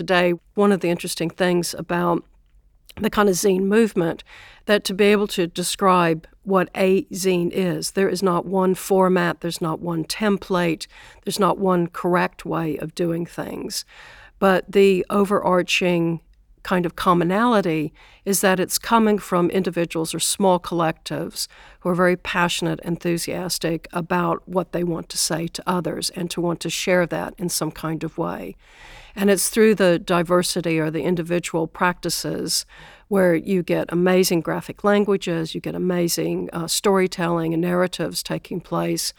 today. 0.00 0.32
One 0.54 0.72
of 0.72 0.80
the 0.80 0.88
interesting 0.88 1.28
things 1.28 1.74
about 1.74 2.24
the 2.96 3.10
kind 3.10 3.28
of 3.28 3.34
zine 3.34 3.64
movement 3.64 4.24
that 4.64 4.82
to 4.84 4.94
be 4.94 5.04
able 5.04 5.26
to 5.26 5.46
describe 5.46 6.26
what 6.42 6.70
a 6.74 7.04
zine 7.04 7.50
is, 7.52 7.90
there 7.90 8.08
is 8.08 8.22
not 8.22 8.46
one 8.46 8.74
format, 8.74 9.42
there's 9.42 9.60
not 9.60 9.80
one 9.80 10.04
template, 10.04 10.86
there's 11.24 11.38
not 11.38 11.58
one 11.58 11.86
correct 11.86 12.46
way 12.46 12.78
of 12.78 12.94
doing 12.94 13.26
things. 13.26 13.84
But 14.38 14.72
the 14.72 15.04
overarching 15.10 16.22
kind 16.62 16.86
of 16.86 16.96
commonality 16.96 17.92
is 18.24 18.40
that 18.40 18.58
it's 18.58 18.78
coming 18.78 19.18
from 19.18 19.50
individuals 19.50 20.14
or 20.14 20.18
small 20.18 20.58
collectives 20.58 21.46
who 21.80 21.90
are 21.90 21.94
very 21.94 22.16
passionate, 22.16 22.80
enthusiastic 22.80 23.86
about 23.92 24.48
what 24.48 24.72
they 24.72 24.82
want 24.82 25.10
to 25.10 25.18
say 25.18 25.46
to 25.46 25.62
others 25.66 26.08
and 26.10 26.30
to 26.30 26.40
want 26.40 26.60
to 26.60 26.70
share 26.70 27.04
that 27.06 27.34
in 27.36 27.50
some 27.50 27.70
kind 27.70 28.02
of 28.02 28.16
way. 28.16 28.56
And 29.14 29.30
it's 29.30 29.48
through 29.48 29.74
the 29.76 29.98
diversity 29.98 30.78
or 30.78 30.90
the 30.90 31.02
individual 31.02 31.66
practices 31.66 32.66
where 33.10 33.34
you 33.34 33.60
get 33.60 33.92
amazing 33.92 34.40
graphic 34.40 34.84
languages, 34.84 35.52
you 35.52 35.60
get 35.60 35.74
amazing 35.74 36.48
uh, 36.52 36.68
storytelling 36.68 37.52
and 37.52 37.60
narratives 37.60 38.22
taking 38.22 38.60
place. 38.60 39.12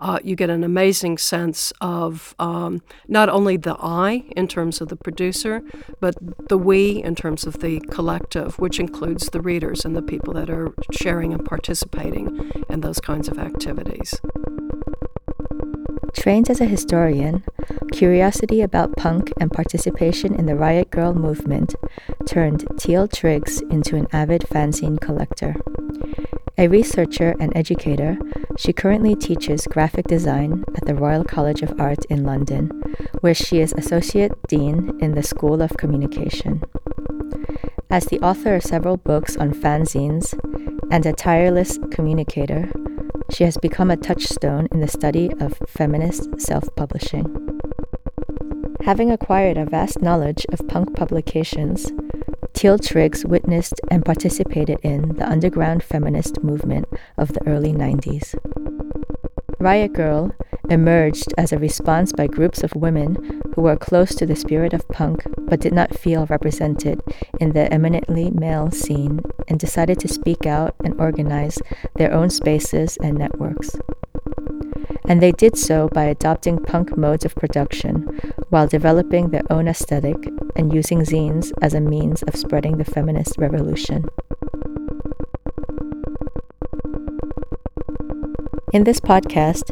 Uh, 0.00 0.18
you 0.22 0.36
get 0.36 0.50
an 0.50 0.62
amazing 0.62 1.16
sense 1.16 1.72
of 1.80 2.34
um, 2.38 2.82
not 3.08 3.30
only 3.30 3.56
the 3.56 3.74
I 3.80 4.24
in 4.36 4.48
terms 4.48 4.82
of 4.82 4.88
the 4.88 4.96
producer, 4.96 5.62
but 5.98 6.14
the 6.50 6.58
we 6.58 7.02
in 7.02 7.14
terms 7.14 7.46
of 7.46 7.60
the 7.60 7.80
collective, 7.90 8.58
which 8.58 8.78
includes 8.78 9.30
the 9.30 9.40
readers 9.40 9.82
and 9.82 9.96
the 9.96 10.02
people 10.02 10.34
that 10.34 10.50
are 10.50 10.74
sharing 10.92 11.32
and 11.32 11.42
participating 11.42 12.52
in 12.68 12.82
those 12.82 13.00
kinds 13.00 13.28
of 13.28 13.38
activities. 13.38 14.20
Trained 16.14 16.50
as 16.50 16.60
a 16.60 16.66
historian, 16.66 17.44
curiosity 17.92 18.60
about 18.60 18.96
punk 18.96 19.32
and 19.40 19.50
participation 19.50 20.34
in 20.34 20.46
the 20.46 20.56
Riot 20.56 20.90
Grrrl 20.90 21.14
movement 21.14 21.74
turned 22.26 22.66
Teal 22.78 23.08
Triggs 23.08 23.60
into 23.70 23.96
an 23.96 24.06
avid 24.12 24.42
fanzine 24.42 25.00
collector. 25.00 25.54
A 26.56 26.66
researcher 26.66 27.36
and 27.38 27.56
educator, 27.56 28.18
she 28.58 28.72
currently 28.72 29.14
teaches 29.14 29.66
graphic 29.68 30.06
design 30.06 30.64
at 30.76 30.86
the 30.86 30.94
Royal 30.94 31.22
College 31.22 31.62
of 31.62 31.80
Art 31.80 32.04
in 32.06 32.24
London, 32.24 32.68
where 33.20 33.34
she 33.34 33.60
is 33.60 33.72
Associate 33.74 34.32
Dean 34.48 34.98
in 35.00 35.14
the 35.14 35.22
School 35.22 35.62
of 35.62 35.76
Communication. 35.76 36.62
As 37.90 38.06
the 38.06 38.18
author 38.20 38.56
of 38.56 38.64
several 38.64 38.96
books 38.96 39.36
on 39.36 39.52
fanzines 39.52 40.34
and 40.90 41.06
a 41.06 41.12
tireless 41.12 41.78
communicator, 41.90 42.70
she 43.30 43.44
has 43.44 43.56
become 43.58 43.90
a 43.90 43.96
touchstone 43.96 44.68
in 44.72 44.80
the 44.80 44.88
study 44.88 45.30
of 45.40 45.58
feminist 45.66 46.40
self 46.40 46.64
publishing. 46.76 47.26
Having 48.82 49.10
acquired 49.10 49.58
a 49.58 49.66
vast 49.66 50.00
knowledge 50.00 50.46
of 50.50 50.66
punk 50.68 50.96
publications, 50.96 51.92
Teal 52.54 52.78
Triggs 52.78 53.24
witnessed 53.24 53.80
and 53.90 54.04
participated 54.04 54.78
in 54.82 55.14
the 55.16 55.28
underground 55.28 55.82
feminist 55.82 56.42
movement 56.42 56.88
of 57.16 57.32
the 57.32 57.46
early 57.46 57.72
90s. 57.72 58.34
Riot 59.60 59.92
Grrrl 59.92 60.32
emerged 60.70 61.32
as 61.38 61.52
a 61.52 61.58
response 61.58 62.12
by 62.12 62.26
groups 62.26 62.62
of 62.62 62.74
women 62.74 63.42
who 63.54 63.62
were 63.62 63.76
close 63.76 64.14
to 64.14 64.26
the 64.26 64.36
spirit 64.36 64.72
of 64.72 64.88
punk 64.88 65.24
but 65.38 65.60
did 65.60 65.72
not 65.72 65.98
feel 65.98 66.26
represented 66.26 67.00
in 67.40 67.52
the 67.52 67.72
eminently 67.72 68.30
male 68.30 68.70
scene 68.70 69.20
and 69.48 69.58
decided 69.58 69.98
to 69.98 70.08
speak 70.08 70.46
out 70.46 70.74
and 70.84 71.00
organize 71.00 71.58
their 71.96 72.12
own 72.12 72.30
spaces 72.30 72.96
and 73.02 73.16
networks. 73.16 73.76
And 75.06 75.22
they 75.22 75.32
did 75.32 75.56
so 75.56 75.88
by 75.88 76.04
adopting 76.04 76.58
punk 76.58 76.96
modes 76.96 77.24
of 77.24 77.34
production 77.34 78.02
while 78.50 78.66
developing 78.66 79.30
their 79.30 79.44
own 79.50 79.66
aesthetic 79.66 80.16
and 80.54 80.72
using 80.72 81.00
zines 81.00 81.50
as 81.62 81.74
a 81.74 81.80
means 81.80 82.22
of 82.24 82.36
spreading 82.36 82.76
the 82.76 82.84
feminist 82.84 83.38
revolution. 83.38 84.04
In 88.74 88.84
this 88.84 89.00
podcast, 89.00 89.70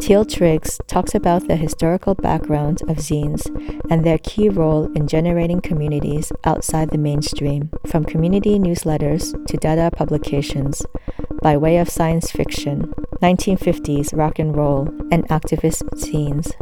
Teal 0.00 0.24
Triggs 0.24 0.78
talks 0.86 1.14
about 1.14 1.48
the 1.48 1.56
historical 1.56 2.14
background 2.14 2.82
of 2.82 2.98
zines 2.98 3.44
and 3.90 4.04
their 4.04 4.18
key 4.18 4.48
role 4.48 4.90
in 4.94 5.08
generating 5.08 5.60
communities 5.60 6.32
outside 6.44 6.90
the 6.90 6.98
mainstream, 6.98 7.70
from 7.86 8.04
community 8.04 8.58
newsletters 8.58 9.34
to 9.46 9.56
dada 9.56 9.90
publications, 9.90 10.86
by 11.42 11.56
way 11.56 11.78
of 11.78 11.90
science 11.90 12.30
fiction, 12.30 12.94
1950s 13.22 14.16
rock 14.16 14.38
and 14.38 14.56
roll, 14.56 14.88
and 15.10 15.28
activist 15.28 15.82
zines. 15.96 16.52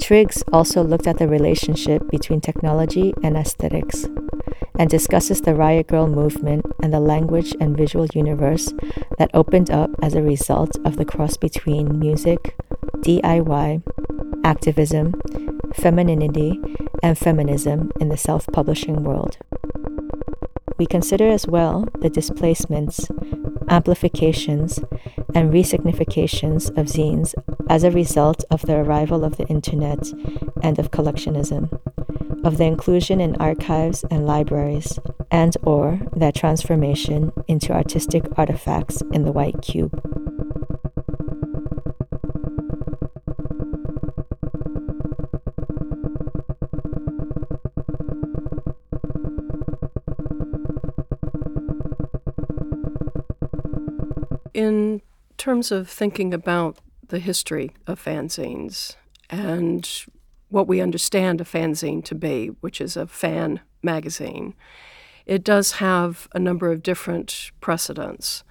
Triggs 0.00 0.42
also 0.52 0.82
looked 0.82 1.06
at 1.06 1.18
the 1.18 1.28
relationship 1.28 2.10
between 2.10 2.40
technology 2.40 3.14
and 3.22 3.36
aesthetics 3.36 4.06
and 4.78 4.90
discusses 4.90 5.40
the 5.40 5.54
Riot 5.54 5.86
Grrrl 5.86 6.12
movement 6.12 6.66
and 6.82 6.92
the 6.92 7.00
language 7.00 7.54
and 7.60 7.76
visual 7.76 8.06
universe 8.14 8.72
that 9.18 9.30
opened 9.32 9.70
up 9.70 9.90
as 10.02 10.14
a 10.14 10.22
result 10.22 10.76
of 10.84 10.96
the 10.96 11.04
cross 11.04 11.36
between 11.36 11.98
music, 11.98 12.56
DIY, 12.98 13.82
activism, 14.44 15.14
femininity, 15.74 16.60
and 17.02 17.16
feminism 17.16 17.92
in 18.00 18.08
the 18.08 18.16
self 18.16 18.46
publishing 18.52 19.04
world. 19.04 19.38
We 20.76 20.86
consider 20.86 21.28
as 21.28 21.46
well 21.46 21.86
the 22.00 22.10
displacements, 22.10 23.08
amplifications, 23.68 24.80
and 25.34 25.52
resignifications 25.52 26.68
of 26.70 26.86
zines 26.86 27.34
as 27.68 27.84
a 27.84 27.92
result 27.92 28.44
of 28.50 28.62
the 28.62 28.74
arrival 28.74 29.24
of 29.24 29.36
the 29.36 29.46
internet 29.46 30.12
and 30.62 30.78
of 30.80 30.90
collectionism 30.90 31.70
of 32.44 32.58
the 32.58 32.64
inclusion 32.64 33.20
in 33.20 33.34
archives 33.36 34.04
and 34.10 34.26
libraries 34.26 34.98
and 35.30 35.56
or 35.62 35.98
their 36.14 36.30
transformation 36.30 37.32
into 37.48 37.72
artistic 37.72 38.24
artifacts 38.36 39.02
in 39.12 39.24
the 39.24 39.32
white 39.32 39.60
cube. 39.62 40.00
In 54.52 55.02
terms 55.38 55.72
of 55.72 55.88
thinking 55.88 56.32
about 56.32 56.78
the 57.08 57.18
history 57.18 57.72
of 57.86 58.02
fanzines 58.02 58.96
and 59.30 60.06
what 60.54 60.68
we 60.68 60.80
understand 60.80 61.40
a 61.40 61.44
fanzine 61.44 62.04
to 62.04 62.14
be, 62.14 62.46
which 62.60 62.80
is 62.80 62.96
a 62.96 63.08
fan 63.08 63.58
magazine, 63.82 64.54
it 65.26 65.42
does 65.42 65.72
have 65.72 66.28
a 66.32 66.38
number 66.38 66.70
of 66.70 66.80
different 66.80 67.50
precedents. 67.60 68.44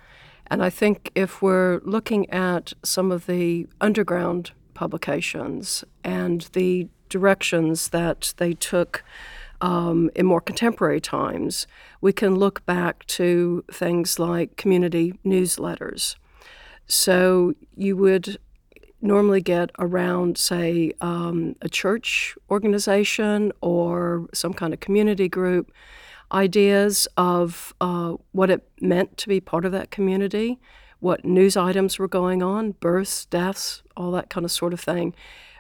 And 0.47 0.61
I 0.61 0.69
think 0.69 1.11
if 1.15 1.41
we're 1.41 1.79
looking 1.85 2.29
at 2.29 2.73
some 2.83 3.09
of 3.09 3.25
the 3.25 3.67
underground 3.79 4.51
publications 4.73 5.85
and 6.03 6.41
the 6.51 6.89
directions 7.07 7.87
that 7.89 8.33
they 8.35 8.51
took 8.51 9.01
um, 9.61 10.09
in 10.13 10.25
more 10.25 10.41
contemporary 10.41 10.99
times, 10.99 11.67
we 12.01 12.11
can 12.11 12.35
look 12.35 12.65
back 12.65 13.05
to 13.05 13.63
things 13.71 14.19
like 14.19 14.57
community 14.57 15.13
newsletters. 15.25 16.15
So 16.85 17.53
you 17.77 17.95
would 17.95 18.37
normally 19.03 19.41
get 19.41 19.69
around, 19.79 20.37
say, 20.37 20.93
um, 21.01 21.55
a 21.61 21.69
church 21.69 22.35
organization 22.49 23.51
or 23.61 24.27
some 24.33 24.53
kind 24.53 24.73
of 24.73 24.79
community 24.79 25.27
group, 25.27 25.71
ideas 26.31 27.07
of 27.17 27.73
uh, 27.81 28.13
what 28.31 28.49
it 28.49 28.67
meant 28.81 29.17
to 29.17 29.27
be 29.27 29.39
part 29.39 29.65
of 29.65 29.71
that 29.71 29.91
community, 29.91 30.59
what 30.99 31.25
news 31.25 31.57
items 31.57 31.99
were 31.99 32.07
going 32.07 32.41
on, 32.41 32.71
births, 32.71 33.25
deaths, 33.25 33.83
all 33.97 34.11
that 34.11 34.29
kind 34.29 34.45
of 34.45 34.51
sort 34.51 34.73
of 34.73 34.79
thing 34.79 35.13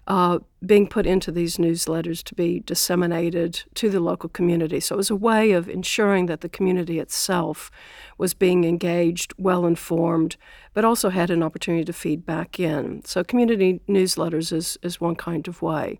uh, 0.07 0.39
being 0.65 0.87
put 0.87 1.05
into 1.05 1.31
these 1.31 1.57
newsletters 1.57 2.23
to 2.23 2.35
be 2.35 2.59
disseminated 2.61 3.63
to 3.75 3.89
the 3.89 3.99
local 3.99 4.29
community. 4.29 4.79
So 4.79 4.95
it 4.95 4.97
was 4.97 5.09
a 5.09 5.15
way 5.15 5.51
of 5.51 5.69
ensuring 5.69 6.25
that 6.25 6.41
the 6.41 6.49
community 6.49 6.99
itself 6.99 7.71
was 8.17 8.33
being 8.33 8.63
engaged, 8.63 9.33
well 9.37 9.65
informed, 9.65 10.37
but 10.73 10.85
also 10.85 11.09
had 11.09 11.29
an 11.29 11.43
opportunity 11.43 11.83
to 11.85 11.93
feed 11.93 12.25
back 12.25 12.59
in. 12.59 13.03
So 13.05 13.23
community 13.23 13.81
newsletters 13.87 14.51
is, 14.51 14.77
is 14.81 15.01
one 15.01 15.15
kind 15.15 15.47
of 15.47 15.61
way. 15.61 15.99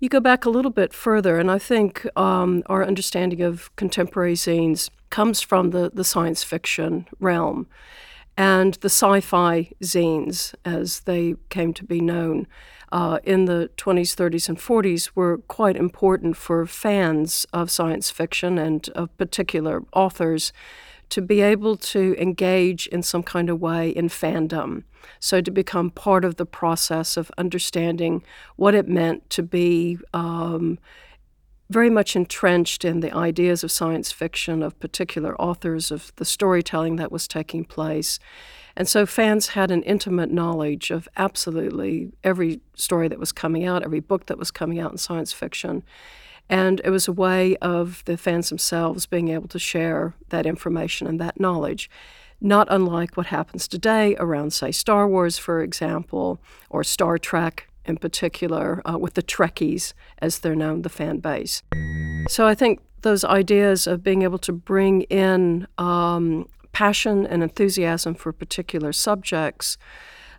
You 0.00 0.08
go 0.08 0.20
back 0.20 0.44
a 0.44 0.50
little 0.50 0.70
bit 0.70 0.92
further, 0.92 1.38
and 1.38 1.50
I 1.50 1.58
think 1.58 2.06
um, 2.16 2.62
our 2.66 2.84
understanding 2.84 3.40
of 3.42 3.74
contemporary 3.76 4.34
zines 4.34 4.90
comes 5.10 5.40
from 5.40 5.70
the, 5.70 5.90
the 5.92 6.04
science 6.04 6.42
fiction 6.42 7.06
realm 7.20 7.68
and 8.36 8.74
the 8.74 8.88
sci 8.88 9.20
fi 9.20 9.70
zines, 9.82 10.54
as 10.64 11.00
they 11.00 11.34
came 11.50 11.74
to 11.74 11.84
be 11.84 12.00
known 12.00 12.46
uh, 12.90 13.18
in 13.24 13.46
the 13.46 13.70
20s, 13.76 14.14
30s, 14.14 14.48
and 14.48 14.58
40s 14.58 15.10
were 15.14 15.38
quite 15.38 15.76
important 15.76 16.36
for 16.36 16.66
fans 16.66 17.46
of 17.52 17.70
science 17.70 18.10
fiction 18.10 18.58
and 18.58 18.88
of 18.90 19.16
particular 19.16 19.82
authors 19.94 20.52
to 21.12 21.20
be 21.20 21.42
able 21.42 21.76
to 21.76 22.16
engage 22.18 22.86
in 22.86 23.02
some 23.02 23.22
kind 23.22 23.50
of 23.50 23.60
way 23.60 23.90
in 23.90 24.08
fandom. 24.08 24.82
So, 25.20 25.42
to 25.42 25.50
become 25.50 25.90
part 25.90 26.24
of 26.24 26.36
the 26.36 26.46
process 26.46 27.18
of 27.18 27.30
understanding 27.36 28.22
what 28.56 28.74
it 28.74 28.88
meant 28.88 29.28
to 29.30 29.42
be 29.42 29.98
um, 30.14 30.78
very 31.68 31.90
much 31.90 32.16
entrenched 32.16 32.82
in 32.82 33.00
the 33.00 33.14
ideas 33.14 33.62
of 33.62 33.70
science 33.70 34.10
fiction, 34.10 34.62
of 34.62 34.80
particular 34.80 35.38
authors, 35.38 35.90
of 35.90 36.12
the 36.16 36.24
storytelling 36.24 36.96
that 36.96 37.12
was 37.12 37.28
taking 37.28 37.66
place. 37.66 38.18
And 38.74 38.88
so 38.88 39.04
fans 39.04 39.48
had 39.48 39.70
an 39.70 39.82
intimate 39.82 40.30
knowledge 40.30 40.90
of 40.90 41.10
absolutely 41.18 42.10
every 42.24 42.62
story 42.74 43.08
that 43.08 43.18
was 43.18 43.32
coming 43.32 43.66
out, 43.66 43.82
every 43.82 44.00
book 44.00 44.26
that 44.26 44.38
was 44.38 44.50
coming 44.50 44.80
out 44.80 44.92
in 44.92 44.96
science 44.96 45.34
fiction. 45.34 45.82
And 46.48 46.80
it 46.84 46.90
was 46.90 47.08
a 47.08 47.12
way 47.12 47.56
of 47.56 48.02
the 48.04 48.16
fans 48.16 48.48
themselves 48.48 49.06
being 49.06 49.28
able 49.28 49.48
to 49.48 49.58
share 49.58 50.14
that 50.28 50.46
information 50.46 51.06
and 51.06 51.20
that 51.20 51.40
knowledge, 51.40 51.88
not 52.40 52.66
unlike 52.70 53.16
what 53.16 53.26
happens 53.26 53.66
today 53.66 54.16
around, 54.16 54.52
say, 54.52 54.70
Star 54.70 55.08
Wars, 55.08 55.38
for 55.38 55.62
example, 55.62 56.40
or 56.68 56.84
Star 56.84 57.16
Trek 57.16 57.68
in 57.84 57.96
particular, 57.96 58.80
uh, 58.84 58.98
with 58.98 59.14
the 59.14 59.22
Trekkies, 59.22 59.92
as 60.18 60.38
they're 60.38 60.54
known, 60.54 60.82
the 60.82 60.88
fan 60.88 61.18
base. 61.18 61.62
So 62.28 62.46
I 62.46 62.54
think 62.54 62.80
those 63.02 63.24
ideas 63.24 63.86
of 63.86 64.02
being 64.02 64.22
able 64.22 64.38
to 64.38 64.52
bring 64.52 65.02
in 65.02 65.66
um, 65.78 66.48
passion 66.72 67.26
and 67.26 67.42
enthusiasm 67.42 68.14
for 68.14 68.32
particular 68.32 68.92
subjects 68.92 69.76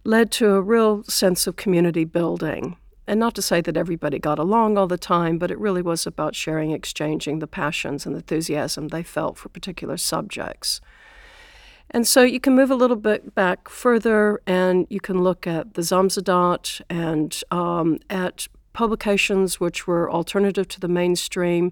led 0.03 0.31
to 0.31 0.53
a 0.55 0.61
real 0.61 1.03
sense 1.03 1.47
of 1.47 1.55
community 1.55 2.05
building. 2.05 2.77
And 3.05 3.19
not 3.19 3.35
to 3.35 3.41
say 3.41 3.59
that 3.61 3.75
everybody 3.75 4.17
got 4.17 4.39
along 4.39 4.77
all 4.77 4.87
the 4.87 4.97
time, 4.97 5.37
but 5.37 5.51
it 5.51 5.59
really 5.59 5.81
was 5.81 6.07
about 6.07 6.35
sharing, 6.35 6.71
exchanging 6.71 7.39
the 7.39 7.47
passions 7.47 8.05
and 8.05 8.15
enthusiasm 8.15 8.87
they 8.87 9.03
felt 9.03 9.37
for 9.37 9.49
particular 9.49 9.97
subjects. 9.97 10.79
And 11.91 12.07
so 12.07 12.23
you 12.23 12.39
can 12.39 12.55
move 12.55 12.71
a 12.71 12.75
little 12.75 12.95
bit 12.95 13.35
back 13.35 13.69
further 13.69 14.41
and 14.47 14.87
you 14.89 14.99
can 14.99 15.21
look 15.21 15.45
at 15.45 15.75
the 15.75 15.81
samizdat 15.81 16.81
and 16.89 17.39
um, 17.51 17.99
at 18.09 18.47
publications 18.71 19.59
which 19.59 19.85
were 19.85 20.09
alternative 20.09 20.67
to 20.69 20.79
the 20.79 20.87
mainstream 20.87 21.71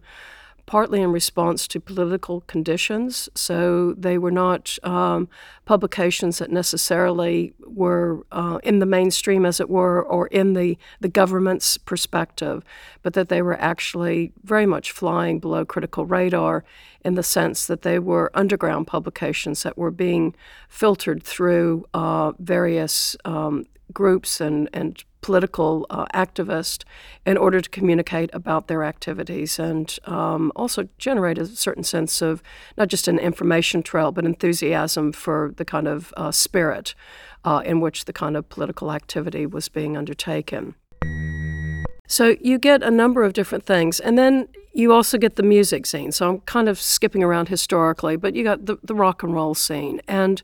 partly 0.65 1.01
in 1.01 1.11
response 1.11 1.67
to 1.67 1.79
political 1.79 2.41
conditions. 2.41 3.29
So 3.35 3.93
they 3.93 4.17
were 4.17 4.31
not 4.31 4.77
um, 4.83 5.27
publications 5.65 6.37
that 6.39 6.51
necessarily 6.51 7.53
were 7.65 8.25
uh, 8.31 8.59
in 8.63 8.79
the 8.79 8.85
mainstream, 8.85 9.45
as 9.45 9.59
it 9.59 9.69
were, 9.69 10.01
or 10.01 10.27
in 10.27 10.53
the, 10.53 10.77
the 10.99 11.07
government's 11.07 11.77
perspective, 11.77 12.63
but 13.01 13.13
that 13.13 13.29
they 13.29 13.41
were 13.41 13.59
actually 13.59 14.33
very 14.43 14.65
much 14.65 14.91
flying 14.91 15.39
below 15.39 15.65
critical 15.65 16.05
radar 16.05 16.63
in 17.03 17.15
the 17.15 17.23
sense 17.23 17.65
that 17.67 17.81
they 17.81 17.99
were 17.99 18.31
underground 18.33 18.87
publications 18.87 19.63
that 19.63 19.77
were 19.77 19.91
being 19.91 20.35
filtered 20.69 21.23
through 21.23 21.85
uh, 21.93 22.31
various 22.39 23.15
um, 23.25 23.65
groups 23.93 24.41
and, 24.41 24.69
and 24.73 25.03
political 25.21 25.85
uh, 25.89 26.05
activist 26.13 26.83
in 27.25 27.37
order 27.37 27.61
to 27.61 27.69
communicate 27.69 28.29
about 28.33 28.67
their 28.67 28.83
activities 28.83 29.59
and 29.59 29.97
um, 30.05 30.51
also 30.55 30.87
generate 30.97 31.37
a 31.37 31.45
certain 31.45 31.83
sense 31.83 32.21
of 32.21 32.41
not 32.77 32.87
just 32.87 33.07
an 33.07 33.19
information 33.19 33.83
trail, 33.83 34.11
but 34.11 34.25
enthusiasm 34.25 35.11
for 35.11 35.53
the 35.57 35.65
kind 35.65 35.87
of 35.87 36.13
uh, 36.17 36.31
spirit 36.31 36.95
uh, 37.45 37.61
in 37.65 37.79
which 37.79 38.05
the 38.05 38.13
kind 38.13 38.35
of 38.35 38.49
political 38.49 38.91
activity 38.91 39.45
was 39.45 39.69
being 39.69 39.95
undertaken. 39.95 40.75
So 42.07 42.35
you 42.41 42.59
get 42.59 42.83
a 42.83 42.91
number 42.91 43.23
of 43.23 43.31
different 43.31 43.65
things. 43.65 43.99
And 44.01 44.17
then 44.17 44.49
you 44.73 44.91
also 44.91 45.17
get 45.17 45.37
the 45.37 45.43
music 45.43 45.85
scene. 45.85 46.11
So 46.11 46.29
I'm 46.29 46.39
kind 46.41 46.67
of 46.67 46.79
skipping 46.79 47.23
around 47.23 47.47
historically, 47.47 48.17
but 48.17 48.35
you 48.35 48.43
got 48.43 48.65
the, 48.65 48.77
the 48.83 48.93
rock 48.93 49.23
and 49.23 49.33
roll 49.33 49.55
scene. 49.55 50.01
And 50.09 50.41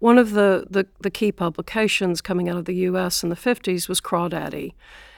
one 0.00 0.18
of 0.18 0.32
the, 0.32 0.66
the, 0.68 0.86
the 1.00 1.10
key 1.10 1.30
publications 1.30 2.20
coming 2.20 2.48
out 2.48 2.56
of 2.56 2.64
the 2.64 2.74
US 2.74 3.22
in 3.22 3.28
the 3.28 3.36
50s 3.36 3.88
was 3.88 4.00
Crawdaddy. 4.00 4.72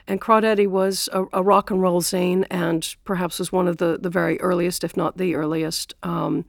And 0.07 0.21
Crawdaddy 0.21 0.67
was 0.67 1.09
a, 1.13 1.25
a, 1.33 1.43
rock 1.43 1.71
and 1.71 1.81
roll 1.81 2.03
zine 2.03 2.45
and 2.51 2.95
perhaps 3.05 3.39
was 3.39 3.53
one 3.53 3.69
of 3.69 3.77
the, 3.77 3.99
the 4.01 4.11
very 4.11 4.41
earliest, 4.41 4.83
if 4.83 4.97
not 4.97 5.17
the 5.17 5.37
earliest, 5.37 5.95
um, 6.03 6.45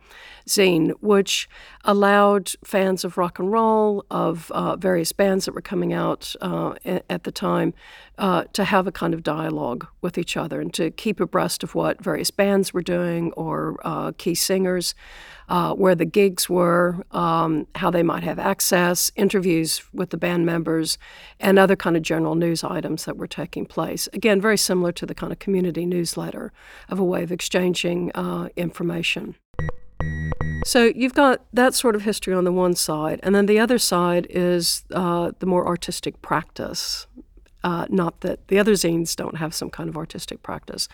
zine, 0.47 0.91
which 1.01 1.49
allowed 1.83 2.51
fans 2.63 3.03
of 3.03 3.17
rock 3.17 3.39
and 3.39 3.51
roll, 3.51 4.05
of 4.11 4.51
uh, 4.51 4.75
various 4.75 5.11
bands 5.11 5.45
that 5.45 5.53
were 5.53 5.61
coming 5.61 5.93
out 5.93 6.35
uh, 6.41 6.73
at 6.85 7.23
the 7.23 7.31
time, 7.31 7.73
uh, 8.17 8.43
to 8.53 8.63
have 8.63 8.87
a 8.87 8.91
kind 8.91 9.13
of 9.13 9.23
dialogue 9.23 9.87
with 10.01 10.17
each 10.17 10.37
other 10.37 10.61
and 10.61 10.73
to 10.73 10.91
keep 10.91 11.19
abreast 11.19 11.63
of 11.63 11.75
what 11.75 12.03
various 12.03 12.31
bands 12.31 12.73
were 12.73 12.81
doing 12.81 13.31
or 13.33 13.77
uh, 13.83 14.11
key 14.17 14.35
singers 14.35 14.93
uh, 15.49 15.73
where 15.73 15.95
the 15.95 16.05
gigs 16.05 16.49
were, 16.49 17.05
um, 17.11 17.67
how 17.75 17.89
they 17.89 18.03
might 18.03 18.23
have 18.23 18.39
access, 18.39 19.11
interviews 19.15 19.83
with 19.93 20.09
the 20.09 20.17
band 20.17 20.45
members, 20.45 20.97
and 21.39 21.59
other 21.59 21.75
kind 21.75 21.97
of 21.97 22.03
general 22.03 22.35
news 22.35 22.63
items 22.63 23.05
that 23.05 23.17
were 23.17 23.27
taking 23.27 23.65
place. 23.65 24.07
Again, 24.13 24.39
very 24.39 24.57
similar 24.57 24.91
to 24.93 25.05
the 25.05 25.15
kind 25.15 25.31
of 25.31 25.39
community 25.39 25.85
newsletter 25.85 26.51
of 26.89 26.99
a 26.99 27.03
way 27.03 27.23
of 27.23 27.31
exchanging 27.31 28.11
uh, 28.13 28.49
information. 28.55 29.35
So 30.65 30.91
you've 30.95 31.13
got 31.13 31.41
that 31.53 31.73
sort 31.73 31.95
of 31.95 32.03
history 32.03 32.33
on 32.33 32.43
the 32.43 32.51
one 32.51 32.75
side, 32.75 33.19
and 33.23 33.35
then 33.35 33.45
the 33.45 33.59
other 33.59 33.77
side 33.77 34.27
is 34.29 34.83
uh, 34.91 35.31
the 35.39 35.45
more 35.45 35.67
artistic 35.67 36.21
practice. 36.21 37.07
Uh, 37.63 37.85
not 37.89 38.21
that 38.21 38.47
the 38.49 38.59
other 38.59 38.73
zines 38.73 39.15
don't 39.15 39.37
have 39.37 39.53
some 39.53 39.69
kind 39.69 39.89
of 39.89 39.97
artistic 39.97 40.43
practice. 40.43 40.87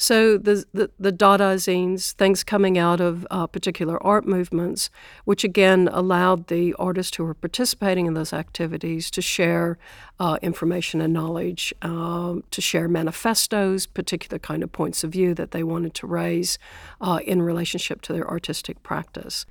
So 0.00 0.38
the, 0.38 0.64
the, 0.72 0.90
the 1.00 1.10
Dada 1.10 1.56
zines, 1.56 2.12
things 2.12 2.44
coming 2.44 2.78
out 2.78 3.00
of 3.00 3.26
uh, 3.32 3.48
particular 3.48 4.00
art 4.00 4.28
movements, 4.28 4.90
which 5.24 5.42
again 5.42 5.88
allowed 5.92 6.46
the 6.46 6.72
artists 6.74 7.16
who 7.16 7.24
were 7.24 7.34
participating 7.34 8.06
in 8.06 8.14
those 8.14 8.32
activities 8.32 9.10
to 9.10 9.20
share 9.20 9.76
uh, 10.20 10.38
information 10.40 11.00
and 11.00 11.12
knowledge, 11.12 11.74
uh, 11.82 12.36
to 12.52 12.60
share 12.60 12.86
manifestos, 12.86 13.86
particular 13.86 14.38
kind 14.38 14.62
of 14.62 14.70
points 14.70 15.02
of 15.02 15.10
view 15.10 15.34
that 15.34 15.50
they 15.50 15.64
wanted 15.64 15.94
to 15.94 16.06
raise 16.06 16.60
uh, 17.00 17.18
in 17.26 17.42
relationship 17.42 18.00
to 18.02 18.12
their 18.12 18.28
artistic 18.30 18.80
practice. 18.84 19.46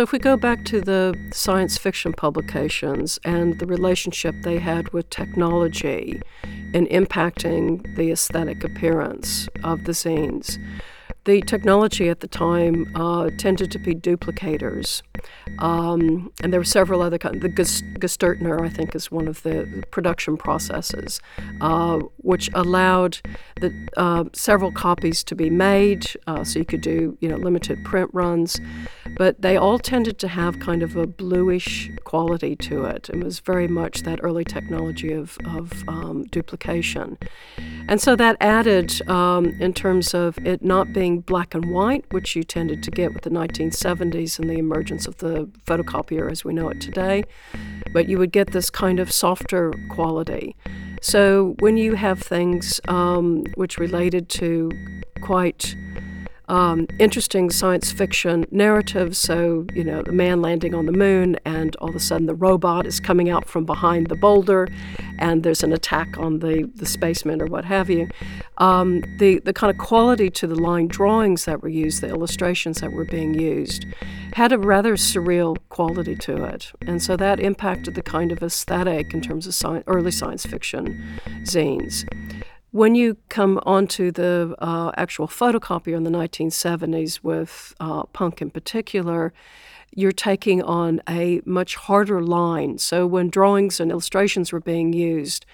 So, 0.00 0.04
if 0.04 0.12
we 0.12 0.18
go 0.18 0.38
back 0.38 0.64
to 0.64 0.80
the 0.80 1.14
science 1.30 1.76
fiction 1.76 2.14
publications 2.14 3.20
and 3.22 3.58
the 3.58 3.66
relationship 3.66 4.34
they 4.40 4.58
had 4.58 4.88
with 4.94 5.10
technology 5.10 6.22
in 6.72 6.86
impacting 6.86 7.96
the 7.96 8.10
aesthetic 8.10 8.64
appearance 8.64 9.46
of 9.62 9.84
the 9.84 9.92
zines, 9.92 10.56
the 11.24 11.42
technology 11.42 12.08
at 12.08 12.20
the 12.20 12.28
time 12.28 12.90
uh, 12.94 13.30
tended 13.36 13.70
to 13.72 13.78
be 13.78 13.94
duplicators. 13.94 15.02
Um, 15.58 16.32
and 16.42 16.52
there 16.52 16.60
were 16.60 16.64
several 16.64 17.02
other 17.02 17.18
kinds. 17.18 17.40
The 17.42 17.48
Gestetner, 17.48 18.60
I 18.60 18.68
think, 18.68 18.94
is 18.94 19.10
one 19.10 19.28
of 19.28 19.42
the 19.42 19.84
production 19.90 20.36
processes, 20.36 21.20
uh, 21.60 21.98
which 22.18 22.50
allowed 22.54 23.18
the, 23.60 23.88
uh, 23.96 24.24
several 24.32 24.72
copies 24.72 25.22
to 25.24 25.34
be 25.34 25.50
made, 25.50 26.06
uh, 26.26 26.44
so 26.44 26.58
you 26.58 26.64
could 26.64 26.80
do 26.80 27.16
you 27.20 27.28
know 27.28 27.36
limited 27.36 27.84
print 27.84 28.10
runs. 28.12 28.60
But 29.16 29.42
they 29.42 29.56
all 29.56 29.78
tended 29.78 30.18
to 30.20 30.28
have 30.28 30.60
kind 30.60 30.82
of 30.82 30.96
a 30.96 31.06
bluish 31.06 31.90
quality 32.04 32.56
to 32.56 32.84
it. 32.84 33.10
It 33.10 33.22
was 33.22 33.40
very 33.40 33.68
much 33.68 34.02
that 34.02 34.20
early 34.22 34.44
technology 34.44 35.12
of, 35.12 35.36
of 35.44 35.86
um, 35.88 36.24
duplication. 36.30 37.18
And 37.88 38.00
so 38.00 38.16
that 38.16 38.36
added, 38.40 39.08
um, 39.08 39.46
in 39.60 39.72
terms 39.74 40.14
of 40.14 40.38
it 40.46 40.62
not 40.62 40.92
being 40.92 41.09
black 41.18 41.54
and 41.54 41.72
white, 41.72 42.04
which 42.12 42.36
you 42.36 42.44
tended 42.44 42.82
to 42.84 42.90
get 42.90 43.12
with 43.12 43.24
the 43.24 43.30
1970s 43.30 44.38
and 44.38 44.48
the 44.48 44.58
emergence 44.58 45.06
of 45.06 45.16
the 45.18 45.50
photocopier 45.66 46.30
as 46.30 46.44
we 46.44 46.54
know 46.54 46.68
it 46.68 46.80
today, 46.80 47.24
but 47.92 48.08
you 48.08 48.16
would 48.18 48.30
get 48.30 48.52
this 48.52 48.70
kind 48.70 49.00
of 49.00 49.10
softer 49.12 49.72
quality. 49.88 50.54
So 51.02 51.56
when 51.58 51.76
you 51.76 51.94
have 51.94 52.22
things 52.22 52.80
um, 52.86 53.44
which 53.56 53.78
related 53.78 54.28
to 54.30 54.70
quite 55.20 55.76
um, 56.50 56.88
interesting 56.98 57.48
science 57.48 57.92
fiction 57.92 58.44
narratives. 58.50 59.18
So, 59.18 59.66
you 59.72 59.84
know, 59.84 60.02
the 60.02 60.12
man 60.12 60.42
landing 60.42 60.74
on 60.74 60.86
the 60.86 60.92
moon, 60.92 61.36
and 61.44 61.76
all 61.76 61.90
of 61.90 61.94
a 61.94 62.00
sudden 62.00 62.26
the 62.26 62.34
robot 62.34 62.86
is 62.86 62.98
coming 62.98 63.30
out 63.30 63.48
from 63.48 63.64
behind 63.64 64.08
the 64.08 64.16
boulder, 64.16 64.68
and 65.18 65.44
there's 65.44 65.62
an 65.62 65.72
attack 65.72 66.18
on 66.18 66.40
the, 66.40 66.68
the 66.74 66.86
spaceman 66.86 67.40
or 67.40 67.46
what 67.46 67.64
have 67.64 67.88
you. 67.88 68.08
Um, 68.58 69.02
the, 69.18 69.38
the 69.38 69.52
kind 69.52 69.70
of 69.70 69.78
quality 69.78 70.28
to 70.30 70.46
the 70.48 70.56
line 70.56 70.88
drawings 70.88 71.44
that 71.44 71.62
were 71.62 71.68
used, 71.68 72.02
the 72.02 72.08
illustrations 72.08 72.80
that 72.80 72.92
were 72.92 73.04
being 73.04 73.32
used, 73.34 73.86
had 74.32 74.52
a 74.52 74.58
rather 74.58 74.96
surreal 74.96 75.56
quality 75.68 76.16
to 76.16 76.44
it. 76.44 76.72
And 76.82 77.00
so 77.00 77.16
that 77.16 77.38
impacted 77.38 77.94
the 77.94 78.02
kind 78.02 78.32
of 78.32 78.42
aesthetic 78.42 79.14
in 79.14 79.20
terms 79.20 79.46
of 79.46 79.54
sci- 79.54 79.84
early 79.86 80.10
science 80.10 80.44
fiction 80.44 81.20
zines. 81.44 82.04
When 82.72 82.94
you 82.94 83.16
come 83.28 83.58
onto 83.66 84.12
the 84.12 84.54
uh, 84.60 84.92
actual 84.96 85.26
photocopier 85.26 85.96
in 85.96 86.04
the 86.04 86.10
1970s 86.10 87.20
with 87.20 87.74
uh, 87.80 88.04
punk 88.04 88.40
in 88.40 88.50
particular, 88.50 89.32
you're 89.92 90.12
taking 90.12 90.62
on 90.62 91.00
a 91.08 91.40
much 91.44 91.74
harder 91.74 92.22
line. 92.22 92.78
So 92.78 93.08
when 93.08 93.28
drawings 93.28 93.80
and 93.80 93.90
illustrations 93.90 94.52
were 94.52 94.60
being 94.60 94.92
used 94.92 95.46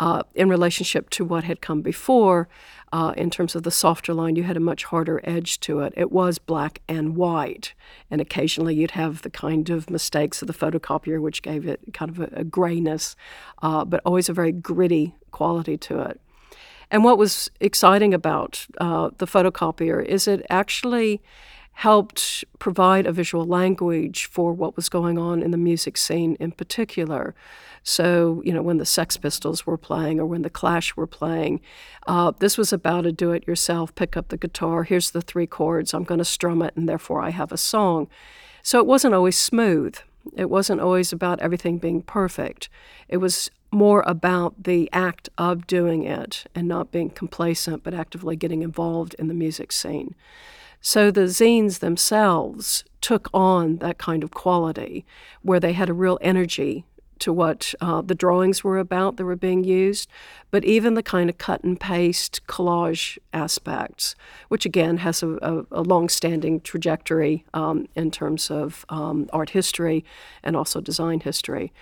uh, 0.00 0.24
in 0.34 0.48
relationship 0.48 1.08
to 1.10 1.24
what 1.24 1.44
had 1.44 1.60
come 1.60 1.82
before, 1.82 2.48
uh, 2.92 3.12
in 3.16 3.30
terms 3.30 3.54
of 3.54 3.62
the 3.62 3.70
softer 3.70 4.12
line, 4.12 4.34
you 4.34 4.42
had 4.42 4.56
a 4.56 4.60
much 4.60 4.84
harder 4.84 5.20
edge 5.22 5.60
to 5.60 5.80
it. 5.80 5.92
It 5.96 6.10
was 6.10 6.38
black 6.38 6.82
and 6.88 7.14
white, 7.14 7.74
and 8.10 8.20
occasionally 8.20 8.74
you'd 8.74 8.92
have 8.92 9.22
the 9.22 9.30
kind 9.30 9.70
of 9.70 9.88
mistakes 9.88 10.42
of 10.42 10.48
the 10.48 10.54
photocopier, 10.54 11.20
which 11.20 11.42
gave 11.42 11.66
it 11.66 11.80
kind 11.92 12.10
of 12.10 12.18
a, 12.18 12.28
a 12.32 12.44
grayness, 12.44 13.14
uh, 13.62 13.84
but 13.84 14.00
always 14.04 14.28
a 14.28 14.32
very 14.32 14.52
gritty 14.52 15.14
quality 15.30 15.76
to 15.76 16.00
it. 16.00 16.20
And 16.90 17.04
what 17.04 17.18
was 17.18 17.50
exciting 17.60 18.14
about 18.14 18.66
uh, 18.78 19.10
the 19.18 19.26
photocopier 19.26 20.04
is 20.04 20.28
it 20.28 20.44
actually 20.48 21.20
helped 21.72 22.42
provide 22.58 23.06
a 23.06 23.12
visual 23.12 23.44
language 23.44 24.24
for 24.26 24.54
what 24.54 24.76
was 24.76 24.88
going 24.88 25.18
on 25.18 25.42
in 25.42 25.50
the 25.50 25.58
music 25.58 25.98
scene 25.98 26.34
in 26.40 26.50
particular. 26.50 27.34
So, 27.82 28.40
you 28.46 28.52
know, 28.52 28.62
when 28.62 28.78
the 28.78 28.86
Sex 28.86 29.18
Pistols 29.18 29.66
were 29.66 29.76
playing 29.76 30.18
or 30.18 30.24
when 30.24 30.40
the 30.40 30.48
Clash 30.48 30.96
were 30.96 31.06
playing, 31.06 31.60
uh, 32.06 32.32
this 32.38 32.56
was 32.56 32.72
about 32.72 33.04
a 33.04 33.12
do 33.12 33.32
it 33.32 33.46
yourself, 33.46 33.94
pick 33.94 34.16
up 34.16 34.28
the 34.28 34.38
guitar, 34.38 34.84
here's 34.84 35.10
the 35.10 35.20
three 35.20 35.46
chords, 35.46 35.92
I'm 35.92 36.02
going 36.02 36.18
to 36.18 36.24
strum 36.24 36.62
it, 36.62 36.74
and 36.76 36.88
therefore 36.88 37.22
I 37.22 37.28
have 37.30 37.52
a 37.52 37.58
song. 37.58 38.08
So 38.62 38.78
it 38.78 38.86
wasn't 38.86 39.14
always 39.14 39.36
smooth. 39.36 39.96
It 40.34 40.48
wasn't 40.48 40.80
always 40.80 41.12
about 41.12 41.40
everything 41.40 41.76
being 41.78 42.00
perfect. 42.02 42.70
It 43.06 43.18
was 43.18 43.50
more 43.76 44.02
about 44.06 44.64
the 44.64 44.88
act 44.92 45.28
of 45.36 45.66
doing 45.66 46.02
it 46.02 46.46
and 46.54 46.66
not 46.66 46.90
being 46.90 47.10
complacent, 47.10 47.84
but 47.84 47.94
actively 47.94 48.34
getting 48.34 48.62
involved 48.62 49.14
in 49.18 49.28
the 49.28 49.34
music 49.34 49.70
scene. 49.70 50.14
So 50.80 51.10
the 51.10 51.22
zines 51.22 51.80
themselves 51.80 52.84
took 53.00 53.28
on 53.34 53.76
that 53.78 53.98
kind 53.98 54.24
of 54.24 54.30
quality 54.30 55.04
where 55.42 55.60
they 55.60 55.74
had 55.74 55.88
a 55.88 55.94
real 55.94 56.18
energy 56.22 56.84
to 57.20 57.32
what 57.32 57.74
uh, 57.80 58.02
the 58.02 58.14
drawings 58.14 58.62
were 58.62 58.78
about 58.78 59.16
that 59.16 59.24
were 59.24 59.36
being 59.36 59.64
used, 59.64 60.08
but 60.50 60.64
even 60.64 60.94
the 60.94 61.02
kind 61.02 61.30
of 61.30 61.38
cut 61.38 61.62
and 61.64 61.78
paste 61.78 62.40
collage 62.46 63.18
aspects, 63.32 64.14
which 64.48 64.66
again 64.66 64.98
has 64.98 65.22
a, 65.22 65.30
a, 65.42 65.64
a 65.72 65.82
long 65.82 66.08
standing 66.08 66.60
trajectory 66.60 67.44
um, 67.54 67.86
in 67.94 68.10
terms 68.10 68.50
of 68.50 68.84
um, 68.88 69.28
art 69.32 69.50
history 69.50 70.04
and 70.42 70.56
also 70.56 70.80
design 70.80 71.20
history. 71.20 71.72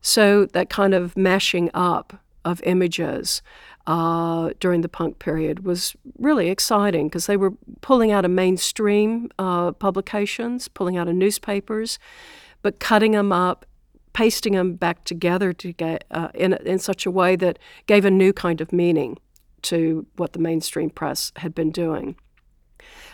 So 0.00 0.46
that 0.46 0.68
kind 0.70 0.94
of 0.94 1.16
mashing 1.16 1.70
up 1.74 2.20
of 2.44 2.60
images 2.64 3.42
uh, 3.86 4.50
during 4.60 4.80
the 4.80 4.88
punk 4.88 5.18
period 5.18 5.64
was 5.64 5.94
really 6.18 6.48
exciting 6.48 7.08
because 7.08 7.26
they 7.26 7.36
were 7.36 7.52
pulling 7.80 8.10
out 8.10 8.24
of 8.24 8.30
mainstream 8.30 9.30
uh, 9.38 9.72
publications, 9.72 10.68
pulling 10.68 10.96
out 10.96 11.08
of 11.08 11.14
newspapers, 11.14 11.98
but 12.62 12.80
cutting 12.80 13.12
them 13.12 13.32
up, 13.32 13.66
pasting 14.14 14.54
them 14.54 14.74
back 14.74 15.04
together 15.04 15.52
to 15.52 15.72
get, 15.72 16.04
uh, 16.10 16.28
in, 16.34 16.54
in 16.64 16.78
such 16.78 17.04
a 17.04 17.10
way 17.10 17.36
that 17.36 17.58
gave 17.86 18.06
a 18.06 18.10
new 18.10 18.32
kind 18.32 18.62
of 18.62 18.72
meaning 18.72 19.18
to 19.62 20.06
what 20.16 20.32
the 20.32 20.38
mainstream 20.38 20.88
press 20.88 21.32
had 21.36 21.54
been 21.54 21.70
doing 21.70 22.16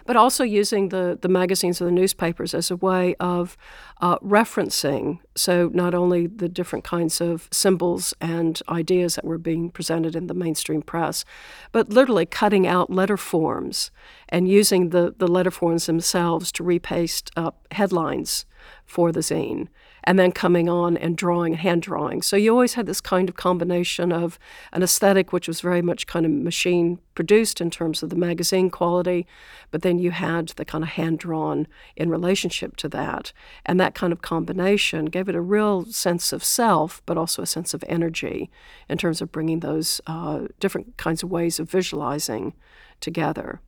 but 0.06 0.16
also 0.16 0.44
using 0.44 0.88
the, 0.88 1.18
the 1.20 1.28
magazines 1.28 1.80
or 1.80 1.84
the 1.84 1.90
newspapers 1.90 2.54
as 2.54 2.70
a 2.70 2.76
way 2.76 3.14
of 3.20 3.56
uh, 4.00 4.18
referencing. 4.18 5.18
So, 5.36 5.70
not 5.72 5.94
only 5.94 6.26
the 6.26 6.48
different 6.48 6.84
kinds 6.84 7.20
of 7.20 7.48
symbols 7.50 8.14
and 8.20 8.60
ideas 8.68 9.14
that 9.14 9.24
were 9.24 9.38
being 9.38 9.70
presented 9.70 10.16
in 10.16 10.26
the 10.26 10.34
mainstream 10.34 10.82
press, 10.82 11.24
but 11.72 11.90
literally 11.90 12.26
cutting 12.26 12.66
out 12.66 12.90
letter 12.90 13.16
forms 13.16 13.90
and 14.28 14.48
using 14.48 14.90
the, 14.90 15.14
the 15.18 15.28
letter 15.28 15.50
forms 15.50 15.86
themselves 15.86 16.50
to 16.52 16.64
repaste 16.64 17.30
up 17.36 17.66
headlines 17.70 18.46
for 18.84 19.12
the 19.12 19.20
zine 19.20 19.68
and 20.04 20.18
then 20.18 20.32
coming 20.32 20.68
on 20.68 20.96
and 20.96 21.16
drawing, 21.16 21.52
and 21.52 21.60
hand 21.60 21.82
drawing. 21.82 22.22
So 22.22 22.36
you 22.36 22.52
always 22.52 22.74
had 22.74 22.86
this 22.86 23.00
kind 23.00 23.28
of 23.28 23.36
combination 23.36 24.12
of 24.12 24.38
an 24.72 24.82
aesthetic, 24.82 25.32
which 25.32 25.48
was 25.48 25.60
very 25.60 25.82
much 25.82 26.06
kind 26.06 26.26
of 26.26 26.32
machine 26.32 26.98
produced 27.14 27.60
in 27.60 27.70
terms 27.70 28.02
of 28.02 28.10
the 28.10 28.16
magazine 28.16 28.70
quality, 28.70 29.26
but 29.70 29.82
then 29.82 29.98
you 29.98 30.10
had 30.10 30.48
the 30.50 30.64
kind 30.64 30.82
of 30.84 30.90
hand 30.90 31.18
drawn 31.18 31.66
in 31.96 32.08
relationship 32.08 32.76
to 32.76 32.88
that. 32.88 33.32
And 33.66 33.78
that 33.78 33.94
kind 33.94 34.12
of 34.12 34.22
combination 34.22 35.06
gave 35.06 35.28
it 35.28 35.34
a 35.34 35.40
real 35.40 35.84
sense 35.86 36.32
of 36.32 36.42
self, 36.42 37.02
but 37.06 37.18
also 37.18 37.42
a 37.42 37.46
sense 37.46 37.74
of 37.74 37.84
energy 37.88 38.50
in 38.88 38.96
terms 38.98 39.20
of 39.20 39.32
bringing 39.32 39.60
those 39.60 40.00
uh, 40.06 40.46
different 40.60 40.96
kinds 40.96 41.22
of 41.22 41.30
ways 41.30 41.60
of 41.60 41.70
visualizing 41.70 42.54
together 43.00 43.60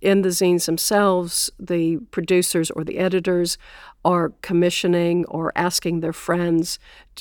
in 0.00 0.22
the 0.22 0.28
zines 0.28 0.66
themselves, 0.66 1.50
the 1.58 1.98
producers 2.10 2.70
or 2.70 2.84
the 2.84 2.98
editors 2.98 3.58
are 4.04 4.32
commissioning 4.42 5.24
or 5.26 5.52
asking 5.56 6.00
their 6.00 6.12
friends 6.12 6.78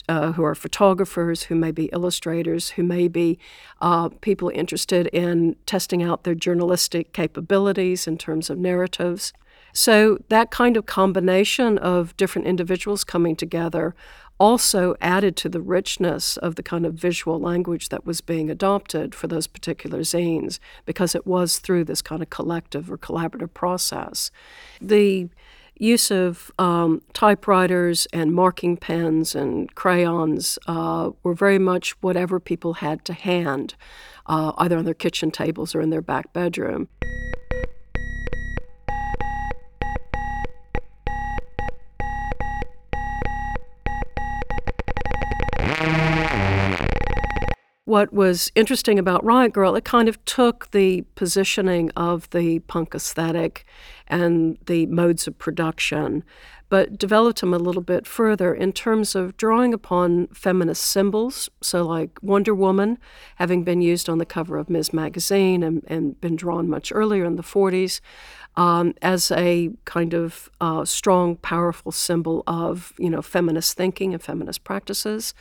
uh, 0.08 0.34
who 0.34 0.44
are 0.44 0.56
photographers, 0.56 1.44
who 1.44 1.56
may 1.56 1.72
be 1.72 1.86
illustrators, 1.86 2.72
who 2.72 2.84
may 2.84 3.08
be 3.08 3.40
uh, 3.82 4.10
people 4.22 4.50
interested 4.54 5.08
in 5.08 5.56
testing 5.66 6.04
out 6.04 6.24
their 6.24 6.36
journalistic 6.36 7.14
capabilities 7.14 8.08
in 8.08 8.18
terms 8.18 8.50
of 8.50 8.58
narratives. 8.58 9.34
So, 9.74 10.18
that 10.30 10.50
kind 10.50 10.78
of 10.78 10.86
combination 10.86 11.78
of 11.78 12.16
different 12.18 12.48
individuals 12.48 13.04
coming 13.04 13.36
together 13.36 13.96
also 14.40 14.96
added 15.02 15.36
to 15.38 15.50
the 15.50 15.62
richness 15.62 16.38
of 16.38 16.56
the 16.56 16.64
kind 16.64 16.86
of 16.86 16.94
visual 16.94 17.40
language 17.40 17.90
that 17.90 18.06
was 18.06 18.22
being 18.22 18.50
adopted 18.50 19.16
for 19.16 19.28
those 19.28 19.48
particular 19.48 20.00
zines 20.00 20.60
because 20.86 21.16
it 21.16 21.26
was 21.26 21.60
through 21.60 21.84
this 21.84 22.02
kind 22.02 22.22
of 22.22 22.30
collective 22.30 22.92
or 22.92 22.98
collaborative 22.98 23.54
process. 23.54 24.30
The 24.80 25.30
use 25.80 26.12
of 26.12 26.52
um, 26.58 27.02
typewriters 27.14 28.08
and 28.12 28.34
marking 28.34 28.78
pens 28.78 29.36
and 29.36 29.74
crayons 29.76 30.58
uh, 30.68 31.12
were 31.24 31.34
very 31.34 31.60
much 31.60 31.92
whatever 32.02 32.40
people 32.40 32.76
had 32.76 33.06
to 33.06 33.14
hand, 33.14 33.76
uh, 34.26 34.52
either 34.58 34.78
on 34.78 34.86
their 34.86 34.94
kitchen 34.94 35.32
tables 35.32 35.76
or 35.76 35.82
in 35.82 35.90
their 35.90 36.02
back 36.02 36.34
bedroom. 36.34 36.88
What 47.88 48.12
was 48.12 48.52
interesting 48.54 49.00
about 49.00 49.24
Riot 49.24 49.54
Grrrl, 49.54 49.78
it 49.78 49.86
kind 49.86 50.10
of 50.10 50.24
took 50.26 50.70
the 50.72 51.06
positioning 51.16 51.90
of 51.92 52.30
the 52.32 52.60
punk 52.60 52.94
aesthetic 52.94 53.64
and 54.10 54.58
the 54.66 54.88
modes 54.88 55.26
of 55.26 55.40
production, 55.40 56.26
but 56.68 56.98
developed 56.98 57.40
them 57.40 57.54
a 57.54 57.58
little 57.58 57.82
bit 57.82 58.06
further 58.06 58.54
in 58.54 58.74
terms 58.74 59.16
of 59.16 59.38
drawing 59.38 59.74
upon 59.74 60.28
feminist 60.34 60.84
symbols. 60.84 61.50
So, 61.62 61.84
like 61.84 62.20
Wonder 62.22 62.54
Woman, 62.54 62.98
having 63.38 63.64
been 63.64 63.80
used 63.80 64.10
on 64.10 64.18
the 64.18 64.26
cover 64.26 64.58
of 64.58 64.70
Ms. 64.70 64.92
Magazine 64.92 65.64
and, 65.64 65.82
and 65.88 66.20
been 66.20 66.36
drawn 66.36 66.70
much 66.70 66.92
earlier 66.94 67.24
in 67.24 67.38
the 67.38 67.42
40s. 67.42 68.02
Um, 68.58 68.96
as 69.02 69.32
a 69.32 69.70
kind 69.86 70.14
of 70.14 70.50
uh, 70.60 70.84
strong, 70.84 71.38
powerful 71.38 71.94
symbol 71.94 72.44
of 72.48 72.92
you 72.98 73.10
know 73.10 73.22
feminist 73.22 73.78
thinking 73.78 74.14
and 74.14 74.22
feminist 74.22 74.66
practices, 74.66 75.34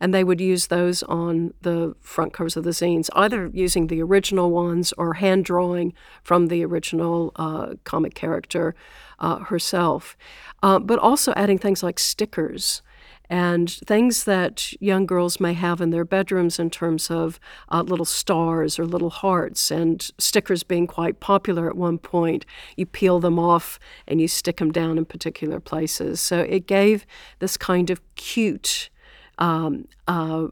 and 0.00 0.12
they 0.12 0.24
would 0.24 0.40
use 0.40 0.66
those 0.66 1.02
on 1.04 1.54
the 1.62 1.94
front 2.00 2.32
covers 2.32 2.56
of 2.56 2.64
the 2.64 2.70
zines, 2.70 3.08
either 3.14 3.50
using 3.52 3.86
the 3.86 4.02
original 4.02 4.50
ones 4.50 4.92
or 4.98 5.14
hand 5.14 5.44
drawing 5.44 5.92
from 6.22 6.48
the 6.48 6.64
original 6.64 7.32
uh, 7.36 7.74
comic 7.84 8.14
character 8.14 8.74
uh, 9.18 9.38
herself, 9.40 10.16
uh, 10.62 10.78
but 10.78 10.98
also 10.98 11.32
adding 11.36 11.58
things 11.58 11.82
like 11.82 11.98
stickers 11.98 12.82
and 13.30 13.70
things 13.70 14.24
that 14.24 14.72
young 14.82 15.06
girls 15.06 15.40
may 15.40 15.54
have 15.54 15.80
in 15.80 15.90
their 15.90 16.04
bedrooms 16.04 16.58
in 16.58 16.68
terms 16.68 17.10
of 17.10 17.40
uh, 17.70 17.80
little 17.80 18.04
stars 18.04 18.78
or 18.78 18.84
little 18.84 19.10
hearts, 19.10 19.70
and 19.70 20.10
stickers 20.18 20.62
being 20.62 20.86
quite 20.86 21.20
popular 21.20 21.68
at 21.68 21.76
one 21.76 21.98
point. 21.98 22.44
You 22.76 22.86
peel 22.86 23.20
them 23.20 23.38
off 23.38 23.78
and 24.06 24.20
you 24.20 24.28
stick 24.28 24.58
them 24.58 24.70
down 24.70 24.98
in 24.98 25.06
particular 25.06 25.58
places. 25.58 26.20
So 26.20 26.40
it 26.40 26.66
gave 26.66 27.06
this 27.38 27.56
kind 27.56 27.88
of 27.88 28.02
cute 28.14 28.90
um, 29.38 29.86
uh, 30.08 30.48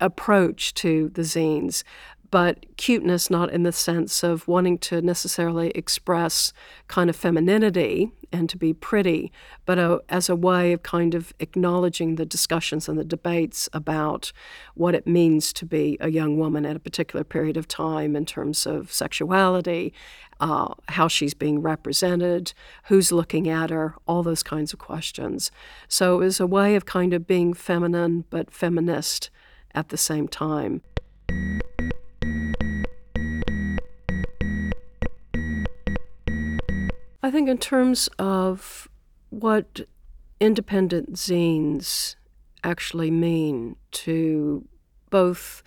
approach 0.00 0.74
to 0.74 1.08
the 1.10 1.22
zines, 1.22 1.82
but 2.34 2.66
cuteness 2.76 3.30
not 3.30 3.48
in 3.52 3.62
the 3.62 3.70
sense 3.70 4.24
of 4.24 4.48
wanting 4.48 4.76
to 4.76 5.00
necessarily 5.00 5.70
express 5.70 6.52
kind 6.88 7.08
of 7.08 7.14
femininity 7.14 8.10
and 8.32 8.50
to 8.50 8.56
be 8.56 8.72
pretty, 8.72 9.30
but 9.64 9.78
a, 9.78 10.00
as 10.08 10.28
a 10.28 10.34
way 10.34 10.72
of 10.72 10.82
kind 10.82 11.14
of 11.14 11.32
acknowledging 11.38 12.16
the 12.16 12.26
discussions 12.26 12.88
and 12.88 12.98
the 12.98 13.04
debates 13.04 13.68
about 13.72 14.32
what 14.74 14.96
it 14.96 15.06
means 15.06 15.52
to 15.52 15.64
be 15.64 15.96
a 16.00 16.10
young 16.10 16.36
woman 16.36 16.66
at 16.66 16.74
a 16.74 16.80
particular 16.80 17.22
period 17.22 17.56
of 17.56 17.68
time 17.68 18.16
in 18.16 18.26
terms 18.26 18.66
of 18.66 18.92
sexuality, 18.92 19.94
uh, 20.40 20.74
how 20.88 21.06
she's 21.06 21.34
being 21.34 21.62
represented, 21.62 22.52
who's 22.86 23.12
looking 23.12 23.48
at 23.48 23.70
her, 23.70 23.94
all 24.08 24.24
those 24.24 24.42
kinds 24.42 24.72
of 24.72 24.80
questions. 24.80 25.52
So 25.86 26.16
it 26.16 26.24
was 26.24 26.40
a 26.40 26.48
way 26.48 26.74
of 26.74 26.84
kind 26.84 27.14
of 27.14 27.28
being 27.28 27.54
feminine 27.54 28.24
but 28.28 28.50
feminist 28.50 29.30
at 29.72 29.90
the 29.90 29.96
same 29.96 30.26
time. 30.26 30.82
I 37.24 37.30
think, 37.30 37.48
in 37.48 37.56
terms 37.56 38.10
of 38.18 38.86
what 39.30 39.80
independent 40.40 41.14
zines 41.14 42.16
actually 42.62 43.10
mean 43.10 43.76
to 43.92 44.68
both 45.08 45.62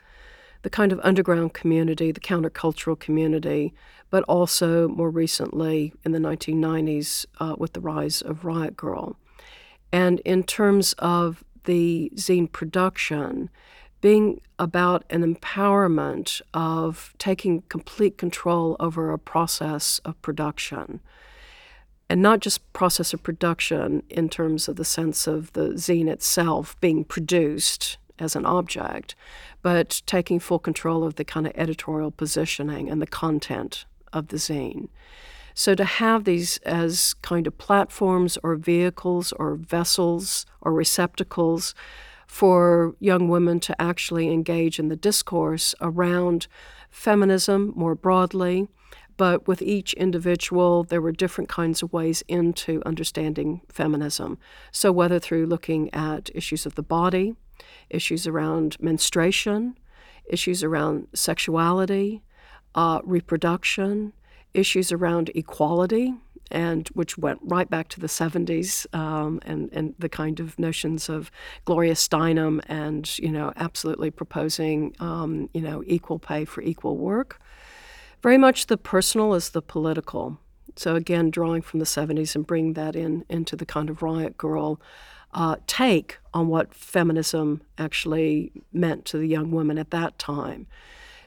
the 0.62 0.70
kind 0.70 0.92
of 0.92 1.00
underground 1.02 1.56
community, 1.56 2.12
the 2.12 2.20
countercultural 2.20 3.00
community, 3.00 3.74
but 4.12 4.24
also 4.26 4.88
more 4.88 5.10
recently 5.10 5.94
in 6.06 6.12
the 6.12 6.20
1990s 6.20 7.26
uh, 7.40 7.56
with 7.58 7.74
the 7.74 7.82
rise 7.82 8.22
of 8.22 8.46
Riot 8.46 8.78
Grrrl. 8.78 9.16
And 9.92 10.20
in 10.20 10.44
terms 10.44 10.94
of 11.00 11.44
the 11.64 12.12
zine 12.14 12.52
production, 12.52 13.50
being 14.00 14.42
about 14.60 15.06
an 15.10 15.24
empowerment 15.34 16.40
of 16.54 17.16
taking 17.18 17.64
complete 17.64 18.16
control 18.16 18.76
over 18.80 19.12
a 19.12 19.18
process 19.18 20.00
of 20.06 20.22
production. 20.22 21.00
And 22.10 22.22
not 22.22 22.40
just 22.40 22.72
process 22.74 23.14
of 23.14 23.22
production 23.22 24.04
in 24.10 24.30
terms 24.30 24.68
of 24.68 24.78
the 24.78 24.86
sense 24.86 25.28
of 25.28 25.52
the 25.54 25.70
zine 25.72 26.08
itself 26.08 26.80
being 26.80 27.04
produced 27.04 27.98
as 28.20 28.36
an 28.36 28.46
object, 28.46 29.16
but 29.62 30.02
taking 30.06 30.40
full 30.40 30.60
control 30.60 31.04
of 31.04 31.16
the 31.16 31.26
kind 31.26 31.46
of 31.46 31.54
editorial 31.56 32.12
positioning 32.12 32.90
and 32.90 33.02
the 33.02 33.08
content 33.08 33.86
of 34.14 34.30
the 34.30 34.38
zine. 34.38 34.88
So 35.54 35.76
to 35.76 35.84
have 35.84 36.24
these 36.24 36.58
as 36.60 37.16
kind 37.16 37.48
of 37.48 37.58
platforms 37.58 38.38
or 38.44 38.56
vehicles 38.56 39.34
or 39.34 39.56
vessels 39.56 40.46
or 40.62 40.72
receptacles 40.72 41.74
for 42.28 42.96
young 43.00 43.28
women 43.30 43.60
to 43.62 43.82
actually 43.82 44.32
engage 44.32 44.78
in 44.78 44.90
the 44.90 44.96
discourse 44.96 45.74
around 45.82 46.48
feminism 46.92 47.74
more 47.76 47.96
broadly. 47.96 48.68
But 49.18 49.48
with 49.48 49.62
each 49.62 49.94
individual, 49.94 50.84
there 50.84 51.02
were 51.02 51.12
different 51.12 51.50
kinds 51.50 51.82
of 51.82 51.92
ways 51.92 52.24
into 52.28 52.82
understanding 52.86 53.62
feminism. 53.68 54.38
So, 54.72 54.92
whether 54.92 55.20
through 55.20 55.48
looking 55.48 55.94
at 55.94 56.30
issues 56.36 56.66
of 56.66 56.76
the 56.76 56.84
body, 56.84 57.36
issues 57.90 58.28
around 58.28 58.78
menstruation, 58.80 59.78
issues 60.30 60.64
around 60.64 61.08
sexuality, 61.14 62.22
uh, 62.76 63.00
reproduction, 63.04 64.14
issues 64.54 64.92
around 64.92 65.32
equality, 65.34 66.14
and 66.52 66.88
which 66.90 67.18
went 67.18 67.40
right 67.44 67.70
back 67.70 67.90
to 67.90 68.00
the 68.00 68.08
70s 68.08 68.86
um, 68.96 69.40
and, 69.46 69.70
and 69.74 69.96
the 70.00 70.10
kind 70.10 70.40
of 70.40 70.58
notions 70.58 71.10
of 71.10 71.30
Gloria 71.66 71.94
Steinem 71.94 72.62
and, 72.68 73.18
you 73.20 73.32
know, 73.32 73.52
absolutely 73.58 74.12
proposing, 74.12 74.96
um, 75.00 75.50
you 75.54 75.62
know, 75.62 75.84
equal 75.86 76.20
pay 76.20 76.46
for 76.46 76.62
equal 76.62 76.98
work. 76.98 77.40
Very 78.22 78.38
much 78.38 78.68
the 78.68 78.78
personal 78.78 79.34
as 79.34 79.50
the 79.50 79.62
political. 79.62 80.40
So 80.76 80.96
again, 80.96 81.30
drawing 81.30 81.62
from 81.62 81.80
the 81.80 81.86
70s 81.86 82.36
and 82.36 82.46
bringing 82.46 82.74
that 82.74 82.96
in 82.96 83.26
into 83.30 83.56
the 83.56 83.66
kind 83.66 83.90
of 83.90 84.02
Riot 84.02 84.38
Grrrl 84.38 84.80
uh, 85.34 85.58
take 85.68 86.18
on 86.34 86.48
what 86.48 86.74
feminism 86.74 87.62
actually 87.78 88.52
meant 88.72 89.06
to 89.06 89.18
the 89.18 89.28
young 89.28 89.52
woman 89.52 89.78
at 89.78 89.92
that 89.92 90.18
time. 90.18 90.68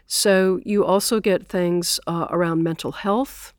So 0.07 0.61
you 0.65 0.85
also 0.85 1.21
get 1.21 1.47
things 1.47 2.01
uh, 2.07 2.27
around 2.31 2.65
mental 2.65 2.93
health, 2.93 3.55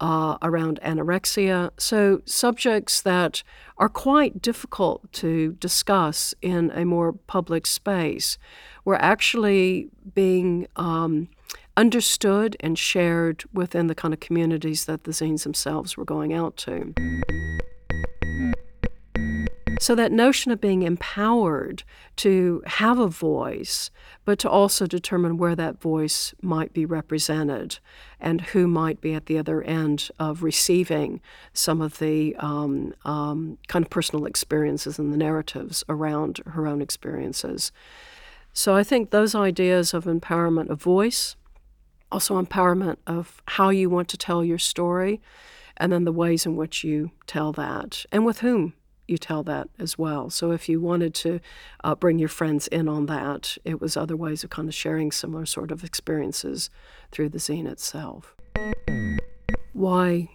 uh, 0.00 0.38
around 0.40 0.80
anorexia. 0.82 1.70
So, 1.76 2.22
subjects 2.24 3.02
that 3.02 3.42
are 3.76 3.88
quite 3.90 4.40
difficult 4.40 5.12
to 5.12 5.52
discuss 5.60 6.34
in 6.40 6.70
a 6.70 6.86
more 6.86 7.12
public 7.12 7.66
space 7.66 8.38
were 8.86 8.96
actually 8.96 9.88
being 10.14 10.66
um, 10.76 11.28
understood 11.76 12.56
and 12.60 12.78
shared 12.78 13.44
within 13.52 13.86
the 13.86 13.94
kind 13.94 14.14
of 14.14 14.20
communities 14.20 14.84
that 14.84 15.04
the 15.04 15.12
zines 15.12 15.44
themselves 15.44 15.96
were 15.96 16.04
going 16.04 16.32
out 16.32 16.56
to. 16.58 16.94
So, 19.80 19.94
that 19.94 20.12
notion 20.12 20.52
of 20.52 20.60
being 20.60 20.82
empowered 20.82 21.84
to 22.16 22.62
have 22.66 22.98
a 22.98 23.08
voice, 23.08 23.90
but 24.26 24.38
to 24.40 24.50
also 24.50 24.86
determine 24.86 25.38
where 25.38 25.56
that 25.56 25.80
voice 25.80 26.34
might 26.42 26.74
be 26.74 26.84
represented 26.84 27.78
and 28.20 28.42
who 28.42 28.68
might 28.68 29.00
be 29.00 29.14
at 29.14 29.24
the 29.24 29.38
other 29.38 29.62
end 29.62 30.10
of 30.18 30.42
receiving 30.42 31.22
some 31.54 31.80
of 31.80 31.98
the 31.98 32.36
um, 32.40 32.92
um, 33.06 33.56
kind 33.68 33.82
of 33.82 33.90
personal 33.90 34.26
experiences 34.26 34.98
and 34.98 35.14
the 35.14 35.16
narratives 35.16 35.82
around 35.88 36.42
her 36.44 36.66
own 36.66 36.82
experiences. 36.82 37.72
So, 38.52 38.76
I 38.76 38.84
think 38.84 39.08
those 39.08 39.34
ideas 39.34 39.94
of 39.94 40.04
empowerment 40.04 40.68
of 40.68 40.82
voice, 40.82 41.36
also 42.12 42.40
empowerment 42.40 42.96
of 43.06 43.42
how 43.46 43.70
you 43.70 43.90
want 43.90 44.08
to 44.08 44.16
tell 44.16 44.44
your 44.44 44.58
story, 44.58 45.20
and 45.76 45.92
then 45.92 46.04
the 46.04 46.12
ways 46.12 46.46
in 46.46 46.56
which 46.56 46.84
you 46.84 47.10
tell 47.26 47.52
that 47.52 48.04
and 48.12 48.26
with 48.26 48.40
whom 48.40 48.74
you 49.10 49.18
tell 49.18 49.42
that 49.42 49.68
as 49.78 49.98
well. 49.98 50.30
So 50.30 50.52
if 50.52 50.68
you 50.68 50.80
wanted 50.80 51.14
to 51.14 51.40
uh, 51.82 51.94
bring 51.96 52.18
your 52.18 52.28
friends 52.28 52.68
in 52.68 52.88
on 52.88 53.06
that, 53.06 53.58
it 53.64 53.80
was 53.80 53.96
other 53.96 54.16
ways 54.16 54.44
of 54.44 54.50
kind 54.50 54.68
of 54.68 54.74
sharing 54.74 55.10
similar 55.10 55.46
sort 55.46 55.72
of 55.72 55.82
experiences 55.82 56.70
through 57.10 57.30
the 57.30 57.38
zine 57.38 57.66
itself. 57.66 58.36
Why 59.72 60.28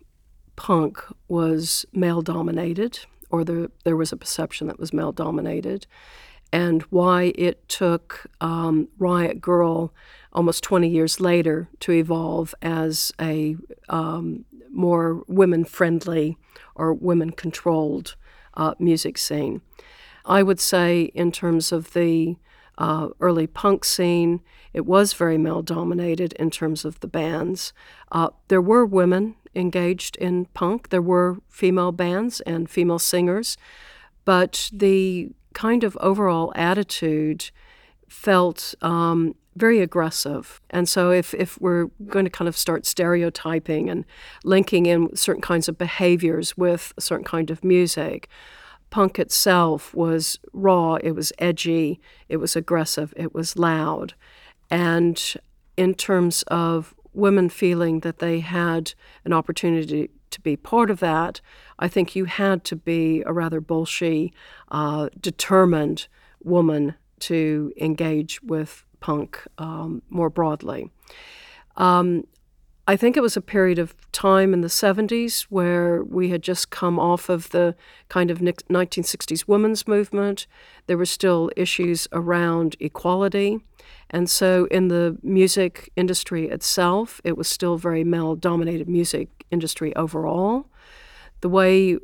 punk 0.57 1.01
was 1.27 1.85
male 1.93 2.21
dominated, 2.21 2.99
or 3.29 3.43
the, 3.43 3.71
there 3.83 3.95
was 3.95 4.11
a 4.11 4.17
perception 4.17 4.67
that 4.67 4.79
was 4.79 4.91
male 4.91 5.13
dominated, 5.13 5.87
and 6.51 6.81
why 6.83 7.33
it 7.35 7.67
took 7.69 8.27
um, 8.41 8.87
Riot 8.97 9.41
Grrrl 9.41 9.91
almost 10.35 10.63
20 10.63 10.87
years 10.87 11.19
later 11.19 11.69
to 11.79 11.93
evolve 11.93 12.53
as 12.61 13.11
a 13.19 13.55
um, 13.89 14.45
more 14.69 15.23
women 15.27 15.63
friendly 15.63 16.37
or 16.75 16.93
women 16.93 17.31
controlled 17.31 18.15
uh, 18.55 18.75
music 18.77 19.17
scene. 19.17 19.61
I 20.25 20.43
would 20.43 20.59
say, 20.59 21.03
in 21.15 21.31
terms 21.31 21.71
of 21.71 21.93
the 21.93 22.35
uh, 22.77 23.09
early 23.21 23.47
punk 23.47 23.85
scene, 23.85 24.41
it 24.73 24.85
was 24.85 25.13
very 25.13 25.37
male 25.37 25.61
dominated 25.61 26.33
in 26.33 26.51
terms 26.51 26.83
of 26.83 26.99
the 26.99 27.07
bands. 27.07 27.71
Uh, 28.11 28.29
there 28.49 28.61
were 28.61 28.85
women 28.85 29.35
engaged 29.55 30.17
in 30.17 30.45
punk, 30.47 30.89
there 30.89 31.01
were 31.01 31.37
female 31.49 31.93
bands 31.93 32.41
and 32.41 32.69
female 32.69 32.99
singers, 32.99 33.55
but 34.25 34.69
the 34.73 35.29
kind 35.53 35.85
of 35.85 35.97
overall 36.01 36.51
attitude 36.55 37.51
felt 38.09 38.75
um, 38.81 39.35
very 39.55 39.81
aggressive. 39.81 40.61
And 40.69 40.87
so, 40.87 41.11
if, 41.11 41.33
if 41.33 41.59
we're 41.61 41.85
going 42.07 42.25
to 42.25 42.31
kind 42.31 42.47
of 42.47 42.57
start 42.57 42.85
stereotyping 42.85 43.89
and 43.89 44.05
linking 44.43 44.85
in 44.85 45.15
certain 45.15 45.41
kinds 45.41 45.67
of 45.69 45.77
behaviors 45.77 46.57
with 46.57 46.93
a 46.97 47.01
certain 47.01 47.25
kind 47.25 47.49
of 47.49 47.63
music, 47.63 48.29
punk 48.89 49.19
itself 49.19 49.93
was 49.93 50.39
raw, 50.53 50.95
it 50.95 51.11
was 51.11 51.33
edgy, 51.39 51.99
it 52.29 52.37
was 52.37 52.55
aggressive, 52.55 53.13
it 53.17 53.33
was 53.33 53.57
loud. 53.57 54.13
And 54.69 55.21
in 55.77 55.93
terms 55.95 56.43
of 56.47 56.93
women 57.13 57.49
feeling 57.49 58.01
that 58.01 58.19
they 58.19 58.39
had 58.39 58.93
an 59.23 59.33
opportunity 59.33 60.09
to 60.31 60.41
be 60.41 60.55
part 60.55 60.89
of 60.89 60.99
that, 60.99 61.41
I 61.79 61.87
think 61.87 62.15
you 62.15 62.25
had 62.25 62.63
to 62.65 62.75
be 62.75 63.23
a 63.25 63.33
rather 63.33 63.61
bolshy, 63.61 64.31
uh, 64.69 65.09
determined 65.19 66.07
woman 66.43 66.95
to 67.19 67.73
engage 67.77 68.41
with 68.43 68.84
punk 69.05 69.39
um, 69.59 70.01
more 70.09 70.31
broadly. 70.31 70.89
Um, 71.77 72.23
I 72.87 72.95
think 72.95 73.15
it 73.15 73.21
was 73.21 73.37
a 73.37 73.41
period 73.41 73.77
of 73.77 73.93
time 74.11 74.51
in 74.51 74.61
the 74.61 74.67
70s 74.67 75.43
where 75.43 76.03
we 76.03 76.29
had 76.29 76.41
just 76.41 76.71
come 76.71 76.97
off 76.97 77.29
of 77.29 77.51
the 77.51 77.75
kind 78.09 78.31
of 78.31 78.39
1960s 78.39 79.47
women's 79.47 79.87
movement. 79.87 80.47
There 80.87 80.97
were 80.97 81.05
still 81.05 81.51
issues 81.55 82.07
around 82.13 82.77
equality. 82.79 83.59
And 84.09 84.27
so, 84.27 84.67
in 84.71 84.87
the 84.87 85.17
music 85.21 85.91
industry 85.95 86.49
itself, 86.49 87.21
it 87.23 87.37
was 87.37 87.47
still 87.47 87.77
very 87.77 88.03
male 88.03 88.35
dominated 88.35 88.89
music 88.89 89.45
industry 89.51 89.95
overall. 89.95 90.65
The 91.41 91.49
way 91.49 91.99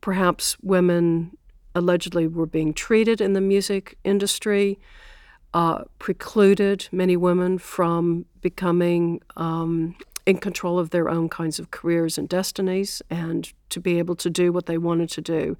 perhaps 0.00 0.56
women 0.60 1.36
allegedly 1.72 2.26
were 2.26 2.46
being 2.46 2.74
treated 2.74 3.20
in 3.20 3.32
the 3.32 3.40
music 3.40 3.96
industry 4.02 4.80
uh, 5.54 5.84
precluded 5.98 6.88
many 6.92 7.16
women 7.16 7.58
from 7.58 8.24
becoming 8.40 9.20
um, 9.36 9.94
in 10.24 10.38
control 10.38 10.78
of 10.78 10.90
their 10.90 11.08
own 11.08 11.28
kinds 11.28 11.58
of 11.58 11.70
careers 11.70 12.16
and 12.16 12.28
destinies 12.28 13.02
and 13.10 13.52
to 13.68 13.80
be 13.80 13.98
able 13.98 14.16
to 14.16 14.30
do 14.30 14.52
what 14.52 14.66
they 14.66 14.78
wanted 14.78 15.10
to 15.10 15.20
do 15.20 15.56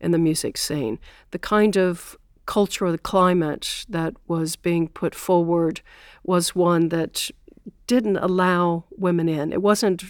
in 0.00 0.12
the 0.12 0.18
music 0.18 0.56
scene. 0.56 0.98
The 1.30 1.38
kind 1.38 1.76
of 1.76 2.16
culture 2.46 2.86
or 2.86 2.92
the 2.92 2.98
climate 2.98 3.84
that 3.88 4.14
was 4.26 4.56
being 4.56 4.88
put 4.88 5.14
forward 5.14 5.80
was 6.22 6.54
one 6.54 6.90
that 6.90 7.30
didn't 7.86 8.18
allow 8.18 8.84
women 8.96 9.28
in. 9.28 9.52
It 9.52 9.62
wasn't 9.62 10.04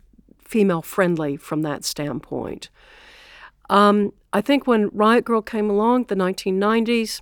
female 0.45 0.83
friendly 0.83 1.37
from 1.37 1.63
that 1.63 1.85
standpoint. 1.85 2.69
Um, 3.71 4.13
I 4.33 4.41
think 4.41 4.67
when 4.67 4.91
Riot 4.93 5.25
Grrrl 5.25 5.47
came 5.47 5.71
along, 5.71 6.05
the 6.05 6.17
1990s, 6.17 7.21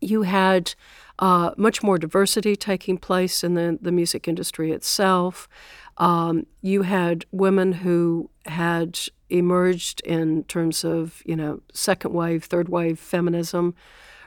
you 0.00 0.22
had 0.22 0.74
uh, 1.18 1.52
much 1.56 1.82
more 1.82 1.98
diversity 1.98 2.56
taking 2.56 2.98
place 2.98 3.44
in 3.44 3.54
the, 3.54 3.78
the 3.80 3.92
music 3.92 4.26
industry 4.26 4.72
itself. 4.72 5.48
Um, 5.96 6.46
you 6.60 6.82
had 6.82 7.24
women 7.30 7.72
who 7.72 8.30
had 8.46 8.98
emerged 9.30 10.00
in 10.00 10.44
terms 10.44 10.84
of, 10.84 11.22
you 11.24 11.36
know, 11.36 11.60
second 11.72 12.12
wave, 12.12 12.44
third 12.44 12.68
wave 12.68 12.98
feminism, 12.98 13.74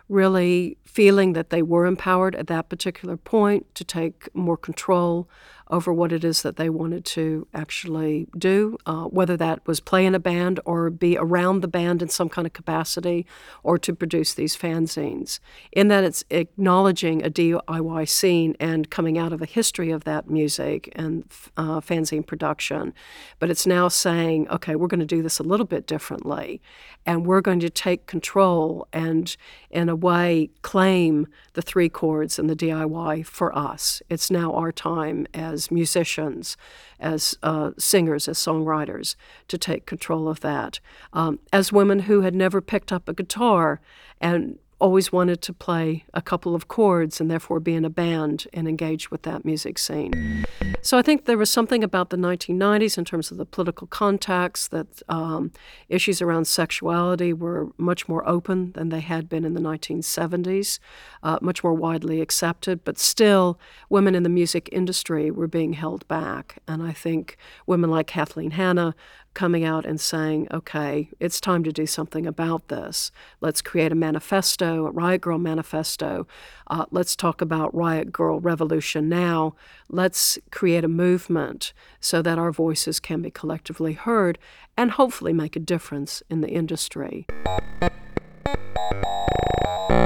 really 0.09 0.77
feeling 0.85 1.33
that 1.33 1.49
they 1.49 1.61
were 1.61 1.85
empowered 1.85 2.35
at 2.35 2.47
that 2.47 2.69
particular 2.69 3.17
point 3.17 3.73
to 3.75 3.83
take 3.83 4.33
more 4.33 4.57
control 4.57 5.29
over 5.69 5.91
what 5.91 6.11
it 6.11 6.23
is 6.23 6.41
that 6.41 6.55
they 6.55 6.69
wanted 6.69 7.03
to 7.03 7.47
actually 7.53 8.27
do, 8.37 8.77
uh, 8.85 9.03
whether 9.05 9.35
that 9.37 9.65
was 9.67 9.79
play 9.79 10.05
in 10.05 10.15
a 10.15 10.19
band 10.19 10.59
or 10.65 10.89
be 10.89 11.17
around 11.17 11.61
the 11.61 11.67
band 11.67 12.01
in 12.01 12.09
some 12.09 12.29
kind 12.29 12.45
of 12.45 12.53
capacity 12.53 13.25
or 13.63 13.77
to 13.77 13.93
produce 13.93 14.33
these 14.33 14.55
fanzines. 14.55 15.39
In 15.71 15.87
that 15.89 16.03
it's 16.03 16.23
acknowledging 16.29 17.23
a 17.23 17.29
DIY 17.29 18.07
scene 18.07 18.55
and 18.59 18.89
coming 18.89 19.17
out 19.17 19.33
of 19.33 19.41
a 19.41 19.45
history 19.45 19.91
of 19.91 20.03
that 20.05 20.29
music 20.29 20.91
and 20.95 21.25
uh, 21.57 21.81
fanzine 21.81 22.25
production. 22.25 22.93
But 23.39 23.49
it's 23.49 23.67
now 23.67 23.87
saying, 23.87 24.47
okay, 24.49 24.75
we're 24.75 24.87
going 24.87 24.99
to 24.99 25.05
do 25.05 25.21
this 25.21 25.39
a 25.39 25.43
little 25.43 25.65
bit 25.65 25.87
differently 25.87 26.61
and 27.05 27.25
we're 27.25 27.41
going 27.41 27.61
to 27.61 27.69
take 27.69 28.05
control 28.05 28.87
and, 28.91 29.35
in 29.71 29.87
a 29.87 29.95
way, 29.95 30.49
claim 30.61 31.27
the 31.53 31.61
three 31.61 31.87
chords 31.87 32.37
and 32.37 32.49
the 32.49 32.55
DIY 32.55 33.25
for 33.25 33.57
us. 33.57 34.01
It's 34.09 34.29
now 34.29 34.53
our 34.53 34.73
time 34.73 35.25
as 35.33 35.56
musicians, 35.71 36.57
as 36.99 37.37
uh, 37.43 37.71
singers, 37.77 38.27
as 38.27 38.37
songwriters, 38.37 39.15
to 39.47 39.57
take 39.57 39.85
control 39.85 40.27
of 40.27 40.39
that. 40.41 40.79
Um, 41.13 41.39
as 41.51 41.71
women 41.71 41.99
who 41.99 42.21
had 42.21 42.35
never 42.35 42.61
picked 42.61 42.91
up 42.91 43.07
a 43.07 43.13
guitar 43.13 43.81
and 44.19 44.59
always 44.79 45.11
wanted 45.11 45.41
to 45.41 45.53
play 45.53 46.05
a 46.13 46.21
couple 46.21 46.53
of 46.53 46.67
chords 46.67 47.19
and 47.19 47.31
therefore 47.31 47.59
be 47.59 47.73
in 47.73 47.83
a 47.83 47.89
band 47.89 48.45
and 48.53 48.67
engage 48.67 49.09
with 49.09 49.23
that 49.23 49.43
music 49.43 49.79
scene. 49.79 50.45
So 50.81 50.97
I 50.97 51.01
think 51.01 51.25
there 51.25 51.37
was 51.37 51.49
something 51.49 51.83
about 51.83 52.11
the 52.11 52.17
1990s 52.17 52.97
in 52.97 53.03
terms 53.03 53.31
of 53.31 53.37
the 53.37 53.45
political 53.45 53.87
context 53.87 54.71
that 54.71 55.01
um, 55.09 55.51
issues 55.89 56.21
around 56.21 56.45
sexuality 56.45 57.33
were 57.33 57.69
much 57.77 58.07
more 58.07 58.27
open 58.27 58.71
than 58.73 58.89
they 58.89 58.99
had 58.99 59.27
been 59.27 59.45
in 59.45 59.53
the 59.53 59.59
1970s, 59.59 60.79
uh, 61.23 61.39
much 61.41 61.63
more 61.63 61.73
widely 61.73 62.21
accepted, 62.21 62.83
but 62.83 62.99
still 62.99 63.59
women 63.89 64.13
in 64.13 64.23
the 64.23 64.29
music 64.29 64.69
industry 64.71 65.31
were 65.31 65.47
being 65.47 65.73
held 65.73 66.07
back. 66.07 66.59
And 66.67 66.83
I 66.83 66.91
think 66.91 67.37
women 67.65 67.89
like 67.89 68.07
Kathleen 68.07 68.51
Hanna 68.51 68.95
coming 69.37 69.63
out 69.63 69.85
and 69.85 70.01
saying, 70.01 70.47
okay, 70.51 71.11
it's 71.19 71.39
time 71.39 71.63
to 71.63 71.71
do 71.71 71.85
something 71.85 72.25
about 72.25 72.69
this. 72.69 73.11
Let's 73.39 73.61
create 73.61 73.91
a 73.91 73.95
manifesto, 73.95 74.87
a 74.87 74.91
Riot 74.91 75.21
Grrrl 75.21 75.39
manifesto. 75.39 76.25
Uh, 76.65 76.85
let's 76.89 77.15
talk 77.15 77.39
about 77.39 77.73
Riot 77.73 78.11
Grrrl 78.11 78.43
Revolution 78.43 79.07
now. 79.07 79.53
Let's 79.89 80.39
create 80.49 80.83
a 80.83 80.87
movement 80.87 81.71
so 81.99 82.23
that 82.23 82.39
our 82.39 82.51
voices 82.51 82.99
can 82.99 83.21
be 83.21 83.29
collectively 83.29 83.93
heard 83.93 84.39
and 84.75 84.89
hopefully 84.89 85.33
make 85.33 85.55
a 85.55 85.59
difference 85.59 86.23
in 86.31 86.41
the 86.41 86.49
industry. 86.49 87.27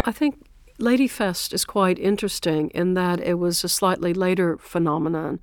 I 0.04 0.12
think 0.14 0.46
Ladyfest 0.78 1.54
is 1.54 1.64
quite 1.64 1.98
interesting 2.00 2.70
in 2.72 2.96
that 2.96 3.22
it 3.22 3.36
was 3.36 3.64
a 3.64 3.70
slightly 3.70 4.14
later 4.14 4.58
phenomenon 4.58 5.40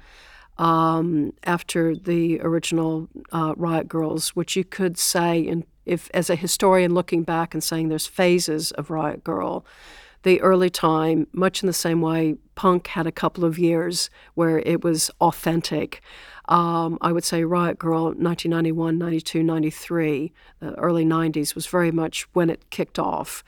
um, 0.58 1.32
after 1.44 1.94
the 1.94 2.40
original 2.40 3.08
uh, 3.32 3.54
Riot 3.56 3.88
Grrrls, 3.88 4.30
which 4.30 4.56
you 4.56 4.64
could 4.64 4.98
say, 4.98 5.40
in, 5.40 5.64
if 5.86 6.10
as 6.12 6.28
a 6.28 6.36
historian 6.36 6.94
looking 6.94 7.22
back 7.22 7.54
and 7.54 7.62
saying 7.62 7.88
there's 7.88 8.06
phases 8.06 8.72
of 8.72 8.90
Riot 8.90 9.24
Grrrl, 9.24 9.64
the 10.24 10.40
early 10.40 10.68
time, 10.68 11.28
much 11.32 11.62
in 11.62 11.68
the 11.68 11.72
same 11.72 12.00
way 12.00 12.36
punk 12.56 12.88
had 12.88 13.06
a 13.06 13.12
couple 13.12 13.44
of 13.44 13.58
years 13.58 14.10
where 14.34 14.58
it 14.58 14.82
was 14.82 15.10
authentic. 15.20 16.02
Um, 16.48 16.98
I 17.00 17.12
would 17.12 17.24
say 17.24 17.44
Riot 17.44 17.78
Grrrl 17.78 18.16
1991, 18.16 18.98
92, 18.98 19.42
93, 19.42 20.32
the 20.58 20.74
early 20.74 21.04
90s 21.04 21.54
was 21.54 21.66
very 21.66 21.92
much 21.92 22.26
when 22.32 22.50
it 22.50 22.68
kicked 22.70 22.98
off. 22.98 23.44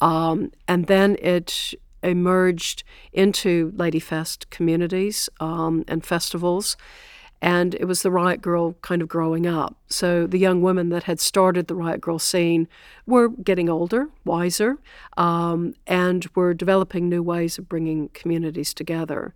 Um, 0.00 0.50
and 0.66 0.86
then 0.86 1.16
it 1.20 1.74
emerged 2.04 2.84
into 3.12 3.72
Ladyfest 3.72 4.50
communities 4.50 5.28
um, 5.40 5.84
and 5.88 6.04
festivals. 6.04 6.76
And 7.42 7.74
it 7.74 7.84
was 7.84 8.02
the 8.02 8.10
Riot 8.10 8.40
Grrrl 8.40 8.74
kind 8.80 9.02
of 9.02 9.08
growing 9.08 9.46
up. 9.46 9.76
So 9.88 10.26
the 10.26 10.38
young 10.38 10.62
women 10.62 10.88
that 10.90 11.02
had 11.02 11.20
started 11.20 11.66
the 11.66 11.74
Riot 11.74 12.00
Grrrl 12.00 12.20
scene 12.20 12.68
were 13.06 13.28
getting 13.28 13.68
older, 13.68 14.08
wiser, 14.24 14.78
um, 15.16 15.74
and 15.86 16.26
were 16.34 16.54
developing 16.54 17.08
new 17.08 17.22
ways 17.22 17.58
of 17.58 17.68
bringing 17.68 18.08
communities 18.10 18.72
together. 18.72 19.34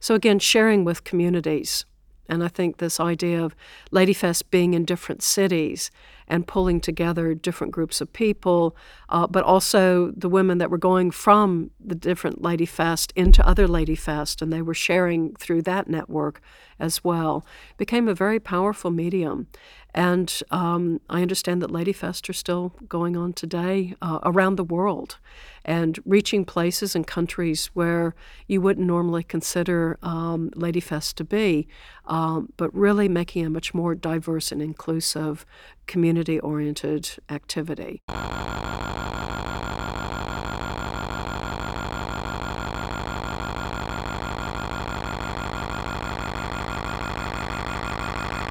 So 0.00 0.14
again, 0.14 0.38
sharing 0.38 0.84
with 0.84 1.04
communities. 1.04 1.86
And 2.28 2.44
I 2.44 2.48
think 2.48 2.76
this 2.76 3.00
idea 3.00 3.42
of 3.42 3.56
Ladyfest 3.90 4.44
being 4.50 4.74
in 4.74 4.84
different 4.84 5.22
cities 5.22 5.90
and 6.30 6.46
pulling 6.46 6.80
together 6.80 7.34
different 7.34 7.72
groups 7.72 8.00
of 8.00 8.10
people, 8.12 8.76
uh, 9.08 9.26
but 9.26 9.44
also 9.44 10.12
the 10.16 10.28
women 10.28 10.58
that 10.58 10.70
were 10.70 10.78
going 10.78 11.10
from 11.10 11.70
the 11.78 11.94
different 11.94 12.40
Ladyfest 12.40 13.12
into 13.16 13.46
other 13.46 13.66
Ladyfest, 13.66 14.40
and 14.40 14.52
they 14.52 14.62
were 14.62 14.72
sharing 14.72 15.34
through 15.34 15.62
that 15.62 15.90
network 15.90 16.40
as 16.78 17.04
well, 17.04 17.44
became 17.76 18.08
a 18.08 18.14
very 18.14 18.40
powerful 18.40 18.90
medium. 18.90 19.48
And 19.92 20.40
um, 20.50 21.00
I 21.10 21.20
understand 21.20 21.60
that 21.62 21.70
Ladyfest 21.70 22.28
are 22.28 22.32
still 22.34 22.72
going 22.88 23.16
on 23.16 23.32
today 23.32 23.94
uh, 24.00 24.20
around 24.22 24.54
the 24.54 24.64
world 24.64 25.18
and 25.64 25.98
reaching 26.06 26.44
places 26.44 26.94
and 26.94 27.06
countries 27.06 27.66
where 27.74 28.14
you 28.46 28.60
wouldn't 28.60 28.86
normally 28.86 29.24
consider 29.24 29.98
um, 30.02 30.50
Ladyfest 30.50 31.14
to 31.14 31.24
be, 31.24 31.66
um, 32.06 32.52
but 32.56 32.74
really 32.74 33.08
making 33.08 33.44
a 33.44 33.50
much 33.50 33.74
more 33.74 33.94
diverse 33.94 34.52
and 34.52 34.62
inclusive 34.62 35.44
community 35.90 36.38
oriented 36.38 37.10
activity. 37.28 38.00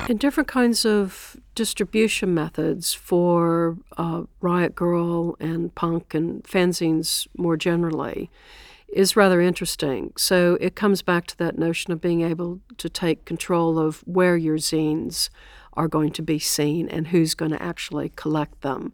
and 0.09 0.19
different 0.19 0.49
kinds 0.49 0.85
of 0.85 1.37
distribution 1.53 2.33
methods 2.33 2.95
for 2.95 3.77
uh, 3.95 4.23
Riot 4.41 4.73
Grrrl 4.73 5.35
and 5.39 5.73
punk 5.75 6.15
and 6.15 6.43
fanzines 6.43 7.27
more 7.37 7.55
generally 7.55 8.31
is 8.91 9.15
rather 9.15 9.39
interesting. 9.39 10.11
So 10.17 10.57
it 10.59 10.75
comes 10.75 11.03
back 11.03 11.27
to 11.27 11.37
that 11.37 11.59
notion 11.59 11.93
of 11.93 12.01
being 12.01 12.21
able 12.21 12.59
to 12.77 12.89
take 12.89 13.25
control 13.25 13.77
of 13.77 13.99
where 14.07 14.35
your 14.35 14.57
zines 14.57 15.29
are 15.73 15.87
going 15.87 16.11
to 16.11 16.21
be 16.21 16.39
seen 16.39 16.87
and 16.89 17.07
who's 17.07 17.33
going 17.35 17.51
to 17.51 17.61
actually 17.61 18.11
collect 18.15 18.61
them. 18.61 18.93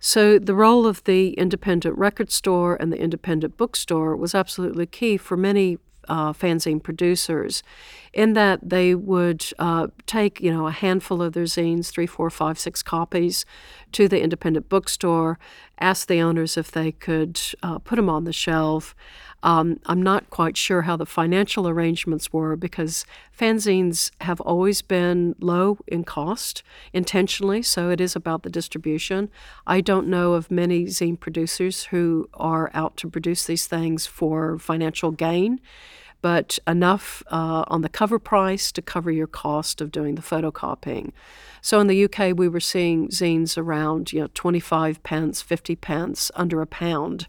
So 0.00 0.38
the 0.38 0.54
role 0.54 0.86
of 0.86 1.02
the 1.04 1.30
independent 1.34 1.96
record 1.96 2.30
store 2.30 2.76
and 2.76 2.92
the 2.92 3.00
independent 3.00 3.56
bookstore 3.56 4.16
was 4.16 4.34
absolutely 4.34 4.86
key 4.86 5.16
for 5.16 5.36
many 5.36 5.78
uh, 6.08 6.32
fanzine 6.32 6.82
producers, 6.82 7.62
in 8.14 8.32
that 8.34 8.60
they 8.62 8.94
would 8.94 9.44
uh, 9.58 9.88
take 10.06 10.40
you 10.40 10.50
know 10.50 10.66
a 10.66 10.72
handful 10.72 11.20
of 11.20 11.32
their 11.32 11.44
zines, 11.44 11.90
three, 11.90 12.06
four, 12.06 12.30
five, 12.30 12.58
six 12.58 12.82
copies, 12.82 13.44
to 13.92 14.08
the 14.08 14.22
independent 14.22 14.68
bookstore, 14.68 15.38
ask 15.78 16.06
the 16.06 16.20
owners 16.20 16.56
if 16.56 16.70
they 16.70 16.92
could 16.92 17.40
uh, 17.62 17.78
put 17.78 17.96
them 17.96 18.08
on 18.08 18.24
the 18.24 18.32
shelf. 18.32 18.94
Um, 19.42 19.78
I'm 19.84 20.02
not 20.02 20.30
quite 20.30 20.56
sure 20.56 20.82
how 20.82 20.96
the 20.96 21.04
financial 21.04 21.68
arrangements 21.68 22.32
were 22.32 22.56
because 22.56 23.04
fanzines 23.38 24.10
have 24.22 24.40
always 24.40 24.80
been 24.80 25.34
low 25.38 25.78
in 25.86 26.04
cost 26.04 26.62
intentionally, 26.92 27.62
so 27.62 27.90
it 27.90 28.00
is 28.00 28.16
about 28.16 28.42
the 28.42 28.48
distribution. 28.48 29.28
I 29.66 29.80
don't 29.80 30.08
know 30.08 30.32
of 30.32 30.50
many 30.50 30.86
zine 30.86 31.20
producers 31.20 31.84
who 31.84 32.28
are 32.32 32.70
out 32.72 32.96
to 32.98 33.10
produce 33.10 33.44
these 33.44 33.66
things 33.66 34.06
for 34.06 34.58
financial 34.58 35.10
gain 35.10 35.60
but 36.24 36.58
enough 36.66 37.22
uh, 37.30 37.64
on 37.66 37.82
the 37.82 37.88
cover 37.90 38.18
price 38.18 38.72
to 38.72 38.80
cover 38.80 39.10
your 39.10 39.26
cost 39.26 39.82
of 39.82 39.92
doing 39.92 40.14
the 40.14 40.22
photocopying. 40.22 41.12
So 41.60 41.80
in 41.80 41.86
the 41.86 42.04
UK, 42.04 42.34
we 42.34 42.48
were 42.48 42.60
seeing 42.60 43.08
zines 43.08 43.58
around 43.58 44.10
you 44.10 44.22
know 44.22 44.30
25 44.32 45.02
pence, 45.02 45.42
50 45.42 45.76
pence, 45.76 46.30
under 46.34 46.62
a 46.62 46.66
pound 46.66 47.26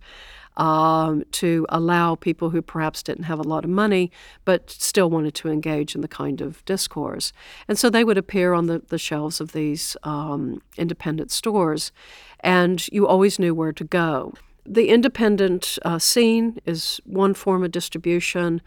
um, 0.56 1.26
to 1.34 1.66
allow 1.68 2.16
people 2.16 2.52
who 2.52 2.62
perhaps 2.62 3.04
didn't 3.04 3.26
have 3.26 3.38
a 3.38 3.44
lot 3.44 3.66
of 3.66 3.70
money 3.70 4.12
but 4.46 4.70
still 4.70 5.10
wanted 5.10 5.36
to 5.36 5.50
engage 5.50 5.94
in 5.94 6.00
the 6.00 6.08
kind 6.08 6.40
of 6.40 6.64
discourse. 6.64 7.34
And 7.68 7.78
so 7.78 7.90
they 7.90 8.06
would 8.06 8.18
appear 8.18 8.54
on 8.54 8.68
the, 8.68 8.80
the 8.80 8.98
shelves 8.98 9.42
of 9.42 9.52
these 9.52 9.98
um, 10.04 10.62
independent 10.78 11.32
stores, 11.32 11.92
and 12.40 12.88
you 12.94 13.06
always 13.06 13.40
knew 13.40 13.54
where 13.54 13.74
to 13.74 13.84
go. 13.84 14.36
The 14.66 14.90
independent 14.90 15.78
uh, 15.84 16.00
scene 16.00 16.60
is 16.66 17.00
one 17.06 17.34
form 17.34 17.64
of 17.64 17.72
distribution, 17.72 18.62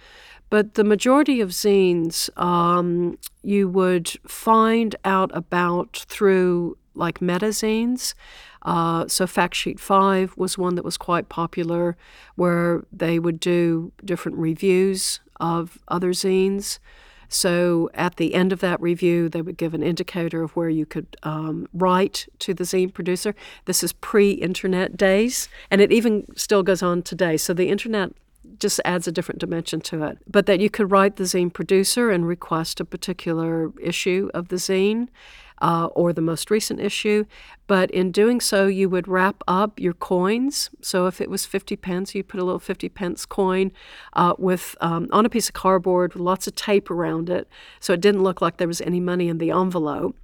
but 0.50 0.74
the 0.74 0.84
majority 0.84 1.40
of 1.40 1.50
zines 1.50 2.30
um, 2.40 3.18
you 3.42 3.68
would 3.68 4.08
find 4.26 4.94
out 5.04 5.30
about 5.34 6.04
through 6.08 6.78
like 6.94 7.20
metazines. 7.20 8.14
Uh, 8.62 9.06
so 9.06 9.26
Fact 9.26 9.54
Sheet 9.54 9.78
5 9.80 10.36
was 10.36 10.58
one 10.58 10.74
that 10.74 10.84
was 10.84 10.96
quite 10.96 11.28
popular, 11.28 11.96
where 12.34 12.84
they 12.92 13.18
would 13.18 13.40
do 13.40 13.92
different 14.04 14.38
reviews 14.38 15.20
of 15.40 15.78
other 15.88 16.10
zines. 16.10 16.78
So 17.28 17.90
at 17.94 18.16
the 18.16 18.34
end 18.34 18.52
of 18.52 18.60
that 18.60 18.80
review, 18.80 19.28
they 19.28 19.42
would 19.42 19.56
give 19.56 19.74
an 19.74 19.82
indicator 19.82 20.42
of 20.42 20.56
where 20.56 20.70
you 20.70 20.86
could 20.86 21.16
um, 21.22 21.68
write 21.72 22.26
to 22.40 22.54
the 22.54 22.64
zine 22.64 22.92
producer. 22.92 23.34
This 23.66 23.82
is 23.82 23.92
pre 23.92 24.32
internet 24.32 24.96
days, 24.96 25.48
and 25.70 25.80
it 25.80 25.92
even 25.92 26.26
still 26.36 26.62
goes 26.62 26.82
on 26.82 27.02
today. 27.02 27.36
So 27.36 27.52
the 27.52 27.68
internet 27.68 28.12
just 28.58 28.80
adds 28.84 29.06
a 29.06 29.12
different 29.12 29.40
dimension 29.40 29.80
to 29.82 30.02
it. 30.04 30.18
But 30.26 30.46
that 30.46 30.60
you 30.60 30.70
could 30.70 30.90
write 30.90 31.16
the 31.16 31.24
zine 31.24 31.52
producer 31.52 32.10
and 32.10 32.26
request 32.26 32.80
a 32.80 32.84
particular 32.84 33.70
issue 33.80 34.30
of 34.34 34.48
the 34.48 34.56
zine 34.56 35.08
uh, 35.60 35.86
or 35.94 36.12
the 36.12 36.20
most 36.20 36.50
recent 36.50 36.80
issue. 36.80 37.24
But 37.66 37.90
in 37.90 38.12
doing 38.12 38.40
so, 38.40 38.66
you 38.66 38.88
would 38.88 39.08
wrap 39.08 39.42
up 39.46 39.78
your 39.78 39.92
coins. 39.92 40.70
So 40.80 41.06
if 41.06 41.20
it 41.20 41.30
was 41.30 41.44
50 41.44 41.76
pence, 41.76 42.14
you 42.14 42.22
put 42.22 42.40
a 42.40 42.44
little 42.44 42.58
50 42.58 42.88
pence 42.88 43.26
coin 43.26 43.72
uh, 44.14 44.34
with 44.38 44.76
um, 44.80 45.08
on 45.12 45.26
a 45.26 45.28
piece 45.28 45.48
of 45.48 45.54
cardboard 45.54 46.14
with 46.14 46.22
lots 46.22 46.46
of 46.46 46.54
tape 46.54 46.90
around 46.90 47.28
it, 47.28 47.48
so 47.80 47.92
it 47.92 48.00
didn't 48.00 48.22
look 48.22 48.40
like 48.40 48.56
there 48.56 48.68
was 48.68 48.80
any 48.80 49.00
money 49.00 49.28
in 49.28 49.38
the 49.38 49.50
envelope 49.50 50.16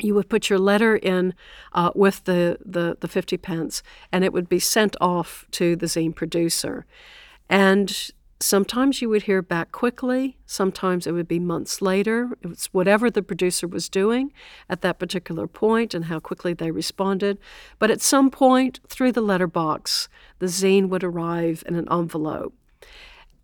you 0.00 0.14
would 0.14 0.28
put 0.28 0.50
your 0.50 0.58
letter 0.58 0.96
in 0.96 1.34
uh, 1.72 1.90
with 1.94 2.24
the, 2.24 2.58
the, 2.64 2.96
the 3.00 3.08
50 3.08 3.36
pence 3.36 3.82
and 4.10 4.24
it 4.24 4.32
would 4.32 4.48
be 4.48 4.58
sent 4.58 4.96
off 5.00 5.46
to 5.52 5.76
the 5.76 5.86
zine 5.86 6.14
producer. 6.14 6.86
And 7.48 8.10
Sometimes 8.42 9.00
you 9.00 9.08
would 9.08 9.22
hear 9.22 9.40
back 9.40 9.70
quickly, 9.70 10.36
sometimes 10.46 11.06
it 11.06 11.12
would 11.12 11.28
be 11.28 11.38
months 11.38 11.80
later. 11.80 12.30
It 12.42 12.48
was 12.48 12.66
whatever 12.72 13.08
the 13.08 13.22
producer 13.22 13.68
was 13.68 13.88
doing 13.88 14.32
at 14.68 14.80
that 14.80 14.98
particular 14.98 15.46
point 15.46 15.94
and 15.94 16.06
how 16.06 16.18
quickly 16.18 16.52
they 16.52 16.72
responded. 16.72 17.38
But 17.78 17.92
at 17.92 18.00
some 18.00 18.32
point 18.32 18.80
through 18.88 19.12
the 19.12 19.20
letterbox, 19.20 20.08
the 20.40 20.46
zine 20.46 20.88
would 20.88 21.04
arrive 21.04 21.62
in 21.68 21.76
an 21.76 21.86
envelope. 21.88 22.52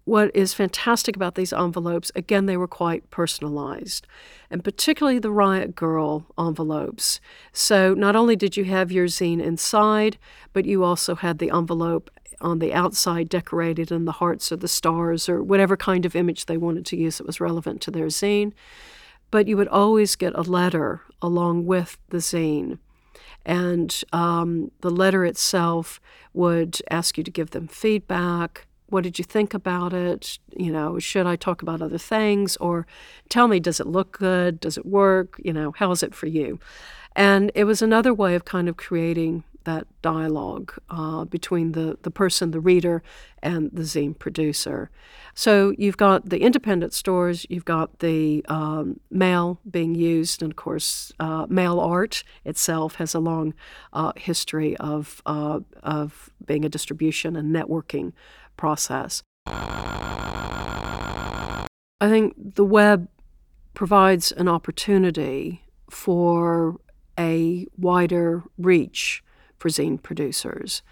What 0.09 0.35
is 0.35 0.55
fantastic 0.55 1.17
about 1.17 1.35
these 1.35 1.53
envelopes, 1.53 2.11
again, 2.15 2.47
they 2.47 2.57
were 2.57 2.67
quite 2.67 3.11
personalized, 3.11 4.07
and 4.51 4.65
particularly 4.65 5.19
the 5.19 5.31
Riot 5.31 5.77
Grrrl 5.77 6.25
envelopes. 6.39 7.21
So 7.53 7.93
not 7.93 8.17
only 8.17 8.35
did 8.35 8.57
you 8.57 8.65
have 8.65 8.91
your 8.91 9.05
zine 9.05 9.39
inside, 9.39 10.17
but 10.55 10.65
you 10.65 10.83
also 10.83 11.15
had 11.15 11.39
the 11.39 11.51
envelope 11.51 12.11
on 12.41 12.59
the 12.59 12.73
outside 12.73 13.29
decorated 13.29 13.93
in 13.93 14.07
the 14.07 14.13
hearts 14.13 14.51
or 14.51 14.57
the 14.57 14.67
stars 14.67 15.29
or 15.29 15.43
whatever 15.43 15.77
kind 15.77 16.07
of 16.07 16.17
image 16.17 16.47
they 16.47 16.57
wanted 16.57 16.87
to 16.87 16.97
use 16.97 17.19
that 17.19 17.27
was 17.27 17.39
relevant 17.39 17.83
to 17.83 17.91
their 17.91 18.07
zine. 18.07 18.55
But 19.31 19.47
you 19.47 19.59
would 19.59 19.69
always 19.69 20.17
get 20.17 20.35
a 20.35 20.41
letter 20.41 21.03
along 21.21 21.67
with 21.67 21.99
the 22.09 22.17
zine. 22.17 22.79
And 23.45 23.95
um, 24.15 24.71
the 24.81 24.91
letter 24.91 25.27
itself 25.27 26.01
would 26.33 26.81
ask 26.91 27.19
you 27.19 27.25
to 27.25 27.31
give 27.31 27.51
them 27.51 27.69
feedback. 27.69 28.68
What 28.89 29.05
did 29.05 29.19
you 29.19 29.25
think 29.25 29.55
about 29.55 29.93
it? 29.93 30.39
You 30.57 30.73
know, 30.73 30.99
should 30.99 31.27
I 31.27 31.37
talk 31.37 31.63
about 31.63 31.83
other 31.83 31.99
things? 31.99 32.57
Or 32.57 32.87
tell 33.29 33.49
me, 33.49 33.61
does 33.61 33.81
it 33.81 33.87
look 33.87 34.19
good? 34.19 34.61
Does 34.61 34.79
it 34.79 34.87
work? 34.87 35.41
You 35.45 35.53
know, 35.53 35.73
how 35.73 35.91
is 35.91 36.03
it 36.03 36.15
for 36.15 36.27
you? 36.27 36.59
And 37.15 37.51
it 37.55 37.65
was 37.65 37.83
another 37.83 38.15
way 38.15 38.35
of 38.35 38.45
kind 38.45 38.69
of 38.69 38.77
creating 38.77 39.45
that 39.65 39.87
dialogue 40.01 40.73
uh, 40.89 41.25
between 41.27 41.73
the, 41.73 41.99
the 42.03 42.11
person, 42.11 42.53
the 42.53 42.61
reader, 42.61 43.03
and 43.43 43.71
the 43.71 43.83
zine 43.83 44.19
producer. 44.19 44.91
So 45.35 45.75
you've 45.77 45.99
got 45.99 46.31
the 46.31 46.41
independent 46.41 46.95
stores, 46.95 47.45
you've 47.51 47.67
got 47.67 47.99
the 47.99 48.45
um, 48.49 49.01
mail 49.11 49.61
being 49.71 49.95
used, 49.95 50.43
and 50.43 50.53
of 50.53 50.57
course, 50.57 51.13
uh, 51.21 51.47
mail 51.51 51.81
art 51.81 52.25
itself 52.47 52.95
has 52.95 53.15
a 53.15 53.21
long 53.21 53.53
uh, 53.93 54.13
history 54.17 54.75
of, 54.79 55.21
uh, 55.27 55.61
of 55.83 56.31
being 56.47 56.65
a 56.65 56.69
distribution 56.71 57.37
and 57.37 57.55
networking 57.55 58.13
process. 58.59 59.23
I 62.01 62.09
think 62.09 62.55
the 62.55 62.65
web 62.65 63.09
provides 63.75 64.33
an 64.33 64.49
opportunity 64.49 65.63
for 65.91 66.77
a 67.19 67.67
wider 67.77 68.43
reach 68.59 69.23
for 69.59 69.69
zine 69.69 70.03
producers. 70.03 70.83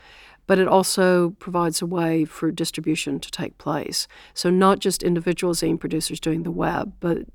But 0.48 0.58
it 0.58 0.68
also 0.68 1.30
provides 1.30 1.82
a 1.82 1.86
way 1.86 2.24
for 2.24 2.52
distribution 2.52 3.18
to 3.18 3.30
take 3.30 3.58
place. 3.58 4.06
So, 4.32 4.48
not 4.48 4.78
just 4.78 5.02
individual 5.02 5.54
zine 5.54 5.78
producers 5.78 6.20
doing 6.20 6.44
the 6.44 6.52
web, 6.52 6.92
but 7.00 7.26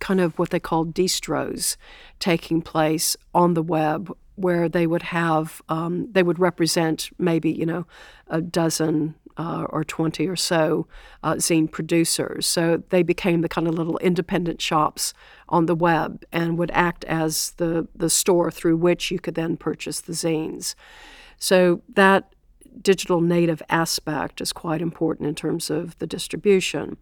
kind 0.00 0.20
of 0.20 0.38
what 0.38 0.50
they 0.50 0.60
call 0.60 0.84
distros 0.86 1.76
taking 2.18 2.62
place 2.62 3.16
on 3.34 3.54
the 3.54 3.62
web 3.62 4.12
where 4.34 4.68
they 4.68 4.86
would 4.86 5.02
have 5.02 5.60
um, 5.68 6.08
they 6.12 6.22
would 6.22 6.38
represent 6.38 7.10
maybe 7.18 7.50
you 7.50 7.66
know 7.66 7.86
a 8.28 8.40
dozen 8.40 9.14
uh, 9.38 9.64
or 9.70 9.84
20 9.84 10.26
or 10.26 10.36
so 10.36 10.86
uh, 11.22 11.34
zine 11.34 11.70
producers. 11.70 12.46
So 12.46 12.82
they 12.90 13.02
became 13.02 13.40
the 13.40 13.48
kind 13.48 13.68
of 13.68 13.74
little 13.74 13.98
independent 13.98 14.60
shops 14.60 15.14
on 15.48 15.66
the 15.66 15.76
web 15.76 16.24
and 16.32 16.58
would 16.58 16.72
act 16.72 17.04
as 17.04 17.52
the, 17.52 17.86
the 17.94 18.10
store 18.10 18.50
through 18.50 18.76
which 18.76 19.10
you 19.10 19.18
could 19.18 19.36
then 19.36 19.56
purchase 19.56 20.00
the 20.00 20.12
zines. 20.12 20.74
So 21.38 21.82
that 21.94 22.34
digital 22.82 23.20
native 23.20 23.62
aspect 23.68 24.40
is 24.40 24.52
quite 24.52 24.82
important 24.82 25.28
in 25.28 25.34
terms 25.34 25.70
of 25.70 25.96
the 25.98 26.06
distribution. 26.06 26.96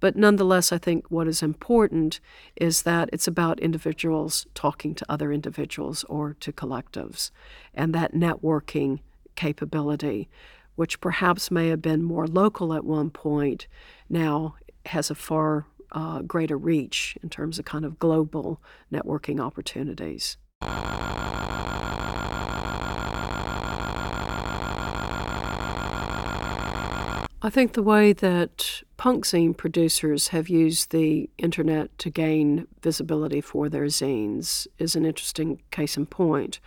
But 0.00 0.16
nonetheless, 0.16 0.72
I 0.72 0.78
think 0.78 1.10
what 1.10 1.28
is 1.28 1.42
important 1.42 2.18
is 2.56 2.82
that 2.82 3.08
it's 3.12 3.28
about 3.28 3.60
individuals 3.60 4.46
talking 4.52 4.94
to 4.96 5.06
other 5.08 5.32
individuals 5.32 6.04
or 6.04 6.34
to 6.40 6.52
collectives 6.52 7.30
and 7.72 7.94
that 7.94 8.12
networking 8.12 8.98
capability 9.36 10.28
which 10.74 11.00
perhaps 11.00 11.50
may 11.50 11.68
have 11.68 11.82
been 11.82 12.02
more 12.02 12.26
local 12.26 12.72
at 12.72 12.84
one 12.84 13.10
point, 13.10 13.66
now 14.08 14.54
has 14.86 15.10
a 15.10 15.14
far 15.14 15.66
uh, 15.92 16.22
greater 16.22 16.56
reach 16.56 17.16
in 17.22 17.28
terms 17.28 17.58
of 17.58 17.64
kind 17.64 17.84
of 17.84 17.98
global 17.98 18.60
networking 18.92 19.40
opportunities. 19.40 20.36
I 27.44 27.50
think 27.50 27.72
the 27.72 27.82
way 27.82 28.12
that 28.12 28.82
punk 28.96 29.24
zine 29.24 29.56
producers 29.56 30.28
have 30.28 30.48
used 30.48 30.92
the 30.92 31.28
internet 31.38 31.98
to 31.98 32.08
gain 32.08 32.68
visibility 32.82 33.40
for 33.40 33.68
their 33.68 33.86
zines 33.86 34.68
is 34.78 34.94
an 34.94 35.04
interesting 35.04 35.60
case 35.72 35.96
in 35.96 36.06
point. 36.06 36.60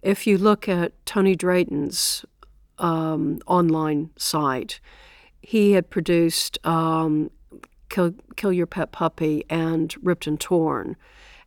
If 0.00 0.24
you 0.24 0.38
look 0.38 0.68
at 0.68 0.92
Tony 1.04 1.34
Drayton's 1.34 2.24
um, 2.78 3.40
online 3.46 4.10
site. 4.16 4.80
He 5.40 5.72
had 5.72 5.90
produced 5.90 6.64
um, 6.66 7.30
Kill, 7.88 8.14
Kill 8.36 8.52
Your 8.52 8.66
Pet 8.66 8.92
Puppy 8.92 9.44
and 9.48 9.94
Ripped 10.02 10.26
and 10.26 10.40
Torn. 10.40 10.96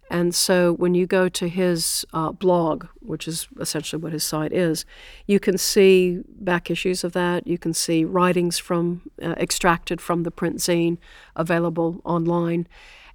And 0.10 0.36
so 0.36 0.74
when 0.74 0.94
you 0.94 1.08
go 1.08 1.30
to 1.30 1.48
his 1.48 2.06
uh, 2.12 2.34
blog, 2.34 2.86
which 3.00 3.30
is 3.30 3.48
essentially 3.62 4.02
what 4.02 4.12
his 4.12 4.26
site 4.26 4.52
is, 4.52 4.84
you 5.26 5.40
can 5.40 5.58
see 5.58 6.20
back 6.28 6.70
issues 6.70 7.06
of 7.06 7.14
that. 7.14 7.48
You 7.48 7.58
can 7.58 7.74
see 7.74 8.04
writings 8.04 8.60
from 8.60 9.04
uh, 9.24 9.36
extracted 9.38 10.02
from 10.02 10.24
the 10.24 10.32
print 10.32 10.58
zine 10.58 10.98
available 11.38 12.02
online. 12.04 12.68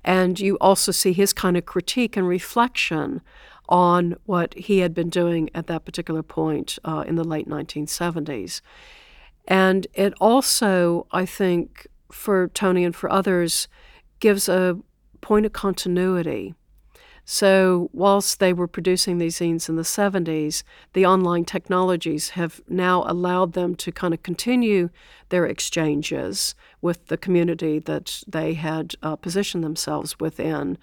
And 0.04 0.40
you 0.40 0.56
also 0.58 0.90
see 0.90 1.12
his 1.12 1.34
kind 1.34 1.58
of 1.58 1.66
critique 1.66 2.16
and 2.16 2.26
reflection 2.26 3.20
on 3.68 4.16
what 4.24 4.54
he 4.54 4.78
had 4.78 4.94
been 4.94 5.08
doing 5.08 5.50
at 5.54 5.66
that 5.66 5.84
particular 5.84 6.22
point 6.22 6.78
uh, 6.84 7.04
in 7.06 7.16
the 7.16 7.24
late 7.24 7.48
1970s. 7.48 8.60
And 9.48 9.86
it 9.94 10.14
also, 10.20 11.06
I 11.12 11.26
think, 11.26 11.86
for 12.10 12.48
Tony 12.48 12.84
and 12.84 12.94
for 12.94 13.10
others, 13.10 13.68
gives 14.20 14.48
a 14.48 14.78
point 15.20 15.46
of 15.46 15.52
continuity. 15.52 16.54
So, 17.28 17.90
whilst 17.92 18.38
they 18.38 18.52
were 18.52 18.68
producing 18.68 19.18
these 19.18 19.40
zines 19.40 19.68
in 19.68 19.74
the 19.74 19.82
70s, 19.82 20.62
the 20.92 21.04
online 21.04 21.44
technologies 21.44 22.30
have 22.30 22.60
now 22.68 23.02
allowed 23.04 23.54
them 23.54 23.74
to 23.76 23.90
kind 23.90 24.14
of 24.14 24.22
continue 24.22 24.90
their 25.30 25.44
exchanges 25.44 26.54
with 26.80 27.08
the 27.08 27.16
community 27.16 27.80
that 27.80 28.22
they 28.28 28.54
had 28.54 28.94
uh, 29.02 29.16
positioned 29.16 29.64
themselves 29.64 30.20
within 30.20 30.78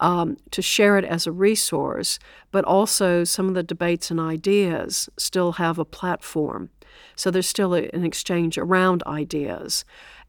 um, 0.00 0.36
to 0.50 0.62
share 0.62 0.98
it 0.98 1.04
as 1.04 1.26
a 1.26 1.32
resource, 1.32 2.18
but 2.50 2.64
also 2.64 3.22
some 3.24 3.48
of 3.48 3.54
the 3.54 3.62
debates 3.62 4.10
and 4.10 4.18
ideas 4.18 5.08
still 5.16 5.52
have 5.52 5.78
a 5.78 5.84
platform. 5.84 6.70
So 7.14 7.30
there's 7.30 7.48
still 7.48 7.74
a, 7.74 7.88
an 7.92 8.04
exchange 8.04 8.58
around 8.58 9.02
ideas. 9.06 9.84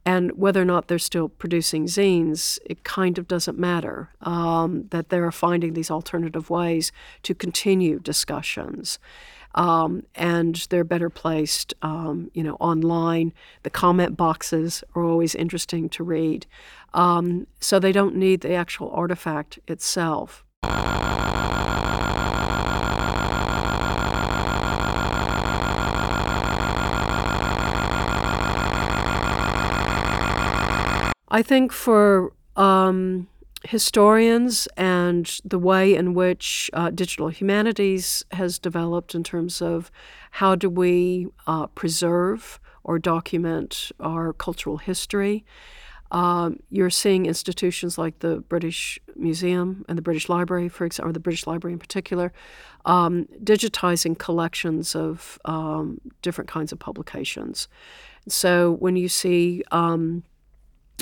And 0.05 0.31
whether 0.31 0.61
or 0.61 0.65
not 0.65 0.87
they're 0.87 0.99
still 0.99 1.29
producing 1.29 1.85
zines, 1.85 2.59
it 2.65 2.83
kind 2.83 3.17
of 3.17 3.27
doesn't 3.27 3.57
matter. 3.57 4.09
Um, 4.21 4.87
that 4.89 5.09
they're 5.09 5.31
finding 5.31 5.73
these 5.73 5.91
alternative 5.91 6.49
ways 6.49 6.91
to 7.23 7.35
continue 7.35 7.99
discussions. 7.99 8.99
Um, 9.55 10.03
and 10.15 10.55
they're 10.69 10.83
better 10.83 11.09
placed, 11.09 11.73
um, 11.81 12.31
you 12.33 12.43
know, 12.43 12.55
online. 12.59 13.33
The 13.63 13.69
comment 13.69 14.15
boxes 14.17 14.83
are 14.95 15.03
always 15.03 15.35
interesting 15.35 15.89
to 15.89 16.03
read. 16.03 16.45
Um, 16.93 17.47
so 17.59 17.79
they 17.79 17.91
don't 17.91 18.15
need 18.15 18.41
the 18.41 18.53
actual 18.53 18.91
artifact 18.91 19.59
itself. 19.67 20.45
I 31.33 31.41
think 31.41 31.71
for 31.71 32.33
um, 32.57 33.27
historians 33.63 34.67
and 34.75 35.00
the 35.43 35.59
way 35.59 35.95
in 35.95 36.13
which 36.13 36.69
uh, 36.73 36.89
digital 36.89 37.29
humanities 37.29 38.25
has 38.31 38.59
developed 38.59 39.15
in 39.15 39.23
terms 39.23 39.61
of 39.61 39.91
how 40.31 40.55
do 40.55 40.69
we 40.69 41.27
uh, 41.47 41.67
preserve 41.67 42.59
or 42.83 42.99
document 42.99 43.91
our 43.99 44.33
cultural 44.33 44.77
history. 44.77 45.43
Um, 46.11 46.59
you're 46.69 46.89
seeing 46.89 47.25
institutions 47.25 47.97
like 47.97 48.19
the 48.19 48.41
British 48.49 48.99
Museum 49.15 49.85
and 49.87 49.97
the 49.97 50.01
British 50.01 50.27
Library, 50.27 50.67
for 50.67 50.85
example, 50.85 51.09
or 51.09 51.13
the 51.13 51.21
British 51.21 51.47
Library 51.47 51.73
in 51.73 51.79
particular, 51.79 52.33
um, 52.85 53.27
digitizing 53.43 54.17
collections 54.17 54.95
of 54.95 55.39
um, 55.45 56.01
different 56.21 56.49
kinds 56.49 56.71
of 56.73 56.79
publications. 56.79 57.69
So 58.27 58.73
when 58.73 58.97
you 58.97 59.07
see, 59.07 59.63
um, 59.71 60.23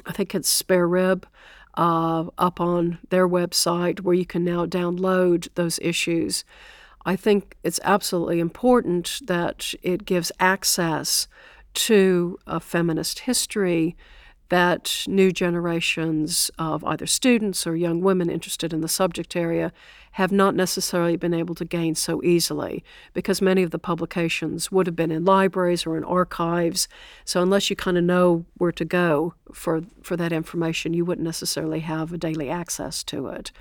I 0.05 0.11
think 0.11 0.35
it's 0.35 0.47
Spare 0.47 0.87
Rib, 0.87 1.25
uh, 1.75 2.25
up 2.37 2.59
on 2.59 2.99
their 3.09 3.27
website 3.27 4.01
where 4.01 4.15
you 4.15 4.25
can 4.25 4.43
now 4.43 4.65
download 4.65 5.47
those 5.55 5.79
issues. 5.79 6.43
I 7.05 7.15
think 7.15 7.55
it's 7.63 7.79
absolutely 7.83 8.39
important 8.39 9.21
that 9.25 9.73
it 9.81 10.05
gives 10.05 10.31
access 10.39 11.27
to 11.73 12.37
a 12.45 12.59
feminist 12.59 13.19
history 13.19 13.95
that 14.49 15.03
new 15.07 15.31
generations 15.31 16.51
of 16.57 16.83
either 16.83 17.05
students 17.05 17.65
or 17.65 17.75
young 17.75 18.01
women 18.01 18.29
interested 18.29 18.73
in 18.73 18.81
the 18.81 18.87
subject 18.87 19.35
area 19.35 19.71
have 20.13 20.31
not 20.31 20.55
necessarily 20.55 21.15
been 21.15 21.33
able 21.33 21.55
to 21.55 21.65
gain 21.65 21.95
so 21.95 22.21
easily 22.23 22.83
because 23.13 23.41
many 23.41 23.63
of 23.63 23.71
the 23.71 23.79
publications 23.79 24.71
would 24.71 24.87
have 24.87 24.95
been 24.95 25.11
in 25.11 25.25
libraries 25.25 25.85
or 25.85 25.97
in 25.97 26.03
archives. 26.03 26.87
So 27.25 27.41
unless 27.41 27.69
you 27.69 27.75
kind 27.75 27.97
of 27.97 28.03
know 28.03 28.45
where 28.57 28.71
to 28.71 28.85
go 28.85 29.33
for 29.53 29.81
for 30.01 30.17
that 30.17 30.31
information, 30.31 30.93
you 30.93 31.05
wouldn't 31.05 31.25
necessarily 31.25 31.81
have 31.81 32.13
a 32.13 32.17
daily 32.17 32.49
access 32.49 33.03
to 33.05 33.27
it. 33.27 33.51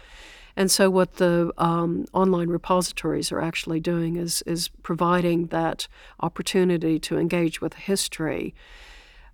And 0.57 0.71
so, 0.71 0.91
what 0.91 1.17
the 1.17 1.53
um, 1.57 2.07
online 2.13 2.49
repositories 2.49 3.31
are 3.31 3.41
actually 3.41 3.81
doing 3.81 4.17
is 4.17 4.43
is 4.43 4.69
providing 4.83 5.47
that 5.47 5.87
opportunity 6.21 6.99
to 6.99 7.19
engage 7.19 7.61
with 7.61 7.75
history 7.75 8.55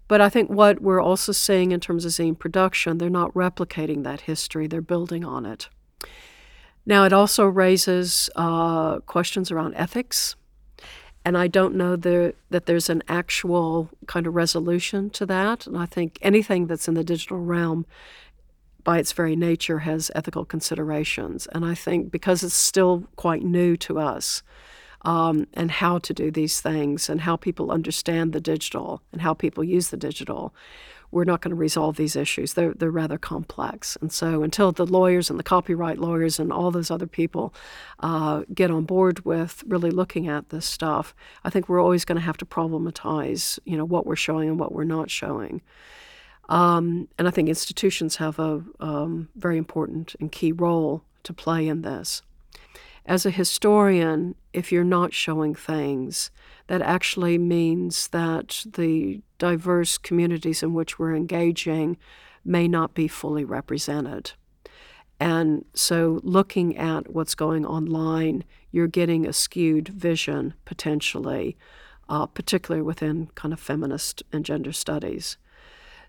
but 0.07 0.20
I 0.20 0.29
think 0.29 0.50
what 0.50 0.81
we're 0.81 1.00
also 1.00 1.33
seeing 1.33 1.72
in 1.72 1.81
terms 1.81 2.05
of 2.05 2.12
zine 2.12 2.38
production, 2.38 2.98
they're 2.98 3.09
not 3.09 3.33
replicating 3.33 4.05
that 4.05 4.22
history, 4.22 4.66
they're 4.66 4.83
building 4.83 5.24
on 5.24 5.46
it. 5.46 5.68
Now, 6.86 7.04
it 7.04 7.12
also 7.12 7.46
raises 7.46 8.28
uh, 8.36 9.00
questions 9.00 9.50
around 9.50 9.74
ethics. 9.74 10.36
And 11.24 11.38
I 11.38 11.48
don't 11.48 11.74
know 11.74 11.96
that 11.96 12.66
there's 12.66 12.90
an 12.90 13.02
actual 13.08 13.88
kind 14.06 14.26
of 14.26 14.34
resolution 14.34 15.08
to 15.10 15.24
that. 15.26 15.66
And 15.66 15.78
I 15.78 15.86
think 15.86 16.18
anything 16.20 16.66
that's 16.66 16.86
in 16.86 16.94
the 16.94 17.04
digital 17.04 17.38
realm, 17.38 17.86
by 18.82 18.98
its 18.98 19.12
very 19.12 19.34
nature, 19.34 19.78
has 19.80 20.10
ethical 20.14 20.44
considerations. 20.44 21.46
And 21.52 21.64
I 21.64 21.74
think 21.74 22.10
because 22.10 22.42
it's 22.42 22.54
still 22.54 23.04
quite 23.16 23.42
new 23.42 23.74
to 23.78 23.98
us, 23.98 24.42
um, 25.04 25.46
and 25.54 25.70
how 25.70 25.98
to 25.98 26.14
do 26.14 26.30
these 26.30 26.60
things 26.60 27.08
and 27.08 27.20
how 27.20 27.36
people 27.36 27.70
understand 27.70 28.32
the 28.32 28.40
digital 28.40 29.02
and 29.12 29.20
how 29.20 29.34
people 29.34 29.62
use 29.62 29.88
the 29.88 29.96
digital, 29.96 30.54
we're 31.14 31.24
not 31.24 31.40
going 31.40 31.50
to 31.50 31.57
resolve 31.57 31.96
these 31.96 32.16
issues. 32.16 32.55
They're, 32.55 32.74
they're 32.74 32.90
rather 32.90 33.18
complex. 33.18 33.96
And 34.00 34.12
so 34.12 34.42
until 34.42 34.72
the 34.72 34.85
lawyers 34.85 35.31
and 35.31 35.38
the 35.38 35.44
copyright 35.44 35.98
lawyers 35.98 36.40
and 36.40 36.53
all 36.53 36.72
those 36.72 36.90
other 36.90 37.07
people 37.07 37.55
uh, 38.00 38.42
get 38.53 38.70
on 38.70 38.85
board 38.85 39.24
with 39.24 39.62
really 39.66 39.90
looking 39.90 40.29
at 40.29 40.48
this 40.48 40.66
stuff, 40.66 41.14
I 41.44 41.50
think 41.50 41.68
we're 41.68 41.81
always 41.81 42.05
going 42.05 42.16
to 42.16 42.22
have 42.22 42.37
to 42.38 42.44
problematize, 42.44 43.61
you 43.64 43.77
know, 43.77 43.85
what 43.85 44.07
we're 44.07 44.16
showing 44.16 44.48
and 44.48 44.59
what 44.59 44.72
we're 44.72 44.85
not 44.85 45.09
showing. 45.09 45.62
Um, 46.48 47.09
and 47.16 47.29
I 47.29 47.31
think 47.31 47.48
institutions 47.48 48.16
have 48.16 48.38
a 48.38 48.62
um, 48.81 49.29
very 49.37 49.57
important 49.57 50.16
and 50.18 50.33
key 50.33 50.50
role 50.50 51.05
to 51.22 51.33
play 51.33 51.68
in 51.68 51.83
this 51.83 52.22
as 53.07 53.27
a 53.27 53.31
historian, 53.31 54.35
if 54.53 54.72
you're 54.72 54.85
not 54.85 55.12
showing 55.12 55.55
things, 55.55 56.31
that 56.66 56.83
actually 56.83 57.38
means 57.38 58.09
that 58.09 58.64
the 58.72 59.22
diverse 59.38 59.98
communities 59.98 60.62
in 60.62 60.74
which 60.74 60.98
we're 60.98 61.14
engaging 61.14 61.96
may 62.44 62.68
not 62.68 62.94
be 62.94 63.09
fully 63.09 63.44
represented. 63.44 64.33
And 65.20 65.64
so, 65.74 66.20
looking 66.22 66.77
at 66.77 67.12
what's 67.12 67.35
going 67.35 67.64
online, 67.64 68.44
you're 68.72 68.88
getting 68.88 69.27
a 69.27 69.33
skewed 69.33 69.88
vision 69.88 70.55
potentially, 70.64 71.57
uh, 72.09 72.27
particularly 72.27 72.83
within 72.83 73.29
kind 73.35 73.55
of 73.55 73.61
feminist 73.61 74.22
and 74.33 74.44
gender 74.44 74.72
studies. 74.72 75.37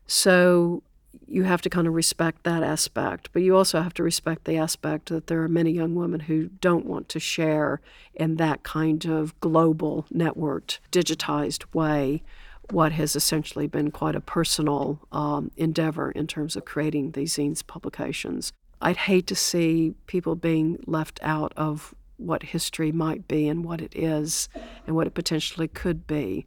So, 0.07 0.81
you 1.27 1.43
have 1.43 1.61
to 1.61 1.69
kind 1.69 1.87
of 1.87 1.93
respect 1.93 2.43
that 2.43 2.63
aspect, 2.63 3.29
but 3.33 3.41
you 3.41 3.55
also 3.55 3.81
have 3.81 3.93
to 3.95 4.03
respect 4.03 4.45
the 4.45 4.57
aspect 4.57 5.09
that 5.09 5.27
there 5.27 5.41
are 5.43 5.47
many 5.47 5.71
young 5.71 5.95
women 5.95 6.21
who 6.21 6.49
don't 6.61 6.85
want 6.85 7.09
to 7.09 7.19
share 7.19 7.81
in 8.13 8.35
that 8.37 8.63
kind 8.63 9.05
of 9.05 9.39
global, 9.39 10.05
networked, 10.13 10.79
digitized 10.91 11.63
way 11.73 12.23
what 12.71 12.91
has 12.91 13.15
essentially 13.15 13.67
been 13.67 13.91
quite 13.91 14.15
a 14.15 14.21
personal 14.21 14.99
um, 15.11 15.51
endeavor 15.55 16.11
in 16.11 16.27
terms 16.27 16.55
of 16.55 16.65
creating 16.65 17.11
these 17.11 17.35
zines 17.35 17.65
publications. 17.65 18.51
I'd 18.81 18.97
hate 18.97 19.27
to 19.27 19.35
see 19.35 19.93
people 20.07 20.35
being 20.35 20.83
left 20.85 21.19
out 21.21 21.53
of 21.55 21.93
what 22.17 22.43
history 22.43 22.91
might 22.91 23.27
be 23.27 23.47
and 23.47 23.63
what 23.63 23.81
it 23.81 23.95
is 23.95 24.49
and 24.87 24.95
what 24.95 25.07
it 25.07 25.13
potentially 25.13 25.67
could 25.67 26.07
be. 26.07 26.45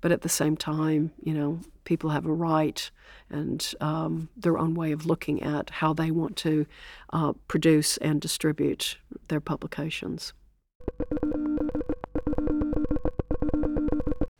But 0.00 0.12
at 0.12 0.22
the 0.22 0.28
same 0.28 0.56
time, 0.56 1.12
you 1.22 1.34
know, 1.34 1.60
people 1.90 2.10
have 2.10 2.24
a 2.24 2.32
right 2.32 2.88
and 3.30 3.74
um, 3.80 4.28
their 4.36 4.56
own 4.56 4.74
way 4.74 4.92
of 4.92 5.06
looking 5.06 5.42
at 5.42 5.70
how 5.70 5.92
they 5.92 6.12
want 6.12 6.36
to 6.36 6.64
uh, 7.12 7.32
produce 7.48 7.96
and 7.96 8.20
distribute 8.20 8.96
their 9.26 9.40
publications. 9.40 10.32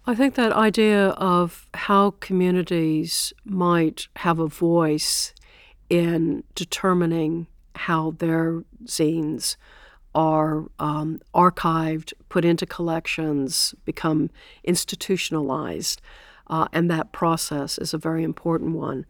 I 0.07 0.15
think 0.15 0.37
that 0.37 0.53
idea 0.53 1.09
of 1.09 1.67
how 1.75 2.13
communities 2.21 3.33
might 3.45 4.07
have 4.15 4.39
a 4.39 4.47
voice 4.47 5.35
in 5.89 6.45
determining 6.55 7.49
how 7.75 8.13
their 8.13 8.63
zines 8.85 9.57
are 10.15 10.67
um, 10.79 11.19
archived, 11.35 12.13
put 12.29 12.45
into 12.45 12.65
collections, 12.65 13.75
become 13.85 14.31
institutionalized, 14.63 16.01
uh, 16.51 16.69
and 16.73 16.91
that 16.91 17.13
process 17.13 17.79
is 17.79 17.95
a 17.95 17.99
very 17.99 18.23
important 18.23 18.77
one. 18.77 19.07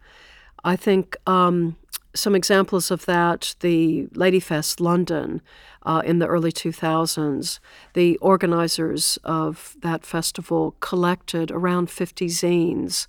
I 0.63 0.75
think 0.77 1.17
um, 1.27 1.75
some 2.13 2.35
examples 2.35 2.91
of 2.91 3.05
that 3.07 3.55
the 3.61 4.07
Ladyfest 4.13 4.79
London 4.79 5.41
uh, 5.83 6.03
in 6.05 6.19
the 6.19 6.27
early 6.27 6.51
2000s, 6.51 7.59
the 7.93 8.17
organizers 8.17 9.17
of 9.23 9.75
that 9.81 10.05
festival 10.05 10.75
collected 10.79 11.51
around 11.51 11.89
50 11.89 12.27
zines 12.27 13.07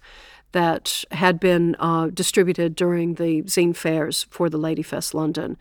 that 0.53 1.05
had 1.11 1.39
been 1.39 1.77
uh, 1.79 2.09
distributed 2.09 2.75
during 2.75 3.15
the 3.15 3.43
zine 3.43 3.77
fairs 3.77 4.27
for 4.31 4.49
the 4.49 4.59
Ladyfest 4.59 5.15
London 5.15 5.57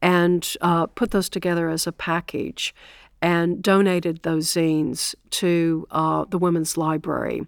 and 0.00 0.56
uh, 0.60 0.86
put 0.86 1.10
those 1.10 1.28
together 1.28 1.68
as 1.68 1.86
a 1.86 1.92
package 1.92 2.74
and 3.22 3.62
donated 3.62 4.22
those 4.22 4.46
zines 4.48 5.14
to 5.30 5.86
uh, 5.90 6.24
the 6.26 6.38
Women's 6.38 6.76
Library, 6.76 7.46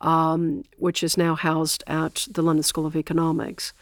um, 0.00 0.64
which 0.78 1.02
is 1.02 1.16
now 1.16 1.34
housed 1.34 1.84
at 1.86 2.26
the 2.30 2.42
London 2.42 2.62
School 2.62 2.86
of 2.86 2.96
Economics. 2.96 3.72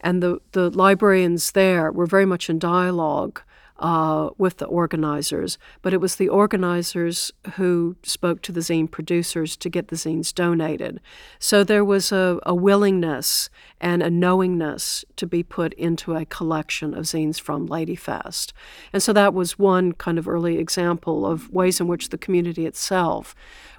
And 0.00 0.22
the, 0.22 0.40
the 0.52 0.70
librarians 0.70 1.52
there 1.52 1.90
were 1.90 2.06
very 2.06 2.26
much 2.26 2.50
in 2.50 2.58
dialogue 2.58 3.40
uh, 3.78 4.30
with 4.38 4.58
the 4.58 4.66
organizers, 4.66 5.58
but 5.82 5.92
it 5.92 6.00
was 6.00 6.16
the 6.16 6.28
organizers 6.28 7.32
who 7.54 7.96
spoke 8.02 8.40
to 8.42 8.52
the 8.52 8.60
zine 8.60 8.88
producers 8.88 9.56
to 9.56 9.68
get 9.68 9.88
the 9.88 9.96
zines 9.96 10.32
donated. 10.32 11.00
So 11.38 11.64
there 11.64 11.84
was 11.84 12.12
a, 12.12 12.38
a 12.44 12.54
willingness 12.54 13.50
and 13.80 14.02
a 14.02 14.10
knowingness 14.10 15.04
to 15.16 15.26
be 15.26 15.42
put 15.42 15.72
into 15.74 16.14
a 16.14 16.24
collection 16.24 16.94
of 16.94 17.04
zines 17.04 17.40
from 17.40 17.68
Ladyfest. 17.68 18.52
And 18.92 19.02
so 19.02 19.12
that 19.12 19.34
was 19.34 19.58
one 19.58 19.92
kind 19.92 20.18
of 20.18 20.28
early 20.28 20.58
example 20.58 21.26
of 21.26 21.50
ways 21.52 21.80
in 21.80 21.88
which 21.88 22.10
the 22.10 22.18
community 22.18 22.66
itself 22.66 23.34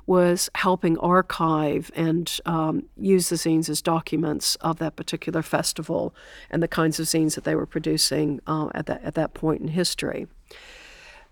was 0.08 0.50
helping 0.56 0.98
archive 1.00 1.92
and 1.96 2.40
um, 2.46 2.84
use 2.96 3.30
the 3.30 3.36
zines 3.36 3.70
as 3.70 3.82
documents 3.82 4.56
of 4.58 4.78
that 4.78 4.96
particular 4.96 5.42
festival 5.42 6.14
and 6.50 6.62
the 6.62 6.68
kinds 6.68 7.00
of 7.00 7.08
zines 7.08 7.36
that 7.36 7.44
they 7.44 7.56
were 7.56 7.66
producing 7.66 8.40
uh, 8.46 8.70
at, 8.76 8.86
that, 8.86 9.04
at 9.04 9.16
that 9.16 9.34
point 9.34 9.62
in 9.62 9.70
history. 9.70 10.28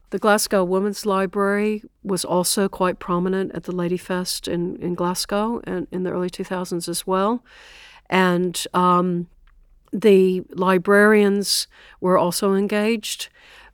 The 0.10 0.20
Glasgow 0.20 0.64
Women's 0.64 1.06
Library 1.06 1.84
was 2.04 2.24
also 2.24 2.70
quite 2.70 3.00
prominent 3.00 3.52
at 3.54 3.64
the 3.64 3.72
Ladyfest 3.72 4.48
in, 4.48 4.76
in 4.78 4.94
Glasgow 4.94 5.60
and 5.64 5.88
in 5.92 6.04
the 6.04 6.12
early 6.12 6.30
2000s 6.30 6.88
as 6.88 7.08
well. 7.08 7.44
And 8.10 8.64
um, 8.76 9.28
the 9.92 10.44
librarians 10.50 11.68
were 12.00 12.18
also 12.18 12.54
engaged 12.54 13.30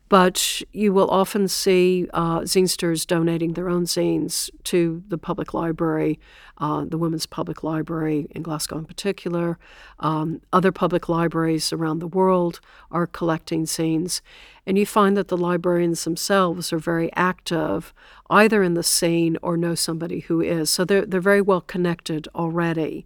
But 0.10 0.64
you 0.74 0.92
will 0.92 1.10
often 1.12 1.48
see 1.48 2.08
uh, 2.16 2.40
zinesters 2.40 3.06
donating 3.06 3.54
their 3.54 3.70
own 3.70 3.86
zines 3.86 4.50
to 4.64 5.04
the 5.08 5.20
public 5.20 5.54
library, 5.54 6.20
uh, 6.58 6.86
the 6.86 6.98
Women's 6.98 7.28
Public 7.28 7.64
Library 7.64 8.28
in 8.32 8.42
Glasgow 8.42 8.80
in 8.80 8.86
particular. 8.86 9.60
Um, 10.00 10.42
other 10.52 10.72
public 10.72 11.10
libraries 11.10 11.72
around 11.72 12.00
the 12.00 12.08
world 12.08 12.60
are 12.90 13.06
collecting 13.06 13.66
zines. 13.66 14.22
And 14.66 14.80
you 14.80 14.86
find 14.86 15.16
that 15.16 15.28
the 15.28 15.38
librarians 15.38 16.04
themselves 16.04 16.74
are 16.74 16.80
very 16.80 17.14
active, 17.14 17.94
either 18.32 18.64
in 18.64 18.74
the 18.74 18.84
scene 18.84 19.38
or 19.44 19.58
know 19.58 19.76
somebody 19.76 20.22
who 20.22 20.42
is. 20.42 20.72
So 20.72 20.86
they're, 20.86 21.06
they're 21.06 21.22
very 21.22 21.42
well 21.42 21.62
connected 21.62 22.28
already. 22.34 23.06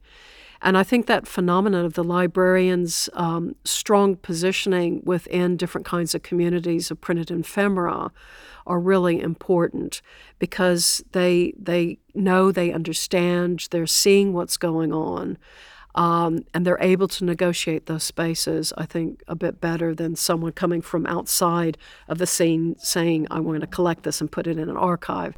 And 0.63 0.77
I 0.77 0.83
think 0.83 1.07
that 1.07 1.27
phenomenon 1.27 1.83
of 1.83 1.93
the 1.93 2.05
librarian's 2.05 3.09
um, 3.13 3.55
strong 3.65 4.15
positioning 4.15 5.01
within 5.03 5.57
different 5.57 5.85
kinds 5.85 6.15
of 6.15 6.23
communities 6.23 6.89
of 6.89 7.01
printed 7.01 7.29
ephemera 7.29 8.11
are 8.65 8.79
really 8.79 9.19
important 9.19 10.01
because 10.39 11.03
they 11.11 11.53
they 11.59 11.99
know 12.15 12.49
they 12.49 12.71
understand 12.71 13.67
they're 13.71 13.85
seeing 13.85 14.31
what's 14.31 14.55
going 14.55 14.93
on 14.93 15.37
um, 15.95 16.45
and 16.53 16.65
they're 16.65 16.81
able 16.81 17.09
to 17.09 17.25
negotiate 17.25 17.87
those 17.87 18.03
spaces 18.03 18.71
I 18.77 18.85
think 18.85 19.21
a 19.27 19.35
bit 19.35 19.59
better 19.59 19.93
than 19.93 20.15
someone 20.15 20.53
coming 20.53 20.81
from 20.81 21.05
outside 21.07 21.77
of 22.07 22.19
the 22.19 22.25
scene 22.25 22.77
saying 22.79 23.27
I 23.29 23.41
want 23.41 23.59
to 23.59 23.67
collect 23.67 24.03
this 24.03 24.21
and 24.21 24.31
put 24.31 24.47
it 24.47 24.57
in 24.57 24.69
an 24.69 24.77
archive. 24.77 25.35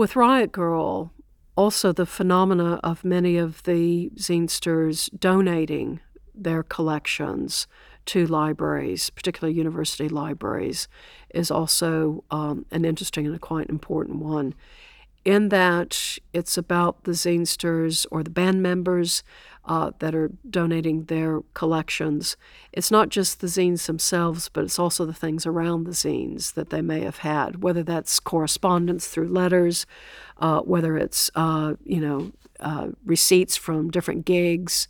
With 0.00 0.16
Riot 0.16 0.50
Grrrl, 0.50 1.10
also 1.56 1.92
the 1.92 2.06
phenomena 2.06 2.80
of 2.82 3.04
many 3.04 3.36
of 3.36 3.62
the 3.64 4.10
zinesters 4.16 5.10
donating 5.18 6.00
their 6.34 6.62
collections 6.62 7.66
to 8.06 8.26
libraries, 8.26 9.10
particularly 9.10 9.58
university 9.58 10.08
libraries, 10.08 10.88
is 11.34 11.50
also 11.50 12.24
um, 12.30 12.64
an 12.70 12.86
interesting 12.86 13.26
and 13.26 13.34
a 13.34 13.38
quite 13.38 13.68
important 13.68 14.20
one. 14.20 14.54
In 15.26 15.50
that 15.50 16.16
it's 16.32 16.56
about 16.56 17.04
the 17.04 17.12
zinesters 17.12 18.06
or 18.10 18.22
the 18.22 18.30
band 18.30 18.62
members 18.62 19.22
uh, 19.64 19.90
that 19.98 20.14
are 20.14 20.30
donating 20.48 21.04
their 21.04 21.40
collections. 21.54 22.36
It's 22.72 22.90
not 22.90 23.08
just 23.08 23.40
the 23.40 23.46
zines 23.46 23.86
themselves, 23.86 24.48
but 24.48 24.64
it's 24.64 24.78
also 24.78 25.04
the 25.04 25.12
things 25.12 25.46
around 25.46 25.84
the 25.84 25.92
zines 25.92 26.54
that 26.54 26.70
they 26.70 26.80
may 26.80 27.00
have 27.00 27.18
had, 27.18 27.62
whether 27.62 27.82
that's 27.82 28.20
correspondence 28.20 29.06
through 29.06 29.28
letters, 29.28 29.86
uh, 30.38 30.60
whether 30.60 30.96
it's 30.96 31.30
uh, 31.34 31.74
you 31.84 32.00
know 32.00 32.32
uh, 32.60 32.88
receipts 33.04 33.56
from 33.56 33.90
different 33.90 34.24
gigs. 34.24 34.88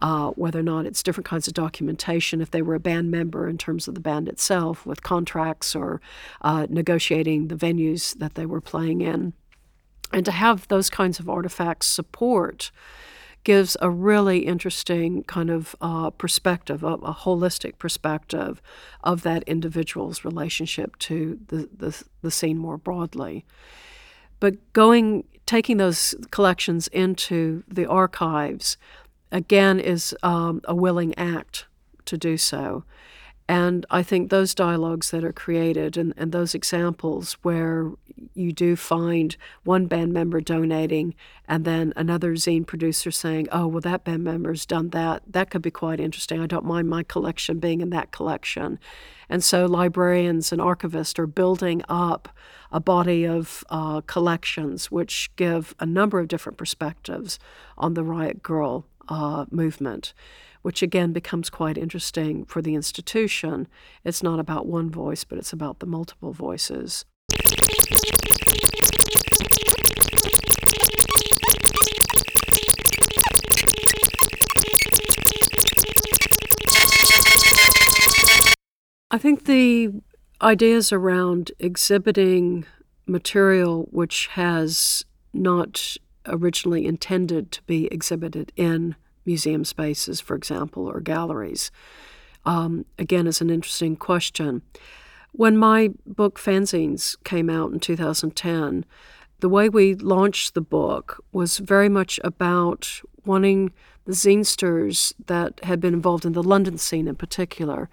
Uh, 0.00 0.30
whether 0.30 0.58
or 0.58 0.64
not 0.64 0.84
it's 0.84 1.00
different 1.00 1.28
kinds 1.28 1.46
of 1.46 1.54
documentation, 1.54 2.40
if 2.40 2.50
they 2.50 2.60
were 2.60 2.74
a 2.74 2.80
band 2.80 3.08
member 3.08 3.48
in 3.48 3.56
terms 3.56 3.86
of 3.86 3.94
the 3.94 4.00
band 4.00 4.28
itself, 4.28 4.84
with 4.84 5.04
contracts 5.04 5.76
or 5.76 6.00
uh, 6.40 6.66
negotiating 6.68 7.46
the 7.46 7.54
venues 7.54 8.18
that 8.18 8.34
they 8.34 8.44
were 8.44 8.60
playing 8.60 9.00
in. 9.00 9.32
And 10.12 10.24
to 10.24 10.32
have 10.32 10.66
those 10.66 10.90
kinds 10.90 11.20
of 11.20 11.30
artifacts 11.30 11.86
support 11.86 12.72
gives 13.44 13.76
a 13.80 13.90
really 13.90 14.40
interesting 14.40 15.24
kind 15.24 15.50
of 15.50 15.74
uh, 15.80 16.10
perspective, 16.10 16.82
a, 16.82 16.94
a, 16.94 17.14
holistic 17.14 17.78
perspective 17.78 18.62
of 19.02 19.22
that 19.22 19.42
individual's 19.44 20.24
relationship 20.24 20.96
to 20.98 21.40
the, 21.48 21.68
the, 21.76 22.04
the 22.22 22.30
scene 22.30 22.56
more 22.58 22.78
broadly. 22.78 23.44
But 24.38 24.72
going, 24.72 25.24
taking 25.46 25.76
those 25.76 26.14
collections 26.30 26.88
into 26.88 27.64
the 27.66 27.86
archives, 27.86 28.76
again, 29.30 29.80
is 29.80 30.14
um, 30.22 30.60
a 30.64 30.74
willing 30.74 31.16
act 31.16 31.66
to 32.06 32.16
do 32.16 32.36
so. 32.36 32.84
And 33.52 33.84
I 33.90 34.02
think 34.02 34.30
those 34.30 34.54
dialogues 34.54 35.10
that 35.10 35.22
are 35.24 35.32
created 35.32 35.98
and, 35.98 36.14
and 36.16 36.32
those 36.32 36.54
examples 36.54 37.34
where 37.42 37.90
you 38.32 38.50
do 38.50 38.76
find 38.76 39.36
one 39.62 39.84
band 39.84 40.14
member 40.14 40.40
donating 40.40 41.14
and 41.46 41.66
then 41.66 41.92
another 41.94 42.32
zine 42.32 42.66
producer 42.66 43.10
saying, 43.10 43.48
oh, 43.52 43.66
well, 43.66 43.82
that 43.82 44.04
band 44.04 44.24
member's 44.24 44.64
done 44.64 44.88
that, 44.88 45.22
that 45.26 45.50
could 45.50 45.60
be 45.60 45.70
quite 45.70 46.00
interesting. 46.00 46.40
I 46.40 46.46
don't 46.46 46.64
mind 46.64 46.88
my 46.88 47.02
collection 47.02 47.58
being 47.58 47.82
in 47.82 47.90
that 47.90 48.10
collection. 48.10 48.78
And 49.28 49.44
so 49.44 49.66
librarians 49.66 50.50
and 50.50 50.62
archivists 50.62 51.18
are 51.18 51.26
building 51.26 51.82
up 51.90 52.30
a 52.70 52.80
body 52.80 53.26
of 53.26 53.64
uh, 53.68 54.00
collections 54.06 54.90
which 54.90 55.30
give 55.36 55.74
a 55.78 55.84
number 55.84 56.18
of 56.20 56.28
different 56.28 56.56
perspectives 56.56 57.38
on 57.76 57.92
the 57.92 58.02
Riot 58.02 58.42
Grrrl 58.42 58.84
uh, 59.10 59.44
movement 59.50 60.14
which 60.62 60.82
again 60.82 61.12
becomes 61.12 61.50
quite 61.50 61.76
interesting 61.76 62.44
for 62.44 62.62
the 62.62 62.74
institution. 62.74 63.68
It's 64.04 64.22
not 64.22 64.38
about 64.38 64.66
one 64.66 64.90
voice, 64.90 65.24
but 65.24 65.38
it's 65.38 65.52
about 65.52 65.80
the 65.80 65.86
multiple 65.86 66.32
voices. 66.32 67.04
I 79.10 79.18
think 79.18 79.44
the 79.44 79.90
ideas 80.40 80.90
around 80.90 81.52
exhibiting 81.58 82.64
material 83.06 83.88
which 83.90 84.28
has 84.28 85.04
not 85.34 85.96
originally 86.26 86.86
intended 86.86 87.52
to 87.52 87.62
be 87.64 87.86
exhibited 87.86 88.52
in 88.56 88.96
museum 89.24 89.64
spaces, 89.64 90.20
for 90.20 90.34
example, 90.34 90.88
or 90.88 91.00
galleries, 91.00 91.70
um, 92.44 92.84
again, 92.98 93.26
is 93.26 93.40
an 93.40 93.50
interesting 93.50 93.96
question. 93.96 94.62
When 95.32 95.56
my 95.56 95.90
book 96.06 96.38
Fanzines 96.38 97.16
came 97.24 97.48
out 97.48 97.72
in 97.72 97.80
2010, 97.80 98.84
the 99.40 99.48
way 99.48 99.68
we 99.68 99.94
launched 99.94 100.54
the 100.54 100.60
book 100.60 101.22
was 101.32 101.58
very 101.58 101.88
much 101.88 102.20
about 102.22 103.00
wanting 103.24 103.72
the 104.04 104.12
zinesters 104.12 105.12
that 105.26 105.62
had 105.64 105.80
been 105.80 105.94
involved 105.94 106.24
in 106.24 106.32
the 106.32 106.42
London 106.42 106.76
scene 106.76 107.08
in 107.08 107.14
particular 107.14 107.88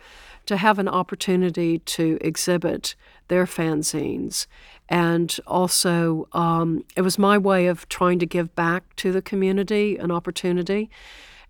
to 0.49 0.57
have 0.57 0.79
an 0.79 0.87
opportunity 0.87 1.77
to 1.77 2.17
exhibit 2.21 2.95
their 3.27 3.45
fanzines. 3.45 4.47
And 4.89 5.39
also, 5.45 6.27
um, 6.33 6.83
it 6.95 7.01
was 7.01 7.19
my 7.19 7.37
way 7.37 7.67
of 7.67 7.87
trying 7.87 8.17
to 8.17 8.25
give 8.25 8.55
back 8.55 8.95
to 8.95 9.11
the 9.11 9.21
community 9.21 9.97
an 9.97 10.09
opportunity. 10.09 10.89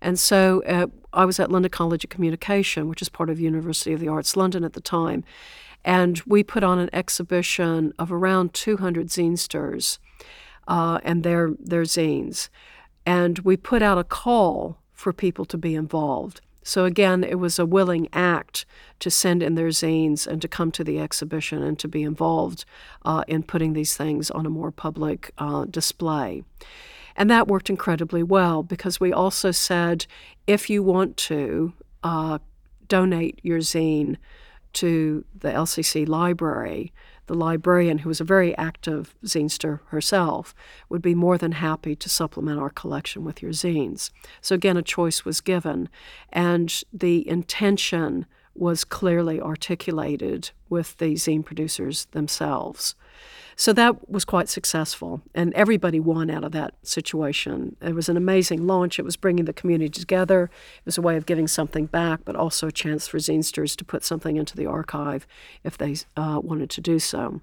And 0.02 0.18
so 0.18 0.62
uh, 0.64 0.88
I 1.14 1.24
was 1.24 1.40
at 1.40 1.50
London 1.50 1.70
College 1.70 2.04
of 2.04 2.10
Communication, 2.10 2.90
which 2.90 3.00
is 3.00 3.08
part 3.08 3.30
of 3.30 3.40
University 3.40 3.94
of 3.94 4.00
the 4.00 4.08
Arts 4.08 4.36
London 4.36 4.64
at 4.64 4.74
the 4.74 4.82
time. 4.82 5.24
And 5.82 6.20
we 6.26 6.42
put 6.42 6.62
on 6.62 6.78
an 6.78 6.90
exhibition 6.92 7.94
of 7.98 8.12
around 8.12 8.52
200 8.52 9.06
zinesters 9.06 9.96
uh, 10.68 11.00
and 11.04 11.22
their, 11.22 11.52
their 11.58 11.84
zines. 11.84 12.50
And 13.06 13.38
we 13.38 13.56
put 13.56 13.80
out 13.80 13.96
a 13.96 14.04
call 14.04 14.76
for 14.92 15.14
people 15.14 15.46
to 15.46 15.56
be 15.56 15.74
involved. 15.74 16.42
So 16.62 16.84
again, 16.84 17.24
it 17.24 17.38
was 17.38 17.58
a 17.58 17.66
willing 17.66 18.08
act 18.12 18.66
to 19.00 19.10
send 19.10 19.42
in 19.42 19.54
their 19.54 19.68
zines 19.68 20.26
and 20.26 20.42
to 20.42 20.48
come 20.48 20.70
to 20.72 20.84
the 20.84 20.98
exhibition 20.98 21.62
and 21.62 21.78
to 21.78 21.88
be 21.88 22.02
involved 22.02 22.64
uh, 23.04 23.24
in 23.26 23.42
putting 23.42 23.72
these 23.72 23.96
things 23.96 24.30
on 24.30 24.46
a 24.46 24.50
more 24.50 24.70
public 24.70 25.32
uh, 25.38 25.64
display. 25.64 26.42
And 27.16 27.30
that 27.30 27.48
worked 27.48 27.70
incredibly 27.70 28.22
well 28.22 28.62
because 28.62 29.00
we 29.00 29.12
also 29.12 29.50
said 29.50 30.06
if 30.46 30.70
you 30.70 30.82
want 30.82 31.16
to 31.18 31.72
uh, 32.02 32.38
donate 32.88 33.40
your 33.42 33.58
zine 33.58 34.16
to 34.74 35.24
the 35.38 35.48
LCC 35.48 36.06
library, 36.06 36.92
the 37.30 37.36
librarian, 37.36 37.98
who 37.98 38.08
was 38.08 38.20
a 38.20 38.24
very 38.24 38.56
active 38.56 39.14
zinester 39.24 39.80
herself, 39.86 40.52
would 40.88 41.00
be 41.00 41.14
more 41.14 41.38
than 41.38 41.52
happy 41.52 41.94
to 41.94 42.08
supplement 42.08 42.58
our 42.58 42.70
collection 42.70 43.22
with 43.22 43.40
your 43.40 43.52
zines. 43.52 44.10
So, 44.40 44.56
again, 44.56 44.76
a 44.76 44.82
choice 44.82 45.24
was 45.24 45.40
given, 45.40 45.88
and 46.32 46.82
the 46.92 47.26
intention 47.28 48.26
was 48.52 48.82
clearly 48.84 49.40
articulated 49.40 50.50
with 50.68 50.96
the 50.96 51.14
zine 51.14 51.44
producers 51.44 52.06
themselves. 52.06 52.96
So 53.60 53.74
that 53.74 54.08
was 54.08 54.24
quite 54.24 54.48
successful, 54.48 55.20
and 55.34 55.52
everybody 55.52 56.00
won 56.00 56.30
out 56.30 56.44
of 56.44 56.52
that 56.52 56.72
situation. 56.82 57.76
It 57.82 57.94
was 57.94 58.08
an 58.08 58.16
amazing 58.16 58.66
launch. 58.66 58.98
It 58.98 59.04
was 59.04 59.18
bringing 59.18 59.44
the 59.44 59.52
community 59.52 59.90
together. 59.90 60.44
It 60.44 60.86
was 60.86 60.96
a 60.96 61.02
way 61.02 61.18
of 61.18 61.26
giving 61.26 61.46
something 61.46 61.84
back, 61.84 62.20
but 62.24 62.36
also 62.36 62.68
a 62.68 62.72
chance 62.72 63.06
for 63.06 63.18
zinesters 63.18 63.76
to 63.76 63.84
put 63.84 64.02
something 64.02 64.38
into 64.38 64.56
the 64.56 64.64
archive 64.64 65.26
if 65.62 65.76
they 65.76 65.94
uh, 66.16 66.40
wanted 66.42 66.70
to 66.70 66.80
do 66.80 66.98
so. 66.98 67.42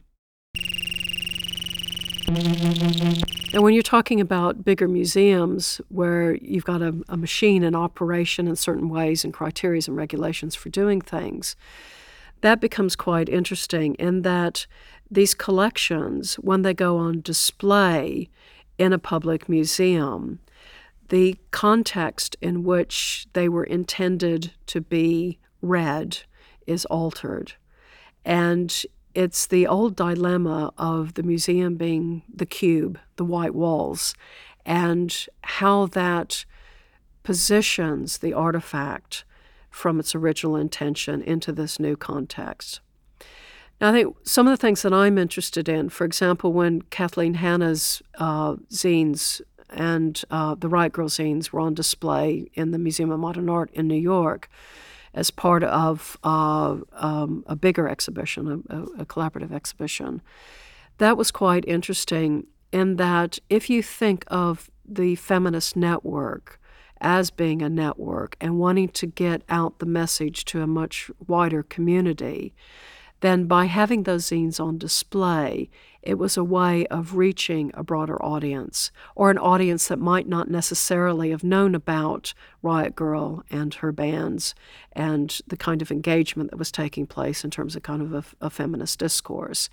And 3.54 3.62
when 3.62 3.76
you're 3.76 3.84
talking 3.84 4.20
about 4.20 4.66
bigger 4.66 4.88
museums 4.88 5.82
where 5.90 6.34
you've 6.38 6.66
got 6.66 6.82
a, 6.82 6.96
a 7.10 7.16
machine 7.16 7.62
in 7.62 7.76
operation 7.76 8.48
in 8.48 8.56
certain 8.56 8.90
ways 8.90 9.24
and 9.24 9.32
criteria 9.32 9.84
and 9.86 9.96
regulations 9.96 10.56
for 10.56 10.70
doing 10.70 11.00
things, 11.00 11.56
that 12.42 12.60
becomes 12.60 12.96
quite 12.96 13.30
interesting 13.30 13.96
in 13.96 14.22
that 14.22 14.68
these 15.10 15.34
collections, 15.34 16.36
when 16.36 16.62
they 16.62 16.74
go 16.74 16.98
on 16.98 17.22
display 17.22 18.30
in 18.78 18.94
a 18.94 19.00
public 19.00 19.48
museum, 19.48 20.40
the 21.10 21.38
context 21.52 22.36
in 22.42 22.64
which 22.64 23.28
they 23.34 23.48
were 23.48 23.64
intended 23.64 24.52
to 24.68 24.82
be 24.82 25.40
read 25.62 26.20
is 26.66 26.86
altered. 26.86 27.54
And 28.26 28.84
it's 29.16 29.48
the 29.48 29.66
old 29.66 29.96
dilemma 29.96 30.74
of 30.78 31.14
the 31.16 31.24
museum 31.24 31.76
being 31.76 32.24
the 32.32 32.46
cube, 32.46 33.00
the 33.16 33.26
white 33.26 33.56
walls, 33.56 34.14
and 34.66 35.26
how 35.42 35.86
that 35.88 36.46
positions 37.24 38.20
the 38.20 38.34
artifact 38.34 39.24
from 39.70 40.00
its 40.00 40.14
original 40.14 40.56
intention 40.56 41.22
into 41.22 41.52
this 41.52 41.80
new 41.80 41.96
context. 41.96 42.82
Now, 43.80 43.90
I 43.90 43.92
think 43.92 44.18
some 44.24 44.48
of 44.48 44.52
the 44.52 44.58
things 44.58 44.82
that 44.82 44.94
I'm 44.94 45.18
interested 45.18 45.70
in, 45.70 45.90
for 45.90 46.04
example, 46.04 46.52
when 46.52 46.82
Kathleen 46.84 47.36
Hanna's 47.36 48.02
uh, 48.18 48.54
zines 48.72 49.42
and 49.70 50.22
uh, 50.32 50.56
the 50.56 50.68
Riot 50.68 50.94
Grrrl 50.94 51.10
zines 51.10 51.52
were 51.52 51.60
on 51.60 51.74
display 51.74 52.50
in 52.54 52.72
the 52.72 52.80
Museum 52.80 53.12
of 53.12 53.20
Modern 53.20 53.50
Art 53.50 53.70
in 53.74 53.88
New 53.88 53.96
York 53.96 54.50
as 55.14 55.32
part 55.32 55.64
of 55.64 56.18
uh, 56.24 56.78
um, 56.94 57.44
a 57.48 57.56
bigger 57.56 57.88
exhibition, 57.88 58.64
a, 58.70 59.02
a 59.02 59.06
collaborative 59.06 59.52
exhibition, 59.52 60.22
that 60.98 61.18
was 61.18 61.32
quite 61.32 61.66
interesting 61.68 62.48
in 62.72 62.98
that 62.98 63.40
if 63.50 63.70
you 63.70 63.82
think 63.82 64.24
of 64.28 64.70
the 64.86 65.16
feminist 65.16 65.76
network, 65.76 66.60
as 67.00 67.30
being 67.30 67.62
a 67.62 67.70
network 67.70 68.36
and 68.42 68.58
wanting 68.58 68.90
to 68.90 69.06
get 69.06 69.44
out 69.50 69.80
the 69.80 69.86
message 69.86 70.46
to 70.46 70.62
a 70.62 70.68
much 70.68 71.12
wider 71.28 71.62
community, 71.62 72.54
then 73.22 73.46
by 73.46 73.66
having 73.66 74.04
those 74.04 74.26
zines 74.26 74.60
on 74.60 74.78
display, 74.78 75.70
it 76.02 76.18
was 76.18 76.38
a 76.38 76.44
way 76.44 76.86
of 76.88 77.16
reaching 77.16 77.72
a 77.74 77.84
broader 77.84 78.24
audience 78.24 78.92
or 79.16 79.30
an 79.30 79.38
audience 79.38 79.90
that 79.90 80.00
might 80.00 80.28
not 80.28 80.50
necessarily 80.50 81.32
have 81.32 81.44
known 81.44 81.76
about 81.76 82.34
Riot 82.62 82.96
Grrrl 82.96 83.42
and 83.50 83.74
her 83.74 83.92
bands 83.92 84.56
and 84.94 85.40
the 85.48 85.58
kind 85.58 85.82
of 85.82 85.92
engagement 85.92 86.52
that 86.52 86.58
was 86.58 86.72
taking 86.72 87.08
place 87.08 87.44
in 87.44 87.52
terms 87.52 87.76
of 87.76 87.84
kind 87.84 88.02
of 88.02 88.14
a, 88.14 88.46
a 88.46 88.50
feminist 88.50 89.00
discourse. 89.00 89.70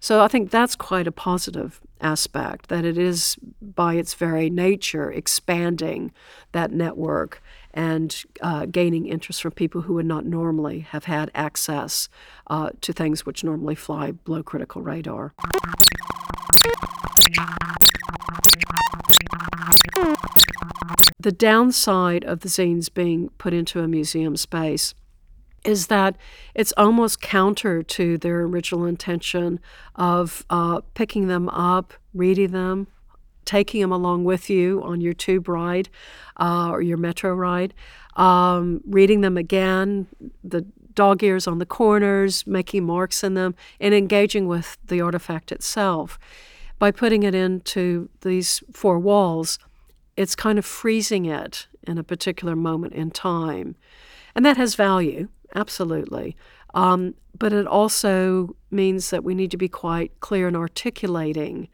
So 0.00 0.20
I 0.20 0.28
think 0.28 0.50
that's 0.50 0.74
quite 0.74 1.06
a 1.06 1.12
positive 1.12 1.80
aspect, 2.00 2.68
that 2.68 2.84
it 2.84 2.98
is 2.98 3.36
by 3.60 3.94
its 3.94 4.14
very 4.14 4.50
nature 4.50 5.12
expanding 5.12 6.12
that 6.52 6.72
network 6.72 7.42
and 7.74 8.24
uh, 8.40 8.66
gaining 8.66 9.06
interest 9.06 9.42
from 9.42 9.52
people 9.52 9.82
who 9.82 9.94
would 9.94 10.06
not 10.06 10.24
normally 10.24 10.80
have 10.80 11.04
had 11.04 11.30
access 11.34 12.08
uh, 12.48 12.70
to 12.80 12.92
things 12.92 13.26
which 13.26 13.44
normally 13.44 13.74
fly 13.74 14.12
below 14.12 14.42
critical 14.42 14.82
radar. 14.82 15.34
The 21.20 21.32
downside 21.32 22.24
of 22.24 22.40
the 22.40 22.48
zines 22.48 22.92
being 22.92 23.30
put 23.38 23.52
into 23.52 23.80
a 23.80 23.88
museum 23.88 24.36
space 24.36 24.94
is 25.64 25.88
that 25.88 26.16
it's 26.54 26.72
almost 26.76 27.20
counter 27.20 27.82
to 27.82 28.16
their 28.16 28.42
original 28.42 28.84
intention 28.86 29.60
of 29.96 30.44
uh, 30.48 30.80
picking 30.94 31.26
them 31.26 31.48
up, 31.48 31.92
reading 32.14 32.52
them, 32.52 32.86
taking 33.48 33.80
them 33.80 33.90
along 33.90 34.24
with 34.24 34.50
you 34.50 34.82
on 34.84 35.00
your 35.00 35.14
tube 35.14 35.48
ride 35.48 35.88
uh, 36.36 36.68
or 36.70 36.82
your 36.82 36.98
metro 36.98 37.34
ride, 37.34 37.72
um, 38.16 38.82
reading 38.86 39.22
them 39.22 39.38
again, 39.38 40.06
the 40.44 40.66
dog 40.92 41.22
ears 41.22 41.46
on 41.46 41.58
the 41.58 41.64
corners, 41.64 42.46
making 42.46 42.84
marks 42.84 43.24
in 43.24 43.32
them, 43.32 43.54
and 43.80 43.94
engaging 43.94 44.46
with 44.46 44.76
the 44.84 45.00
artifact 45.00 45.50
itself. 45.50 46.18
By 46.78 46.90
putting 46.90 47.22
it 47.22 47.34
into 47.34 48.10
these 48.20 48.62
four 48.72 48.98
walls, 48.98 49.58
it's 50.14 50.34
kind 50.34 50.58
of 50.58 50.66
freezing 50.66 51.24
it 51.24 51.68
in 51.84 51.96
a 51.96 52.04
particular 52.04 52.54
moment 52.54 52.92
in 52.92 53.10
time. 53.10 53.76
And 54.34 54.44
that 54.44 54.58
has 54.58 54.74
value, 54.74 55.28
absolutely. 55.54 56.36
Um, 56.74 57.14
but 57.38 57.54
it 57.54 57.66
also 57.66 58.56
means 58.70 59.08
that 59.08 59.24
we 59.24 59.34
need 59.34 59.50
to 59.52 59.56
be 59.56 59.68
quite 59.68 60.20
clear 60.20 60.48
in 60.48 60.54
articulating 60.56 61.68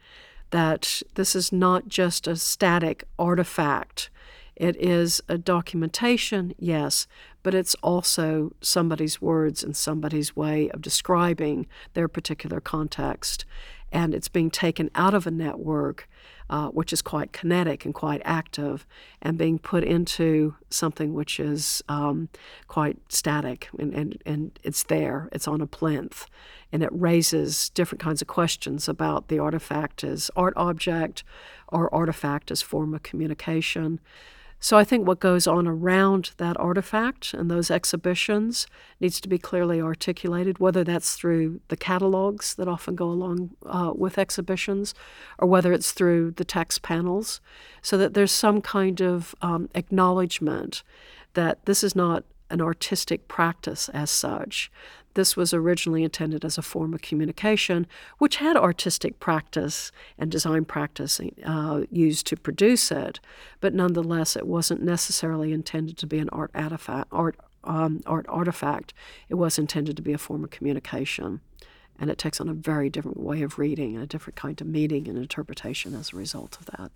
that 0.51 1.01
this 1.15 1.35
is 1.35 1.51
not 1.51 1.87
just 1.87 2.27
a 2.27 2.35
static 2.35 3.03
artifact. 3.17 4.09
It 4.55 4.77
is 4.77 5.21
a 5.27 5.37
documentation, 5.37 6.53
yes, 6.57 7.07
but 7.43 7.53
it's 7.53 7.75
also 7.75 8.53
somebody's 8.61 9.21
words 9.21 9.63
and 9.63 9.75
somebody's 9.75 10.35
way 10.35 10.69
of 10.69 10.81
describing 10.81 11.67
their 11.93 12.07
particular 12.07 12.61
context. 12.61 13.45
And 13.95 14.13
it's 14.13 14.27
being 14.27 14.51
taken 14.51 14.91
out 14.93 15.13
of 15.13 15.25
a 15.25 15.31
network, 15.31 16.09
uh, 16.49 16.67
which 16.67 16.91
is 16.91 17.01
quite 17.01 17.31
kinetic 17.31 17.85
and 17.85 17.93
quite 17.93 18.21
active, 18.25 18.85
and 19.21 19.37
being 19.37 19.57
put 19.57 19.85
into 19.85 20.55
something 20.69 21.13
which 21.13 21.39
is 21.39 21.81
um, 21.87 22.27
quite 22.67 22.97
static 23.07 23.69
and, 23.79 23.93
and, 23.93 24.21
and 24.25 24.59
it's 24.63 24.83
there, 24.83 25.29
it's 25.31 25.47
on 25.47 25.61
a 25.61 25.67
plinth 25.67 26.25
and 26.71 26.83
it 26.83 26.89
raises 26.91 27.69
different 27.69 28.01
kinds 28.01 28.21
of 28.21 28.27
questions 28.27 28.89
about 28.89 29.29
the 29.29 29.39
artifact 29.39 30.03
as 30.03 30.29
art 30.35 30.53
object 30.57 31.23
or 31.69 31.93
artifact 31.95 32.51
as 32.51 32.61
form 32.61 32.93
of 32.93 33.01
communication. 33.01 34.01
So 34.65 34.79
I 34.79 34.83
think 34.83 35.07
what 35.07 35.19
goes 35.19 35.45
on 35.45 35.67
around 35.67 36.31
that 36.37 36.59
artifact 36.59 37.35
and 37.35 37.51
those 37.51 37.69
exhibitions 37.69 38.65
needs 38.99 39.21
to 39.21 39.29
be 39.29 39.37
clearly 39.37 39.79
articulated, 39.79 40.57
whether 40.57 40.83
that's 40.83 41.13
through 41.13 41.61
the 41.67 41.77
catalogs 41.77 42.55
that 42.55 42.67
often 42.67 42.95
go 42.95 43.05
along 43.05 43.51
uh, 43.67 43.91
with 43.95 44.17
exhibitions 44.17 44.95
or 45.37 45.47
whether 45.47 45.71
it's 45.71 45.91
through 45.91 46.31
the 46.31 46.43
text 46.43 46.81
panels, 46.81 47.41
so 47.83 47.95
that 47.95 48.15
there's 48.15 48.31
some 48.31 48.59
kind 48.59 49.01
of 49.01 49.35
um, 49.43 49.69
acknowledgement 49.75 50.81
that 51.35 51.63
this 51.67 51.83
is 51.83 51.95
not 51.95 52.23
an 52.49 52.61
artistic 52.61 53.27
practice 53.27 53.89
as 53.89 54.09
such, 54.09 54.71
this 55.15 55.35
was 55.37 55.53
originally 55.53 56.03
intended 56.03 56.45
as 56.45 56.57
a 56.57 56.61
form 56.61 56.93
of 56.93 57.01
communication, 57.01 57.87
which 58.17 58.35
had 58.35 58.57
artistic 58.57 59.19
practice 59.19 59.91
and 60.17 60.29
design 60.29 60.65
practice 60.65 61.19
uh, 61.45 61.83
used 61.89 62.27
to 62.27 62.35
produce 62.35 62.91
it, 62.91 63.19
but 63.61 63.73
nonetheless, 63.73 64.35
it 64.35 64.45
wasn't 64.45 64.83
necessarily 64.83 65.53
intended 65.53 65.97
to 65.97 66.07
be 66.07 66.19
an 66.19 66.29
art 66.29 66.51
artifact. 66.53 67.07
Art, 67.11 67.37
um, 67.63 68.01
art 68.05 68.25
artifact. 68.27 68.93
It 69.29 69.35
was 69.35 69.57
intended 69.57 69.95
to 69.95 70.03
be 70.03 70.13
a 70.13 70.17
form 70.17 70.43
of 70.43 70.51
communication, 70.51 71.39
and 71.97 72.09
it 72.09 72.17
takes 72.17 72.41
on 72.41 72.49
a 72.49 72.53
very 72.53 72.89
different 72.89 73.19
way 73.19 73.41
of 73.41 73.57
reading 73.57 73.95
and 73.95 74.03
a 74.03 74.07
different 74.07 74.35
kind 74.35 74.59
of 74.59 74.67
meaning 74.67 75.07
and 75.07 75.17
interpretation 75.17 75.95
as 75.95 76.11
a 76.11 76.17
result 76.17 76.57
of 76.59 76.65
that. 76.77 76.91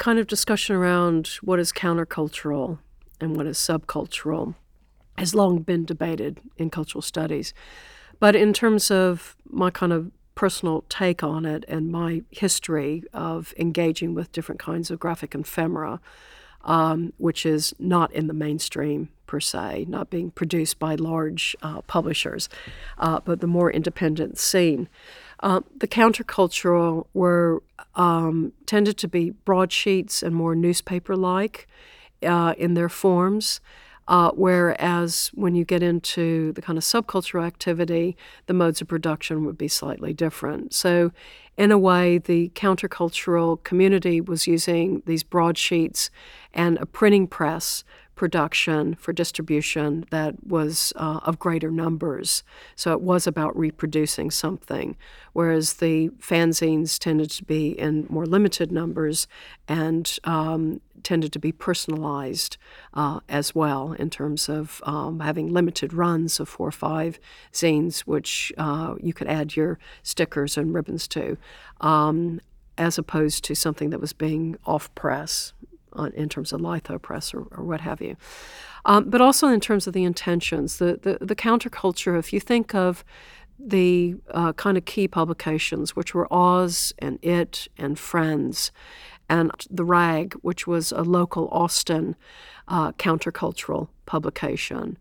Kind 0.00 0.18
of 0.18 0.26
discussion 0.26 0.74
around 0.74 1.26
what 1.42 1.60
is 1.60 1.72
countercultural 1.72 2.78
and 3.20 3.36
what 3.36 3.46
is 3.46 3.58
subcultural 3.58 4.54
has 5.18 5.34
long 5.34 5.58
been 5.58 5.84
debated 5.84 6.40
in 6.56 6.70
cultural 6.70 7.02
studies. 7.02 7.52
But 8.18 8.34
in 8.34 8.54
terms 8.54 8.90
of 8.90 9.36
my 9.44 9.70
kind 9.70 9.92
of 9.92 10.10
personal 10.34 10.86
take 10.88 11.22
on 11.22 11.44
it 11.44 11.66
and 11.68 11.92
my 11.92 12.22
history 12.30 13.04
of 13.12 13.52
engaging 13.58 14.14
with 14.14 14.32
different 14.32 14.58
kinds 14.58 14.90
of 14.90 14.98
graphic 14.98 15.34
ephemera, 15.34 16.00
um, 16.64 17.12
which 17.18 17.44
is 17.44 17.74
not 17.78 18.10
in 18.12 18.26
the 18.26 18.32
mainstream 18.32 19.10
per 19.26 19.38
se, 19.38 19.84
not 19.86 20.08
being 20.08 20.30
produced 20.30 20.78
by 20.78 20.94
large 20.94 21.54
uh, 21.62 21.82
publishers, 21.82 22.48
uh, 22.96 23.20
but 23.22 23.40
the 23.40 23.46
more 23.46 23.70
independent 23.70 24.38
scene. 24.38 24.88
Uh, 25.42 25.60
the 25.76 25.88
countercultural 25.88 27.06
were 27.14 27.62
um, 27.94 28.52
tended 28.66 28.98
to 28.98 29.08
be 29.08 29.30
broadsheets 29.30 30.22
and 30.22 30.34
more 30.34 30.54
newspaper-like 30.54 31.66
uh, 32.22 32.54
in 32.58 32.74
their 32.74 32.88
forms. 32.88 33.60
Uh, 34.08 34.32
whereas 34.32 35.30
when 35.34 35.54
you 35.54 35.64
get 35.64 35.84
into 35.84 36.52
the 36.54 36.62
kind 36.62 36.76
of 36.76 36.82
subcultural 36.82 37.46
activity, 37.46 38.16
the 38.46 38.52
modes 38.52 38.80
of 38.80 38.88
production 38.88 39.44
would 39.44 39.56
be 39.56 39.68
slightly 39.68 40.12
different. 40.12 40.74
So, 40.74 41.12
in 41.56 41.70
a 41.70 41.78
way, 41.78 42.18
the 42.18 42.48
countercultural 42.56 43.62
community 43.62 44.20
was 44.20 44.48
using 44.48 45.02
these 45.06 45.22
broadsheets 45.22 46.10
and 46.52 46.76
a 46.78 46.86
printing 46.86 47.28
press 47.28 47.84
production 48.20 48.94
for 48.96 49.14
distribution 49.14 50.04
that 50.10 50.46
was 50.46 50.92
uh, 50.96 51.20
of 51.22 51.38
greater 51.38 51.70
numbers. 51.70 52.42
So 52.76 52.92
it 52.92 53.00
was 53.00 53.26
about 53.26 53.58
reproducing 53.58 54.30
something, 54.30 54.94
whereas 55.32 55.72
the 55.84 56.10
fanzines 56.20 56.98
tended 56.98 57.30
to 57.30 57.44
be 57.44 57.70
in 57.70 58.06
more 58.10 58.26
limited 58.26 58.70
numbers 58.70 59.26
and 59.66 60.18
um, 60.24 60.82
tended 61.02 61.32
to 61.32 61.38
be 61.38 61.50
personalized 61.50 62.58
uh, 62.92 63.20
as 63.26 63.54
well 63.54 63.94
in 63.94 64.10
terms 64.10 64.50
of 64.50 64.82
um, 64.84 65.20
having 65.20 65.50
limited 65.50 65.94
runs 65.94 66.38
of 66.38 66.46
four 66.46 66.68
or 66.68 66.72
five 66.72 67.18
zines, 67.54 68.00
which 68.00 68.52
uh, 68.58 68.96
you 69.00 69.14
could 69.14 69.28
add 69.28 69.56
your 69.56 69.78
stickers 70.02 70.58
and 70.58 70.74
ribbons 70.74 71.08
to. 71.08 71.38
Um, 71.80 72.42
as 72.76 72.98
opposed 72.98 73.44
to 73.44 73.54
something 73.54 73.88
that 73.90 74.00
was 74.00 74.12
being 74.12 74.56
off 74.66 74.94
press 74.94 75.54
on, 75.92 76.12
in 76.12 76.28
terms 76.28 76.52
of 76.52 76.60
litho 76.60 76.98
press 76.98 77.34
or, 77.34 77.46
or 77.50 77.64
what 77.64 77.80
have 77.80 78.00
you. 78.00 78.16
Um, 78.84 79.10
but 79.10 79.20
also 79.20 79.48
in 79.48 79.60
terms 79.60 79.86
of 79.86 79.92
the 79.92 80.04
intentions, 80.04 80.78
the, 80.78 80.98
the, 81.02 81.24
the 81.24 81.36
counterculture, 81.36 82.18
if 82.18 82.32
you 82.32 82.40
think 82.40 82.74
of 82.74 83.04
the 83.58 84.16
uh, 84.30 84.52
kind 84.54 84.78
of 84.78 84.84
key 84.84 85.06
publications, 85.06 85.94
which 85.94 86.14
were 86.14 86.32
Oz 86.32 86.94
and 86.98 87.18
It 87.22 87.68
and 87.76 87.98
Friends, 87.98 88.72
and 89.28 89.52
The 89.70 89.84
Rag, 89.84 90.34
which 90.42 90.66
was 90.66 90.92
a 90.92 91.02
local 91.02 91.48
Austin 91.52 92.16
uh, 92.68 92.92
countercultural 92.92 93.88
publication. 94.06 94.98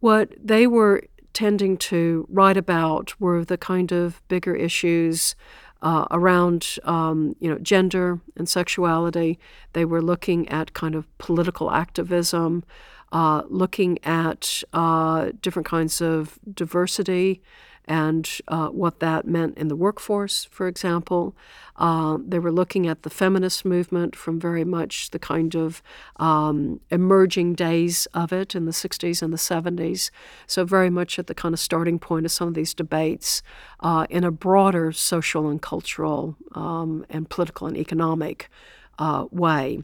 What 0.00 0.32
they 0.42 0.66
were 0.66 1.02
tending 1.34 1.76
to 1.76 2.26
write 2.30 2.56
about 2.56 3.20
were 3.20 3.44
the 3.44 3.58
kind 3.58 3.92
of 3.92 4.22
bigger 4.28 4.54
issues 4.54 5.34
uh, 5.82 6.06
around 6.10 6.78
um, 6.84 7.36
you 7.40 7.48
know 7.48 7.58
gender 7.58 8.20
and 8.36 8.48
sexuality. 8.48 9.38
They 9.72 9.84
were 9.84 10.02
looking 10.02 10.48
at 10.48 10.72
kind 10.74 10.94
of 10.94 11.06
political 11.18 11.70
activism, 11.70 12.64
uh, 13.12 13.42
looking 13.48 13.98
at 14.04 14.62
uh, 14.72 15.30
different 15.40 15.66
kinds 15.66 16.00
of 16.00 16.38
diversity 16.52 17.42
and 17.88 18.28
uh, 18.48 18.68
what 18.68 19.00
that 19.00 19.26
meant 19.26 19.56
in 19.56 19.68
the 19.68 19.74
workforce, 19.74 20.44
for 20.44 20.68
example. 20.68 21.34
Uh, 21.76 22.18
they 22.24 22.38
were 22.38 22.52
looking 22.52 22.86
at 22.86 23.02
the 23.02 23.10
feminist 23.10 23.64
movement 23.64 24.14
from 24.14 24.38
very 24.38 24.64
much 24.64 25.10
the 25.10 25.18
kind 25.18 25.54
of 25.54 25.82
um, 26.16 26.80
emerging 26.90 27.54
days 27.54 28.06
of 28.12 28.32
it 28.32 28.54
in 28.54 28.66
the 28.66 28.72
60s 28.72 29.22
and 29.22 29.32
the 29.32 29.38
70s. 29.38 30.10
So, 30.46 30.64
very 30.64 30.90
much 30.90 31.18
at 31.18 31.28
the 31.28 31.34
kind 31.34 31.54
of 31.54 31.60
starting 31.60 31.98
point 31.98 32.26
of 32.26 32.32
some 32.32 32.48
of 32.48 32.54
these 32.54 32.74
debates 32.74 33.42
uh, 33.80 34.06
in 34.10 34.22
a 34.22 34.30
broader 34.30 34.92
social 34.92 35.48
and 35.48 35.62
cultural 35.62 36.36
um, 36.54 37.06
and 37.08 37.30
political 37.30 37.66
and 37.66 37.76
economic 37.76 38.50
uh, 38.98 39.26
way 39.30 39.82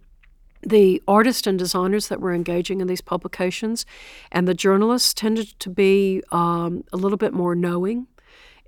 the 0.66 1.02
artists 1.06 1.46
and 1.46 1.58
designers 1.58 2.08
that 2.08 2.20
were 2.20 2.34
engaging 2.34 2.80
in 2.80 2.86
these 2.86 3.00
publications 3.00 3.84
and 4.32 4.48
the 4.48 4.54
journalists 4.54 5.14
tended 5.14 5.58
to 5.60 5.70
be 5.70 6.22
um, 6.32 6.84
a 6.92 6.96
little 6.96 7.18
bit 7.18 7.32
more 7.32 7.54
knowing 7.54 8.06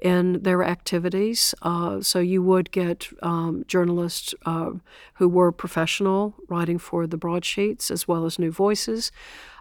in 0.00 0.42
their 0.42 0.62
activities. 0.62 1.54
Uh, 1.62 2.02
so 2.02 2.18
you 2.18 2.42
would 2.42 2.70
get 2.70 3.08
um, 3.22 3.64
journalists 3.66 4.34
uh, 4.44 4.72
who 5.14 5.28
were 5.28 5.50
professional 5.50 6.34
writing 6.48 6.78
for 6.78 7.06
the 7.06 7.16
broadsheets 7.16 7.90
as 7.90 8.06
well 8.06 8.26
as 8.26 8.38
new 8.38 8.50
voices. 8.50 9.10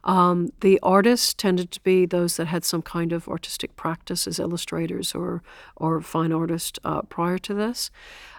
Um, 0.04 0.50
the 0.60 0.80
artists 0.84 1.34
tended 1.34 1.72
to 1.72 1.82
be 1.82 2.06
those 2.06 2.38
that 2.38 2.48
had 2.48 2.64
some 2.64 2.82
kind 2.82 3.12
of 3.12 3.28
artistic 3.28 3.76
practice 3.76 4.28
as 4.28 4.40
illustrators 4.40 5.16
or 5.16 5.42
or 5.78 6.00
fine 6.02 6.32
artists 6.32 6.80
uh, 6.84 7.02
prior 7.04 7.40
to 7.40 7.54
this. 7.54 7.90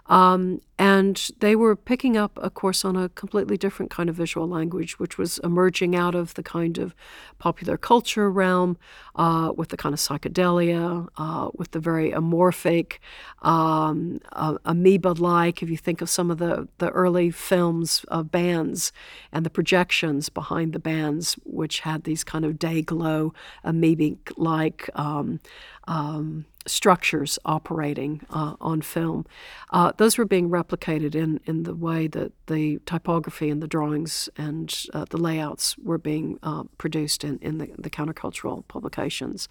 Um, 0.09 0.61
and 0.78 1.30
they 1.40 1.57
were 1.57 1.74
picking 1.74 2.16
up, 2.18 2.38
of 2.38 2.52
course, 2.52 2.84
on 2.84 2.96
a 2.96 3.09
completely 3.09 3.57
different 3.57 3.90
kind 3.90 4.11
of 4.11 4.14
visual 4.14 4.46
language, 4.46 4.98
which 4.98 5.16
was 5.16 5.38
emerging 5.38 5.96
out 5.96 6.14
of 6.14 6.34
the 6.34 6.42
kind 6.42 6.76
of 6.76 6.94
popular 7.38 7.78
culture 7.78 8.30
realm 8.30 8.76
uh, 9.14 9.52
with 9.57 9.70
the 9.70 9.76
kind 9.78 9.94
of 9.94 9.98
psychedelia, 9.98 11.09
uh, 11.16 11.48
with 11.54 11.70
the 11.70 11.80
very 11.80 12.11
amorphic, 12.12 12.98
um, 13.40 14.20
uh, 14.32 14.59
amoeba 14.66 15.12
like. 15.12 15.62
If 15.62 15.70
you 15.70 15.78
think 15.78 16.02
of 16.02 16.11
some 16.11 16.30
of 16.30 16.36
the, 16.38 16.68
the 16.76 16.90
early 16.90 17.30
films 17.30 18.04
of 18.09 18.30
bands 18.30 18.92
and 19.32 19.46
the 19.46 19.50
projections 19.50 20.28
behind 20.28 20.74
the 20.74 20.78
bands, 20.78 21.38
which 21.44 21.80
had 21.80 22.04
these 22.04 22.22
kind 22.22 22.44
of 22.44 22.59
day 22.59 22.82
glow, 22.82 23.32
amoebic 23.64 24.32
like. 24.36 24.90
Um, 24.94 25.40
um, 25.87 26.47
structures 26.66 27.39
operating 27.45 28.20
uh, 28.30 28.55
on 28.61 28.82
film. 28.82 29.24
Uh, 29.70 29.93
those 29.97 30.18
were 30.18 30.24
being 30.24 30.51
replicated 30.51 31.14
in, 31.14 31.41
in 31.45 31.62
the 31.62 31.74
way 31.74 32.09
that 32.09 32.32
the 32.47 32.80
typography 32.87 33.49
and 33.49 33.62
the 33.62 33.68
drawings 33.68 34.28
and 34.37 34.87
uh, 34.93 35.05
the 35.11 35.16
layouts 35.16 35.76
were 35.78 35.99
being 35.99 36.39
uh, 36.43 36.64
produced 36.78 37.24
in, 37.24 37.39
in 37.41 37.59
the, 37.59 37.68
the 37.78 37.91
countercultural 37.91 38.66
publications. 38.68 39.49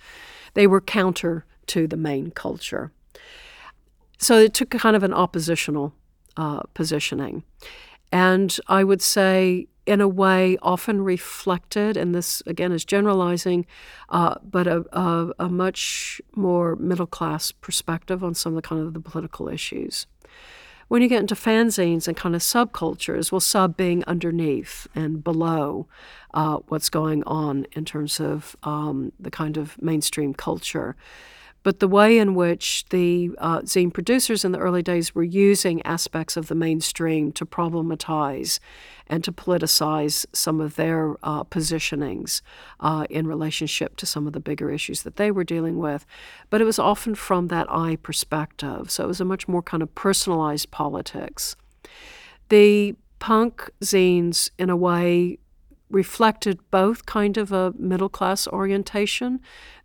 They 0.53 0.67
were 0.67 0.81
counter 0.81 1.45
to 1.67 1.87
the 1.87 1.97
main 1.97 2.31
culture. 2.31 2.91
So 4.17 4.37
it 4.37 4.53
took 4.53 4.69
kind 4.69 4.95
of 4.95 5.03
an 5.03 5.13
oppositional 5.13 5.93
uh, 6.37 6.61
positioning. 6.73 7.43
And 8.11 8.57
I 8.67 8.83
would 8.83 9.01
say 9.01 9.67
in 9.85 10.01
a 10.01 10.07
way 10.07 10.57
often 10.61 11.03
reflected, 11.03 11.95
and 11.95 12.15
this 12.15 12.41
again 12.47 12.71
is 12.71 12.83
generalizing, 12.83 13.65
uh, 14.09 14.35
but 14.43 14.67
a, 14.67 14.85
a, 14.97 15.31
a, 15.39 15.49
much 15.49 16.19
more 16.35 16.75
middle 16.75 17.05
class 17.05 17.51
perspective 17.51 18.23
on 18.23 18.33
some 18.33 18.53
of 18.53 18.55
the 18.61 18.67
kind 18.67 18.81
of 18.81 18.93
the 18.93 18.99
political 18.99 19.47
issues. 19.47 20.07
When 20.87 21.01
you 21.01 21.07
get 21.07 21.21
into 21.21 21.35
fanzines 21.35 22.07
and 22.07 22.15
kind 22.15 22.35
of 22.35 22.41
subcultures, 22.41 23.31
well, 23.31 23.39
sub 23.39 23.75
being 23.75 24.03
underneath 24.05 24.87
and 24.93 25.23
below 25.23 25.87
uh, 26.33 26.57
what's 26.67 26.89
going 26.89 27.23
on 27.23 27.65
in 27.71 27.85
terms 27.85 28.19
of 28.19 28.55
um, 28.63 29.11
the 29.19 29.31
kind 29.31 29.57
of 29.57 29.81
mainstream 29.81 30.33
culture 30.33 30.95
but 31.65 31.79
the 31.79 31.87
way 31.87 32.19
in 32.19 32.35
which 32.35 32.85
the 32.91 33.31
uh, 33.39 33.61
zine 33.61 33.91
producers 33.91 34.45
in 34.45 34.51
the 34.51 34.59
early 34.59 34.83
days 34.83 35.15
were 35.15 35.23
using 35.23 35.81
aspects 35.81 36.37
of 36.37 36.47
the 36.47 36.53
mainstream 36.53 37.31
to 37.31 37.43
problematize 37.43 38.59
and 39.07 39.23
to 39.23 39.31
politicize 39.31 40.27
some 40.31 40.61
of 40.61 40.75
their 40.75 41.15
uh, 41.23 41.43
positionings 41.45 42.43
uh, 42.81 43.07
in 43.09 43.25
relationship 43.25 43.95
to 43.95 44.05
some 44.05 44.27
of 44.27 44.33
the 44.33 44.39
bigger 44.39 44.69
issues 44.69 45.01
that 45.01 45.15
they 45.15 45.31
were 45.31 45.43
dealing 45.43 45.79
with. 45.79 46.05
But 46.51 46.61
it 46.61 46.65
was 46.65 46.77
often 46.77 47.15
from 47.15 47.47
that 47.47 47.65
I 47.67 47.95
perspective, 47.95 48.91
so 48.91 49.03
it 49.03 49.07
was 49.07 49.19
a 49.19 49.25
much 49.25 49.47
more 49.47 49.63
kind 49.63 49.81
of 49.81 49.95
personalized 49.95 50.69
politics. 50.69 51.55
The 52.49 52.93
punk 53.17 53.71
zines, 53.81 54.51
in 54.59 54.69
a 54.69 54.77
way, 54.77 55.39
reflected 55.89 56.59
both 56.69 57.05
kind 57.05 57.37
of 57.37 57.51
a 57.51 57.73
middle 57.77 58.09
class 58.09 58.47
orientation 58.47 59.39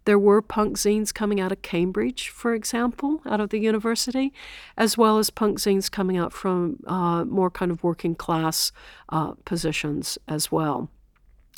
there 0.05 0.19
were 0.19 0.41
punk 0.41 0.77
zines 0.77 1.13
coming 1.13 1.41
out 1.41 1.53
of 1.53 1.63
Cambridge, 1.63 2.29
for 2.29 2.55
example, 2.55 3.21
out 3.27 3.41
of 3.41 3.51
the 3.51 3.59
university, 3.59 4.33
as 4.77 4.97
well 4.97 5.19
as 5.19 5.31
punk 5.31 5.59
zines 5.59 5.91
coming 5.91 6.17
out 6.17 6.33
from 6.33 6.79
uh, 6.87 7.25
more 7.25 7.51
kind 7.51 7.71
of 7.71 7.83
working 7.83 8.15
class 8.15 8.73
uh, 9.11 9.33
positions 9.45 10.19
as 10.27 10.51
well. 10.51 10.89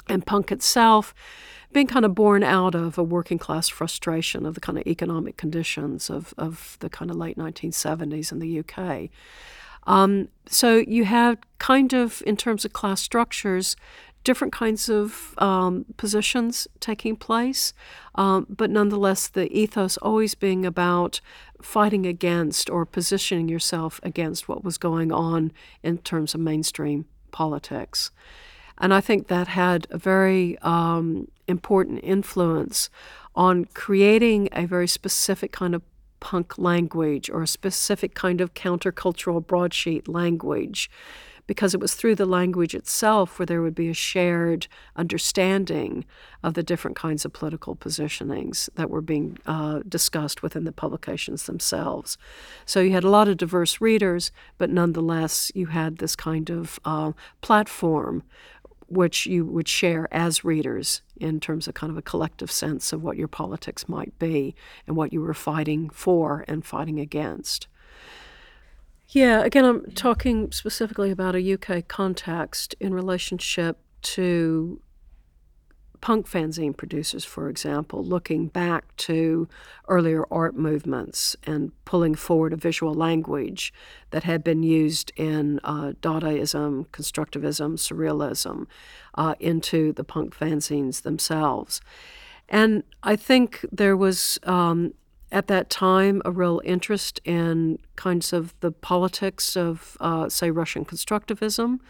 And 0.08 0.26
punk 0.26 0.50
itself 0.50 1.14
being 1.72 1.86
kind 1.86 2.04
of 2.04 2.14
born 2.14 2.42
out 2.42 2.74
of 2.74 2.98
a 2.98 3.02
working 3.02 3.38
class 3.38 3.68
frustration 3.68 4.44
of 4.44 4.54
the 4.54 4.60
kind 4.60 4.78
of 4.78 4.86
economic 4.86 5.36
conditions 5.36 6.10
of, 6.10 6.34
of 6.36 6.76
the 6.80 6.90
kind 6.90 7.10
of 7.10 7.16
late 7.16 7.38
1970s 7.38 8.30
in 8.30 8.38
the 8.38 8.58
UK. 8.60 9.08
Um, 9.84 10.28
so 10.46 10.76
you 10.76 11.04
have 11.04 11.38
kind 11.58 11.92
of, 11.92 12.22
in 12.26 12.36
terms 12.36 12.64
of 12.64 12.72
class 12.72 13.00
structures, 13.00 13.76
different 14.24 14.52
kinds 14.52 14.88
of 14.88 15.34
um, 15.38 15.84
positions 15.96 16.68
taking 16.80 17.16
place, 17.16 17.72
um, 18.14 18.46
but 18.48 18.70
nonetheless, 18.70 19.28
the 19.28 19.50
ethos 19.56 19.96
always 19.98 20.34
being 20.34 20.64
about 20.64 21.20
fighting 21.60 22.06
against 22.06 22.68
or 22.70 22.84
positioning 22.84 23.48
yourself 23.48 24.00
against 24.02 24.48
what 24.48 24.64
was 24.64 24.78
going 24.78 25.12
on 25.12 25.52
in 25.82 25.98
terms 25.98 26.34
of 26.34 26.40
mainstream 26.40 27.06
politics. 27.30 28.10
And 28.78 28.92
I 28.92 29.00
think 29.00 29.28
that 29.28 29.48
had 29.48 29.86
a 29.90 29.98
very 29.98 30.58
um, 30.58 31.28
important 31.46 32.00
influence 32.02 32.90
on 33.34 33.66
creating 33.74 34.48
a 34.52 34.66
very 34.66 34.88
specific 34.88 35.52
kind 35.52 35.74
of 35.74 35.82
punk 36.20 36.56
language 36.56 37.28
or 37.30 37.42
a 37.42 37.48
specific 37.48 38.14
kind 38.14 38.40
of 38.40 38.54
countercultural 38.54 39.44
broadsheet 39.44 40.06
language 40.06 40.88
because 41.46 41.74
it 41.74 41.80
was 41.80 41.94
through 41.94 42.14
the 42.14 42.26
language 42.26 42.74
itself 42.74 43.38
where 43.38 43.46
there 43.46 43.62
would 43.62 43.74
be 43.74 43.88
a 43.88 43.94
shared 43.94 44.66
understanding 44.96 46.04
of 46.42 46.54
the 46.54 46.62
different 46.62 46.96
kinds 46.96 47.24
of 47.24 47.32
political 47.32 47.74
positionings 47.74 48.68
that 48.74 48.90
were 48.90 49.00
being 49.00 49.38
uh, 49.46 49.80
discussed 49.88 50.42
within 50.42 50.64
the 50.64 50.72
publications 50.72 51.46
themselves. 51.46 52.16
So 52.64 52.80
you 52.80 52.92
had 52.92 53.04
a 53.04 53.10
lot 53.10 53.28
of 53.28 53.36
diverse 53.36 53.80
readers, 53.80 54.30
but 54.58 54.70
nonetheless, 54.70 55.50
you 55.54 55.66
had 55.66 55.98
this 55.98 56.16
kind 56.16 56.50
of 56.50 56.78
uh, 56.84 57.12
platform 57.40 58.22
which 58.92 59.24
you 59.26 59.46
would 59.46 59.68
share 59.68 60.06
as 60.12 60.44
readers 60.44 61.00
in 61.16 61.40
terms 61.40 61.66
of 61.66 61.72
kind 61.72 61.90
of 61.90 61.96
a 61.96 62.02
collective 62.02 62.50
sense 62.50 62.92
of 62.92 63.02
what 63.02 63.16
your 63.16 63.28
politics 63.28 63.88
might 63.88 64.16
be 64.18 64.54
and 64.86 64.96
what 64.96 65.12
you 65.12 65.20
were 65.20 65.32
fighting 65.32 65.88
for 65.88 66.44
and 66.46 66.64
fighting 66.64 67.00
against. 67.00 67.68
Yeah, 69.12 69.44
again, 69.44 69.66
I'm 69.66 69.84
talking 69.90 70.50
specifically 70.52 71.10
about 71.10 71.36
a 71.36 71.52
UK 71.52 71.86
context 71.86 72.74
in 72.80 72.94
relationship 72.94 73.78
to 74.02 74.80
punk 76.00 76.26
fanzine 76.26 76.74
producers, 76.74 77.22
for 77.22 77.50
example, 77.50 78.02
looking 78.02 78.48
back 78.48 78.96
to 78.96 79.48
earlier 79.86 80.24
art 80.30 80.56
movements 80.56 81.36
and 81.44 81.72
pulling 81.84 82.14
forward 82.14 82.54
a 82.54 82.56
visual 82.56 82.94
language 82.94 83.70
that 84.12 84.24
had 84.24 84.42
been 84.42 84.62
used 84.62 85.12
in 85.14 85.60
uh, 85.62 85.92
Dadaism, 86.00 86.86
constructivism, 86.88 87.74
surrealism 87.74 88.66
uh, 89.16 89.34
into 89.38 89.92
the 89.92 90.04
punk 90.04 90.34
fanzines 90.34 91.02
themselves. 91.02 91.82
And 92.48 92.82
I 93.02 93.16
think 93.16 93.64
there 93.70 93.96
was 93.96 94.38
um, 94.44 94.94
at 95.32 95.48
that 95.48 95.70
time 95.70 96.22
a 96.24 96.30
real 96.30 96.60
interest 96.64 97.20
in 97.24 97.78
kinds 97.96 98.32
of 98.32 98.54
the 98.60 98.70
politics 98.70 99.56
of, 99.56 99.96
uh, 100.00 100.28
say, 100.28 100.50
Russian 100.50 100.84
constructivism 100.84 101.80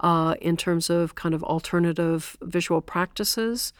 uh, 0.00 0.34
in 0.40 0.56
terms 0.56 0.90
of 0.90 1.14
kind 1.14 1.34
of 1.34 1.42
alternative 1.44 2.36
visual 2.42 2.80
practices 2.80 3.72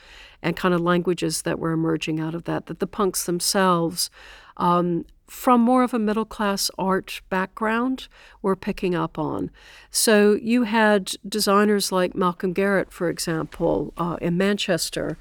and 0.42 0.56
kind 0.56 0.74
of 0.74 0.80
languages 0.80 1.42
that 1.42 1.58
were 1.58 1.72
emerging 1.72 2.20
out 2.20 2.34
of 2.34 2.44
that, 2.44 2.66
that 2.66 2.78
the 2.80 2.86
punks 2.86 3.24
themselves, 3.26 4.08
um, 4.56 5.04
from 5.26 5.60
more 5.60 5.82
of 5.82 5.94
a 5.94 5.98
middle 5.98 6.24
class 6.24 6.70
art 6.78 7.20
background, 7.28 8.08
were 8.40 8.56
picking 8.56 8.94
up 8.94 9.18
on. 9.18 9.50
So 9.90 10.34
you 10.34 10.64
had 10.64 11.12
designers 11.28 11.92
like 11.92 12.14
Malcolm 12.14 12.52
Garrett, 12.52 12.92
for 12.92 13.08
example, 13.08 13.92
uh, 13.96 14.16
in 14.20 14.36
Manchester. 14.36 15.18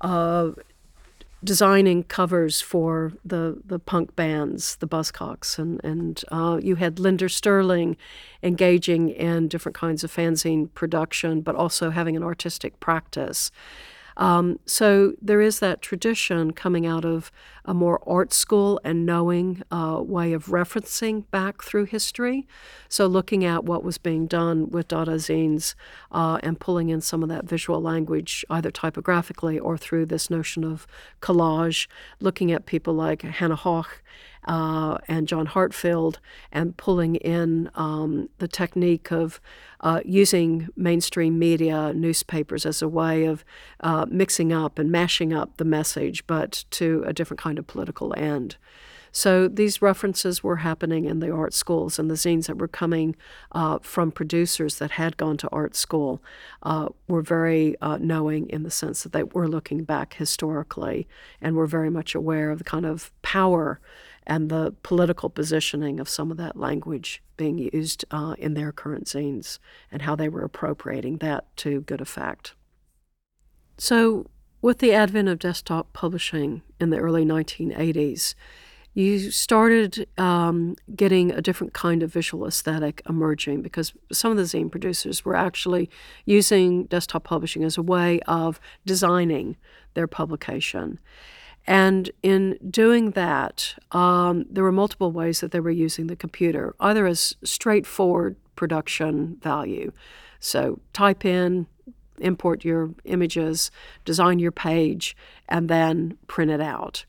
Uh, 0.00 0.52
designing 1.44 2.02
covers 2.04 2.60
for 2.60 3.12
the, 3.24 3.60
the 3.64 3.78
punk 3.78 4.16
bands, 4.16 4.76
the 4.76 4.88
Buzzcocks, 4.88 5.58
and 5.58 5.82
and 5.84 6.24
uh, 6.32 6.58
you 6.62 6.76
had 6.76 6.98
Linder 6.98 7.28
Sterling 7.28 7.96
engaging 8.42 9.10
in 9.10 9.48
different 9.48 9.76
kinds 9.76 10.02
of 10.02 10.12
fanzine 10.12 10.72
production, 10.74 11.42
but 11.42 11.54
also 11.54 11.90
having 11.90 12.16
an 12.16 12.22
artistic 12.22 12.80
practice. 12.80 13.50
Um, 14.16 14.60
so 14.66 15.14
there 15.20 15.40
is 15.40 15.58
that 15.60 15.82
tradition 15.82 16.52
coming 16.52 16.86
out 16.86 17.04
of 17.04 17.32
a 17.64 17.74
more 17.74 18.00
art 18.06 18.32
school 18.32 18.80
and 18.84 19.06
knowing 19.06 19.62
uh, 19.70 20.00
way 20.02 20.32
of 20.32 20.46
referencing 20.46 21.24
back 21.30 21.62
through 21.62 21.86
history. 21.86 22.46
So 22.88 23.06
looking 23.06 23.44
at 23.44 23.64
what 23.64 23.82
was 23.82 23.98
being 23.98 24.26
done 24.26 24.70
with 24.70 24.88
Dada 24.88 25.16
zines 25.16 25.74
uh, 26.12 26.38
and 26.42 26.60
pulling 26.60 26.90
in 26.90 27.00
some 27.00 27.22
of 27.22 27.28
that 27.28 27.44
visual 27.44 27.80
language, 27.80 28.44
either 28.50 28.70
typographically 28.70 29.58
or 29.58 29.76
through 29.76 30.06
this 30.06 30.30
notion 30.30 30.64
of 30.64 30.86
collage, 31.20 31.88
looking 32.20 32.52
at 32.52 32.66
people 32.66 32.94
like 32.94 33.22
Hannah 33.22 33.56
Höch 33.56 33.86
uh, 34.46 34.98
and 35.08 35.28
John 35.28 35.46
Heartfield, 35.46 36.20
and 36.52 36.76
pulling 36.76 37.16
in 37.16 37.70
um, 37.74 38.28
the 38.38 38.48
technique 38.48 39.10
of 39.10 39.40
uh, 39.80 40.00
using 40.04 40.68
mainstream 40.76 41.38
media, 41.38 41.92
newspapers, 41.94 42.66
as 42.66 42.82
a 42.82 42.88
way 42.88 43.24
of 43.24 43.44
uh, 43.80 44.06
mixing 44.08 44.52
up 44.52 44.78
and 44.78 44.90
mashing 44.90 45.32
up 45.32 45.56
the 45.56 45.64
message, 45.64 46.26
but 46.26 46.64
to 46.70 47.04
a 47.06 47.12
different 47.12 47.40
kind 47.40 47.58
of 47.58 47.66
political 47.66 48.14
end. 48.16 48.56
So 49.16 49.46
these 49.46 49.80
references 49.80 50.42
were 50.42 50.56
happening 50.56 51.04
in 51.04 51.20
the 51.20 51.30
art 51.30 51.54
schools, 51.54 52.00
and 52.00 52.10
the 52.10 52.14
zines 52.14 52.46
that 52.46 52.58
were 52.58 52.66
coming 52.66 53.14
uh, 53.52 53.78
from 53.80 54.10
producers 54.10 54.78
that 54.80 54.90
had 54.90 55.16
gone 55.16 55.36
to 55.36 55.48
art 55.52 55.76
school 55.76 56.20
uh, 56.64 56.88
were 57.06 57.22
very 57.22 57.76
uh, 57.80 57.98
knowing 57.98 58.48
in 58.50 58.64
the 58.64 58.72
sense 58.72 59.04
that 59.04 59.12
they 59.12 59.22
were 59.22 59.46
looking 59.46 59.84
back 59.84 60.14
historically 60.14 61.06
and 61.40 61.54
were 61.54 61.68
very 61.68 61.90
much 61.90 62.16
aware 62.16 62.50
of 62.50 62.58
the 62.58 62.64
kind 62.64 62.84
of 62.84 63.12
power 63.22 63.80
and 64.26 64.50
the 64.50 64.74
political 64.82 65.28
positioning 65.28 66.00
of 66.00 66.08
some 66.08 66.30
of 66.30 66.36
that 66.36 66.56
language 66.56 67.22
being 67.36 67.58
used 67.58 68.04
uh, 68.10 68.34
in 68.38 68.54
their 68.54 68.72
current 68.72 69.06
zines 69.06 69.58
and 69.92 70.02
how 70.02 70.16
they 70.16 70.28
were 70.28 70.42
appropriating 70.42 71.18
that 71.18 71.54
to 71.56 71.82
good 71.82 72.00
effect. 72.00 72.54
So, 73.76 74.26
with 74.62 74.78
the 74.78 74.94
advent 74.94 75.28
of 75.28 75.38
desktop 75.38 75.92
publishing 75.92 76.62
in 76.80 76.88
the 76.90 76.98
early 76.98 77.24
1980s, 77.24 78.34
you 78.94 79.32
started 79.32 80.06
um, 80.16 80.76
getting 80.94 81.32
a 81.32 81.42
different 81.42 81.74
kind 81.74 82.02
of 82.02 82.12
visual 82.12 82.46
aesthetic 82.46 83.02
emerging 83.08 83.60
because 83.60 83.92
some 84.12 84.30
of 84.30 84.36
the 84.36 84.44
zine 84.44 84.70
producers 84.70 85.24
were 85.24 85.34
actually 85.34 85.90
using 86.24 86.84
desktop 86.84 87.24
publishing 87.24 87.64
as 87.64 87.76
a 87.76 87.82
way 87.82 88.20
of 88.20 88.60
designing 88.86 89.56
their 89.94 90.06
publication. 90.06 91.00
And 91.66 92.10
in 92.22 92.58
doing 92.70 93.12
that, 93.12 93.74
um, 93.92 94.44
there 94.50 94.64
were 94.64 94.72
multiple 94.72 95.12
ways 95.12 95.40
that 95.40 95.50
they 95.50 95.60
were 95.60 95.70
using 95.70 96.08
the 96.08 96.16
computer, 96.16 96.74
either 96.78 97.06
as 97.06 97.36
straightforward 97.42 98.36
production 98.54 99.38
value. 99.42 99.92
So 100.40 100.80
type 100.92 101.24
in, 101.24 101.66
import 102.18 102.64
your 102.64 102.90
images, 103.04 103.70
design 104.04 104.38
your 104.38 104.52
page, 104.52 105.16
and 105.48 105.68
then 105.68 106.18
print 106.26 106.50
it 106.50 106.60
out. 106.60 107.04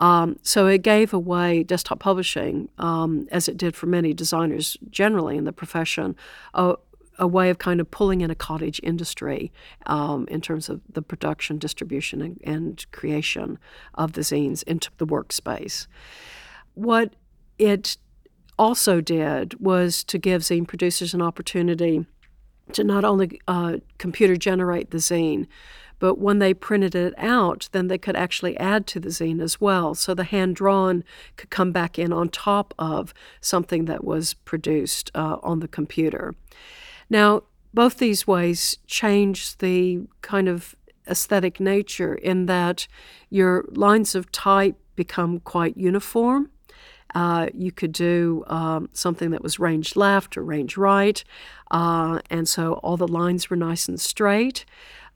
Um, 0.00 0.38
so 0.42 0.66
it 0.66 0.82
gave 0.82 1.12
away 1.12 1.62
desktop 1.62 2.00
publishing, 2.00 2.68
um, 2.78 3.28
as 3.30 3.48
it 3.48 3.56
did 3.56 3.76
for 3.76 3.86
many 3.86 4.14
designers 4.14 4.76
generally 4.90 5.36
in 5.36 5.44
the 5.44 5.52
profession, 5.52 6.16
a, 6.54 6.76
a 7.20 7.26
way 7.26 7.50
of 7.50 7.58
kind 7.58 7.80
of 7.80 7.90
pulling 7.90 8.22
in 8.22 8.30
a 8.30 8.34
cottage 8.34 8.80
industry 8.82 9.52
um, 9.86 10.26
in 10.28 10.40
terms 10.40 10.68
of 10.68 10.80
the 10.90 11.02
production, 11.02 11.58
distribution, 11.58 12.22
and, 12.22 12.40
and 12.42 12.90
creation 12.90 13.58
of 13.94 14.14
the 14.14 14.22
zines 14.22 14.64
into 14.64 14.90
the 14.96 15.06
workspace. 15.06 15.86
What 16.74 17.14
it 17.58 17.98
also 18.58 19.00
did 19.00 19.60
was 19.60 20.02
to 20.04 20.18
give 20.18 20.42
zine 20.42 20.66
producers 20.66 21.14
an 21.14 21.22
opportunity 21.22 22.06
to 22.72 22.84
not 22.84 23.04
only 23.04 23.40
uh, 23.46 23.76
computer 23.98 24.36
generate 24.36 24.90
the 24.90 24.98
zine, 24.98 25.46
but 25.98 26.18
when 26.18 26.38
they 26.38 26.54
printed 26.54 26.94
it 26.94 27.12
out, 27.18 27.68
then 27.72 27.88
they 27.88 27.98
could 27.98 28.16
actually 28.16 28.56
add 28.56 28.86
to 28.86 28.98
the 28.98 29.10
zine 29.10 29.42
as 29.42 29.60
well. 29.60 29.94
So 29.94 30.14
the 30.14 30.24
hand 30.24 30.56
drawn 30.56 31.04
could 31.36 31.50
come 31.50 31.72
back 31.72 31.98
in 31.98 32.12
on 32.12 32.30
top 32.30 32.72
of 32.78 33.12
something 33.40 33.84
that 33.84 34.02
was 34.02 34.32
produced 34.32 35.10
uh, 35.14 35.36
on 35.42 35.60
the 35.60 35.68
computer. 35.68 36.34
Now, 37.10 37.42
both 37.74 37.98
these 37.98 38.26
ways 38.26 38.78
change 38.86 39.58
the 39.58 40.00
kind 40.22 40.48
of 40.48 40.74
aesthetic 41.08 41.60
nature 41.60 42.14
in 42.14 42.46
that 42.46 42.86
your 43.28 43.64
lines 43.70 44.14
of 44.14 44.30
type 44.32 44.76
become 44.96 45.40
quite 45.40 45.76
uniform. 45.76 46.50
Uh, 47.14 47.48
you 47.52 47.72
could 47.72 47.90
do 47.90 48.44
um, 48.46 48.88
something 48.92 49.30
that 49.30 49.42
was 49.42 49.58
range 49.58 49.96
left 49.96 50.36
or 50.36 50.44
range 50.44 50.76
right, 50.76 51.24
uh, 51.72 52.20
and 52.30 52.48
so 52.48 52.74
all 52.74 52.96
the 52.96 53.08
lines 53.08 53.50
were 53.50 53.56
nice 53.56 53.88
and 53.88 54.00
straight. 54.00 54.64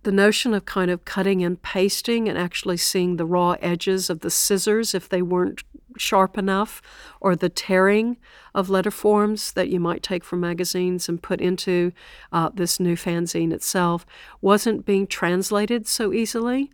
The 0.05 0.12
notion 0.12 0.52
of 0.52 0.66
kind 0.66 0.90
of 0.90 1.05
cutting 1.07 1.42
and 1.42 1.61
pasting 1.61 2.28
and 2.28 2.38
actually 2.38 2.76
seeing 2.76 3.16
the 3.16 3.24
raw 3.24 3.57
edges 3.61 4.11
of 4.11 4.20
the 4.20 4.30
scissors 4.30 4.94
if 4.94 5.09
they 5.09 5.22
weren't 5.22 5.62
sharp 5.96 6.36
enough, 6.36 6.82
or 7.20 7.34
the 7.34 7.48
tearing 7.48 8.18
of 8.55 8.68
letter 8.68 8.90
forms 8.90 9.52
that 9.52 9.68
you 9.68 9.80
might 9.80 10.02
take 10.02 10.22
from 10.22 10.40
magazines 10.40 11.09
and 11.09 11.22
put 11.22 11.40
into 11.40 11.92
uh, 12.32 12.50
this 12.52 12.78
new 12.78 12.96
fanzine 12.96 13.52
itself, 13.52 14.05
wasn't 14.40 14.84
being 14.84 15.07
translated 15.07 15.86
so 15.86 16.12
easily. 16.12 16.70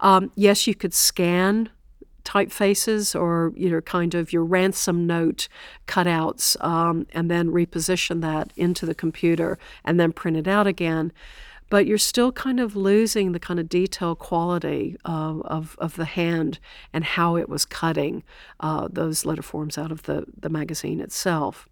Um, 0.00 0.30
yes, 0.34 0.66
you 0.66 0.74
could 0.74 0.92
scan 0.92 1.70
typefaces 2.24 3.18
or 3.18 3.52
you 3.54 3.70
know 3.70 3.80
kind 3.82 4.14
of 4.14 4.32
your 4.32 4.44
ransom 4.44 5.06
note 5.06 5.46
cutouts 5.86 6.62
um, 6.64 7.06
and 7.12 7.30
then 7.30 7.50
reposition 7.50 8.22
that 8.22 8.50
into 8.56 8.86
the 8.86 8.94
computer 8.94 9.58
and 9.84 10.00
then 10.00 10.10
print 10.10 10.36
it 10.36 10.48
out 10.48 10.66
again 10.66 11.12
but 11.74 11.88
you're 11.88 11.98
still 11.98 12.30
kind 12.30 12.60
of 12.60 12.76
losing 12.76 13.32
the 13.32 13.40
kind 13.40 13.58
of 13.58 13.68
detail 13.68 14.14
quality 14.14 14.96
uh, 15.04 15.40
of, 15.40 15.74
of 15.80 15.96
the 15.96 16.04
hand 16.04 16.60
and 16.92 17.02
how 17.02 17.34
it 17.34 17.48
was 17.48 17.64
cutting 17.64 18.22
uh, 18.60 18.86
those 18.88 19.26
letter 19.26 19.42
forms 19.42 19.76
out 19.76 19.90
of 19.90 20.04
the, 20.04 20.24
the 20.38 20.48
magazine 20.48 21.00
itself. 21.00 21.68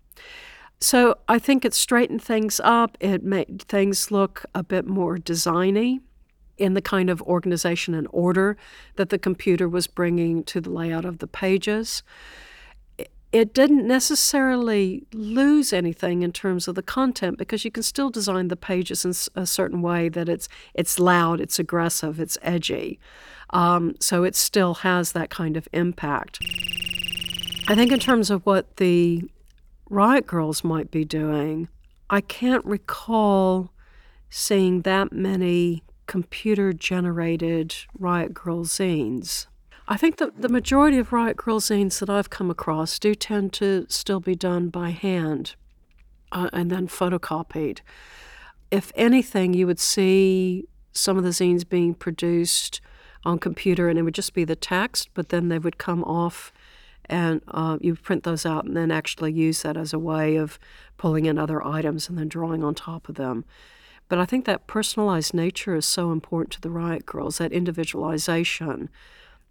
So 0.80 1.18
I 1.28 1.38
think 1.38 1.64
it 1.64 1.72
straightened 1.72 2.20
things 2.20 2.60
up. 2.64 2.98
It 2.98 3.22
made 3.22 3.62
things 3.68 4.10
look 4.10 4.44
a 4.56 4.64
bit 4.64 4.88
more 4.88 5.18
designy 5.18 6.00
in 6.58 6.74
the 6.74 6.82
kind 6.82 7.08
of 7.08 7.22
organization 7.22 7.94
and 7.94 8.08
order 8.10 8.56
that 8.96 9.10
the 9.10 9.20
computer 9.20 9.68
was 9.68 9.86
bringing 9.86 10.42
to 10.42 10.60
the 10.60 10.70
layout 10.70 11.04
of 11.04 11.18
the 11.20 11.28
pages 11.28 12.02
it 13.32 13.54
didn't 13.54 13.86
necessarily 13.86 15.04
lose 15.12 15.72
anything 15.72 16.22
in 16.22 16.32
terms 16.32 16.68
of 16.68 16.74
the 16.74 16.82
content 16.82 17.38
because 17.38 17.64
you 17.64 17.70
can 17.70 17.82
still 17.82 18.10
design 18.10 18.48
the 18.48 18.56
pages 18.56 19.04
in 19.04 19.14
a 19.34 19.46
certain 19.46 19.80
way 19.80 20.10
that 20.10 20.28
it's 20.28 20.48
it's 20.74 20.98
loud, 20.98 21.40
it's 21.40 21.58
aggressive, 21.58 22.20
it's 22.20 22.36
edgy. 22.42 23.00
Um, 23.50 23.94
so 24.00 24.24
it 24.24 24.34
still 24.34 24.74
has 24.74 25.12
that 25.12 25.30
kind 25.30 25.56
of 25.56 25.66
impact. 25.72 26.38
I 27.68 27.74
think 27.74 27.90
in 27.90 27.98
terms 28.00 28.30
of 28.30 28.44
what 28.44 28.76
the 28.76 29.24
Riot 29.88 30.26
Grrrls 30.26 30.64
might 30.64 30.90
be 30.90 31.04
doing, 31.04 31.68
I 32.10 32.20
can't 32.20 32.64
recall 32.64 33.70
seeing 34.28 34.82
that 34.82 35.12
many 35.12 35.82
computer 36.06 36.72
generated 36.72 37.74
Riot 37.98 38.34
Grrrl 38.34 38.64
zines. 38.64 39.46
I 39.88 39.96
think 39.96 40.18
that 40.18 40.40
the 40.40 40.48
majority 40.48 40.98
of 40.98 41.12
Riot 41.12 41.36
Grrrl 41.36 41.60
zines 41.60 41.98
that 41.98 42.08
I've 42.08 42.30
come 42.30 42.50
across 42.50 42.98
do 42.98 43.14
tend 43.14 43.52
to 43.54 43.86
still 43.88 44.20
be 44.20 44.36
done 44.36 44.68
by 44.68 44.90
hand 44.90 45.56
uh, 46.30 46.48
and 46.52 46.70
then 46.70 46.86
photocopied. 46.86 47.80
If 48.70 48.92
anything, 48.94 49.54
you 49.54 49.66
would 49.66 49.80
see 49.80 50.68
some 50.92 51.18
of 51.18 51.24
the 51.24 51.30
zines 51.30 51.68
being 51.68 51.94
produced 51.94 52.80
on 53.24 53.38
computer 53.38 53.88
and 53.88 53.98
it 53.98 54.02
would 54.02 54.14
just 54.14 54.34
be 54.34 54.44
the 54.44 54.56
text, 54.56 55.08
but 55.14 55.30
then 55.30 55.48
they 55.48 55.58
would 55.58 55.78
come 55.78 56.04
off 56.04 56.52
and 57.06 57.42
uh, 57.48 57.78
you 57.80 57.94
print 57.94 58.22
those 58.22 58.46
out 58.46 58.64
and 58.64 58.76
then 58.76 58.90
actually 58.90 59.32
use 59.32 59.62
that 59.62 59.76
as 59.76 59.92
a 59.92 59.98
way 59.98 60.36
of 60.36 60.58
pulling 60.96 61.26
in 61.26 61.38
other 61.38 61.64
items 61.66 62.08
and 62.08 62.16
then 62.16 62.28
drawing 62.28 62.62
on 62.62 62.74
top 62.74 63.08
of 63.08 63.16
them. 63.16 63.44
But 64.08 64.18
I 64.18 64.24
think 64.24 64.44
that 64.44 64.66
personalized 64.66 65.34
nature 65.34 65.74
is 65.74 65.86
so 65.86 66.12
important 66.12 66.52
to 66.52 66.60
the 66.60 66.70
Riot 66.70 67.06
Grrrls, 67.06 67.38
that 67.38 67.52
individualization, 67.52 68.88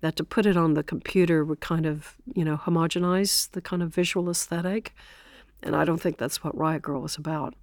that 0.01 0.15
to 0.15 0.23
put 0.23 0.45
it 0.45 0.57
on 0.57 0.73
the 0.73 0.83
computer 0.83 1.45
would 1.45 1.59
kind 1.61 1.85
of, 1.85 2.15
you 2.33 2.43
know, 2.43 2.57
homogenize 2.57 3.49
the 3.51 3.61
kind 3.61 3.81
of 3.81 3.93
visual 3.93 4.29
aesthetic. 4.29 4.93
And 5.63 5.75
I 5.75 5.85
don't 5.85 6.01
think 6.01 6.17
that's 6.17 6.43
what 6.43 6.57
Riot 6.57 6.81
Grrrl 6.81 7.01
was 7.01 7.17
about. 7.17 7.55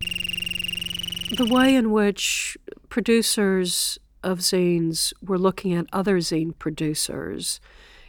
The 1.37 1.49
way 1.51 1.75
in 1.75 1.91
which 1.91 2.57
producers 2.89 3.99
of 4.23 4.39
zines 4.39 5.13
were 5.23 5.39
looking 5.39 5.75
at 5.75 5.87
other 5.93 6.19
zine 6.19 6.57
producers 6.59 7.61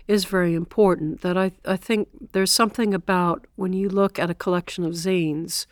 is 0.07 0.25
very 0.25 0.55
important. 0.55 1.21
That 1.21 1.37
I, 1.37 1.51
I 1.65 1.75
think 1.75 2.07
there's 2.31 2.51
something 2.51 2.93
about 2.93 3.45
when 3.55 3.73
you 3.73 3.89
look 3.89 4.17
at 4.17 4.29
a 4.29 4.35
collection 4.35 4.85
of 4.85 4.93
zines, 4.93 5.65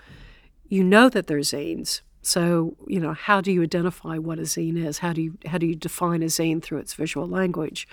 you 0.68 0.84
know 0.84 1.10
that 1.10 1.28
they're 1.28 1.40
zines, 1.40 2.02
so, 2.28 2.76
you 2.88 3.00
know, 3.00 3.14
how 3.14 3.40
do 3.40 3.54
you 3.54 3.64
identify 3.64 4.18
what 4.18 4.38
a 4.38 4.42
zine 4.42 4.86
is? 4.86 4.98
How 4.98 5.14
do 5.14 5.22
you 5.22 5.38
how 5.46 5.58
do 5.58 5.66
you 5.66 5.76
define 5.76 6.22
a 6.22 6.26
zine 6.26 6.62
through 6.62 6.80
its 6.80 6.94
visual 6.94 7.26
language? 7.26 7.88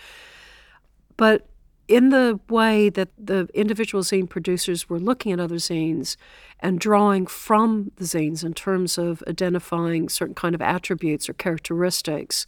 But 1.17 1.47
in 1.87 2.09
the 2.09 2.41
way 2.49 2.89
that 2.89 3.11
the 3.19 3.47
individual 3.53 4.03
zine 4.03 4.29
producers 4.29 4.89
were 4.89 4.99
looking 4.99 5.33
at 5.33 5.41
other 5.41 5.57
zines 5.57 6.17
and 6.61 6.81
drawing 6.81 7.27
from 7.27 7.93
the 7.97 8.05
zines 8.05 8.43
in 8.43 8.55
terms 8.55 8.97
of 8.97 9.23
identifying 9.29 10.09
certain 10.09 10.35
kind 10.35 10.55
of 10.55 10.63
attributes 10.63 11.29
or 11.29 11.35
characteristics, 11.35 12.47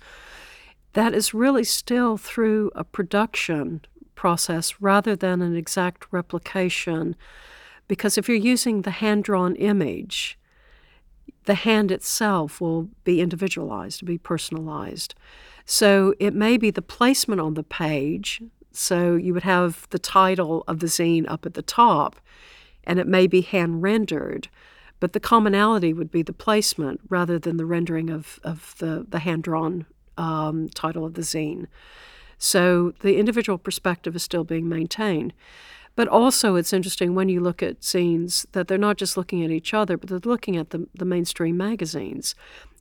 that 0.95 1.12
is 1.12 1.35
really 1.35 1.64
still 1.64 2.17
through 2.17 2.71
a 2.75 2.83
production 2.83 3.83
process 4.14 4.81
rather 4.81 5.14
than 5.14 5.43
an 5.43 5.55
exact 5.55 6.07
replication. 6.11 7.14
Because 7.89 8.17
if 8.17 8.29
you're 8.29 8.39
using 8.39 8.83
the 8.83 8.91
hand 8.91 9.25
drawn 9.25 9.55
image, 9.57 10.39
the 11.45 11.55
hand 11.55 11.93
itself 11.93 12.61
will 12.61 12.89
be 13.05 13.21
individualized, 13.21 14.05
be 14.05 14.19
personalized. 14.19 15.14
So 15.67 16.14
it 16.19 16.35
may 16.35 16.57
be 16.57 16.71
the 16.71 16.83
placement 16.83 17.41
on 17.41 17.55
the 17.55 17.62
page. 17.62 18.41
So 18.77 19.16
you 19.16 19.33
would 19.33 19.43
have 19.43 19.87
the 19.89 19.99
title 19.99 20.62
of 20.68 20.81
the 20.81 20.87
zine 20.87 21.24
up 21.29 21.47
at 21.47 21.55
the 21.55 21.62
top, 21.62 22.16
and 22.85 22.99
it 22.99 23.07
may 23.07 23.27
be 23.27 23.41
hand 23.41 23.83
rendered, 23.83 24.49
but 25.01 25.14
the 25.14 25.20
commonality 25.20 25.95
would 25.95 26.11
be 26.11 26.22
the 26.22 26.33
placement 26.33 27.01
rather 27.09 27.39
than 27.39 27.57
the 27.57 27.64
rendering 27.64 28.11
of, 28.11 28.39
of 28.45 28.74
the, 28.79 29.07
the 29.09 29.20
hand 29.20 29.45
drawn 29.45 29.87
um, 30.18 30.68
title 30.68 31.07
of 31.07 31.14
the 31.14 31.22
zine. 31.22 31.66
So 32.39 32.93
the 33.01 33.16
individual 33.16 33.57
perspective 33.57 34.14
is 34.14 34.22
still 34.22 34.45
being 34.45 34.68
maintained. 34.68 35.33
But 35.95 36.09
also, 36.09 36.57
it's 36.57 36.74
interesting 36.74 37.14
when 37.14 37.31
you 37.31 37.41
look 37.41 37.62
at 37.62 37.81
zines 37.81 38.45
that 38.53 38.68
they're 38.68 38.77
not 38.77 38.99
just 38.99 39.16
looking 39.16 39.43
at 39.43 39.51
each 39.51 39.72
other, 39.72 39.97
but 39.97 40.11
they're 40.11 40.31
looking 40.31 40.59
at 40.59 40.68
the, 40.68 40.87
the 40.95 41.07
mainstream 41.07 41.57
magazines. 41.57 42.35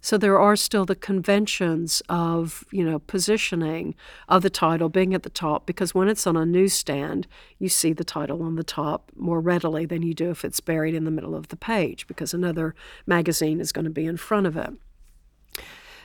So 0.05 0.19
there 0.19 0.39
are 0.39 0.55
still 0.55 0.85
the 0.85 0.95
conventions 0.95 2.03
of, 2.09 2.63
you 2.69 2.85
know, 2.85 2.99
positioning 2.99 3.95
of 4.29 4.43
the 4.43 4.51
title 4.51 4.87
being 4.87 5.15
at 5.15 5.23
the 5.23 5.31
top 5.31 5.65
because 5.65 5.95
when 5.95 6.07
it's 6.07 6.27
on 6.27 6.37
a 6.37 6.45
newsstand, 6.45 7.25
you 7.57 7.69
see 7.69 7.91
the 7.91 8.03
title 8.03 8.43
on 8.43 8.55
the 8.55 8.63
top 8.63 9.11
more 9.15 9.41
readily 9.41 9.87
than 9.87 10.03
you 10.03 10.13
do 10.13 10.29
if 10.29 10.45
it's 10.45 10.59
buried 10.59 10.93
in 10.93 11.05
the 11.05 11.09
middle 11.09 11.33
of 11.33 11.47
the 11.47 11.55
page 11.55 12.05
because 12.05 12.35
another 12.35 12.75
magazine 13.07 13.59
is 13.59 13.71
going 13.71 13.85
to 13.85 13.89
be 13.89 14.05
in 14.05 14.15
front 14.15 14.45
of 14.45 14.55
it 14.55 14.73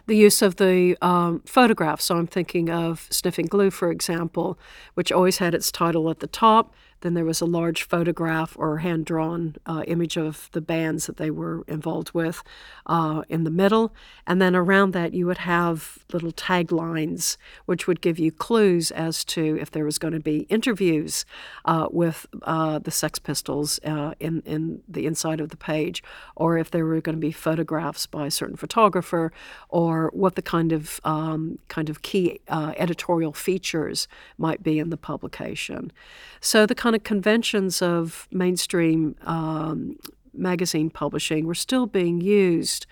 the 0.06 0.16
use 0.16 0.40
of 0.40 0.56
the 0.56 0.96
um, 1.02 1.40
photograph. 1.46 2.00
So 2.00 2.16
I'm 2.16 2.26
thinking 2.26 2.70
of 2.70 3.06
Sniffing 3.10 3.46
Glue, 3.46 3.70
for 3.70 3.90
example, 3.92 4.58
which 4.94 5.12
always 5.12 5.38
had 5.38 5.54
its 5.54 5.70
title 5.70 6.10
at 6.10 6.20
the 6.20 6.26
top, 6.26 6.74
then 7.00 7.14
there 7.14 7.24
was 7.24 7.40
a 7.40 7.46
large 7.46 7.82
photograph 7.84 8.56
or 8.58 8.78
hand 8.78 9.04
drawn 9.04 9.56
uh, 9.66 9.82
image 9.86 10.16
of 10.16 10.48
the 10.52 10.60
bands 10.60 11.06
that 11.06 11.16
they 11.16 11.30
were 11.30 11.64
involved 11.66 12.12
with 12.12 12.42
uh, 12.86 13.22
in 13.28 13.44
the 13.44 13.50
middle. 13.50 13.94
And 14.26 14.40
then 14.40 14.54
around 14.54 14.92
that, 14.92 15.14
you 15.14 15.26
would 15.26 15.38
have 15.38 16.04
little 16.12 16.32
taglines, 16.32 17.36
which 17.66 17.86
would 17.86 18.00
give 18.00 18.18
you 18.18 18.30
clues 18.30 18.90
as 18.90 19.24
to 19.24 19.58
if 19.60 19.70
there 19.70 19.84
was 19.84 19.98
going 19.98 20.14
to 20.14 20.20
be 20.20 20.40
interviews 20.48 21.24
uh, 21.64 21.88
with 21.90 22.26
uh, 22.42 22.78
the 22.78 22.90
Sex 22.90 23.18
Pistols 23.18 23.80
uh, 23.84 24.14
in, 24.20 24.42
in 24.44 24.82
the 24.88 25.06
inside 25.06 25.40
of 25.40 25.50
the 25.50 25.56
page, 25.56 26.02
or 26.36 26.58
if 26.58 26.70
there 26.70 26.84
were 26.84 27.00
going 27.00 27.16
to 27.16 27.20
be 27.20 27.32
photographs 27.32 28.06
by 28.06 28.26
a 28.26 28.30
certain 28.30 28.56
photographer, 28.56 29.32
or 29.68 30.10
what 30.12 30.34
the 30.34 30.42
kind 30.42 30.72
of 30.72 31.00
um, 31.04 31.58
kind 31.68 31.88
of 31.88 32.02
key 32.02 32.40
uh, 32.48 32.72
editorial 32.76 33.32
features 33.32 34.08
might 34.36 34.62
be 34.62 34.78
in 34.78 34.90
the 34.90 34.96
publication. 34.96 35.92
So 36.40 36.66
the 36.66 36.74
kind 36.74 36.89
kind 36.90 36.96
of 36.96 37.04
conventions 37.04 37.82
of 37.82 38.26
mainstream 38.32 39.14
um, 39.22 39.96
magazine 40.34 40.90
publishing 40.90 41.46
were 41.46 41.54
still 41.54 41.86
being 41.86 42.20
used. 42.20 42.84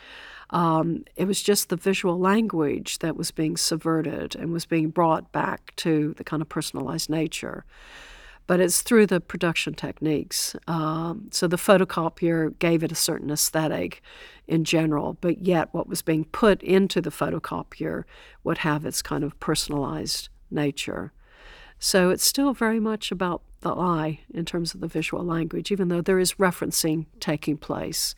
Um, 0.51 1.05
it 1.17 1.25
was 1.25 1.43
just 1.43 1.69
the 1.69 1.75
visual 1.75 2.17
language 2.17 3.01
that 3.01 3.17
was 3.17 3.33
being 3.33 3.57
subverted 3.57 4.37
and 4.37 4.53
was 4.53 4.67
being 4.67 4.91
brought 4.91 5.33
back 5.33 5.75
to 5.77 6.15
the 6.17 6.23
kind 6.23 6.41
of 6.41 6.49
personalized 6.49 7.11
nature. 7.11 7.65
But 8.47 8.61
it's 8.61 8.83
through 8.83 9.07
the 9.07 9.21
production 9.21 9.75
techniques. 9.75 10.55
Um, 10.69 11.29
so 11.33 11.49
the 11.49 11.57
photocopier 11.57 12.57
gave 12.61 12.85
it 12.85 12.93
a 12.93 12.95
certain 12.95 13.33
aesthetic 13.33 14.01
in 14.47 14.63
general, 14.63 15.19
but 15.21 15.45
yet 15.45 15.71
what 15.73 15.89
was 15.89 16.03
being 16.03 16.25
put 16.25 16.63
into 16.63 17.01
the 17.01 17.11
photocopier 17.11 18.05
would 18.45 18.59
have 18.59 18.87
its 18.87 19.03
kind 19.03 19.25
of 19.25 19.39
personalized 19.41 20.29
nature. 20.53 21.13
So 21.79 22.11
it's 22.11 22.25
still 22.25 22.53
very 22.53 22.81
much 22.81 23.13
about 23.13 23.43
the 23.61 23.73
eye 23.73 24.21
in 24.33 24.45
terms 24.45 24.75
of 24.75 24.81
the 24.81 24.89
visual 24.89 25.25
language, 25.25 25.71
even 25.71 25.89
though 25.89 26.01
there 26.01 26.19
is 26.19 26.35
referencing 26.35 27.07
taking 27.21 27.57
place. 27.57 28.15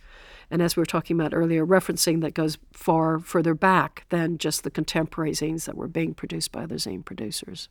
And 0.50 0.60
as 0.60 0.76
we 0.76 0.80
were 0.80 0.86
talking 0.86 1.18
about 1.18 1.34
earlier, 1.34 1.64
referencing 1.64 2.20
that 2.22 2.34
goes 2.34 2.58
far 2.72 3.18
further 3.18 3.54
back 3.54 4.04
than 4.08 4.38
just 4.38 4.64
the 4.64 4.70
contemporary 4.70 5.32
zines 5.32 5.66
that 5.66 5.76
were 5.76 5.88
being 5.88 6.14
produced 6.14 6.52
by 6.52 6.62
other 6.64 6.76
zine 6.76 7.04
producers. 7.04 7.68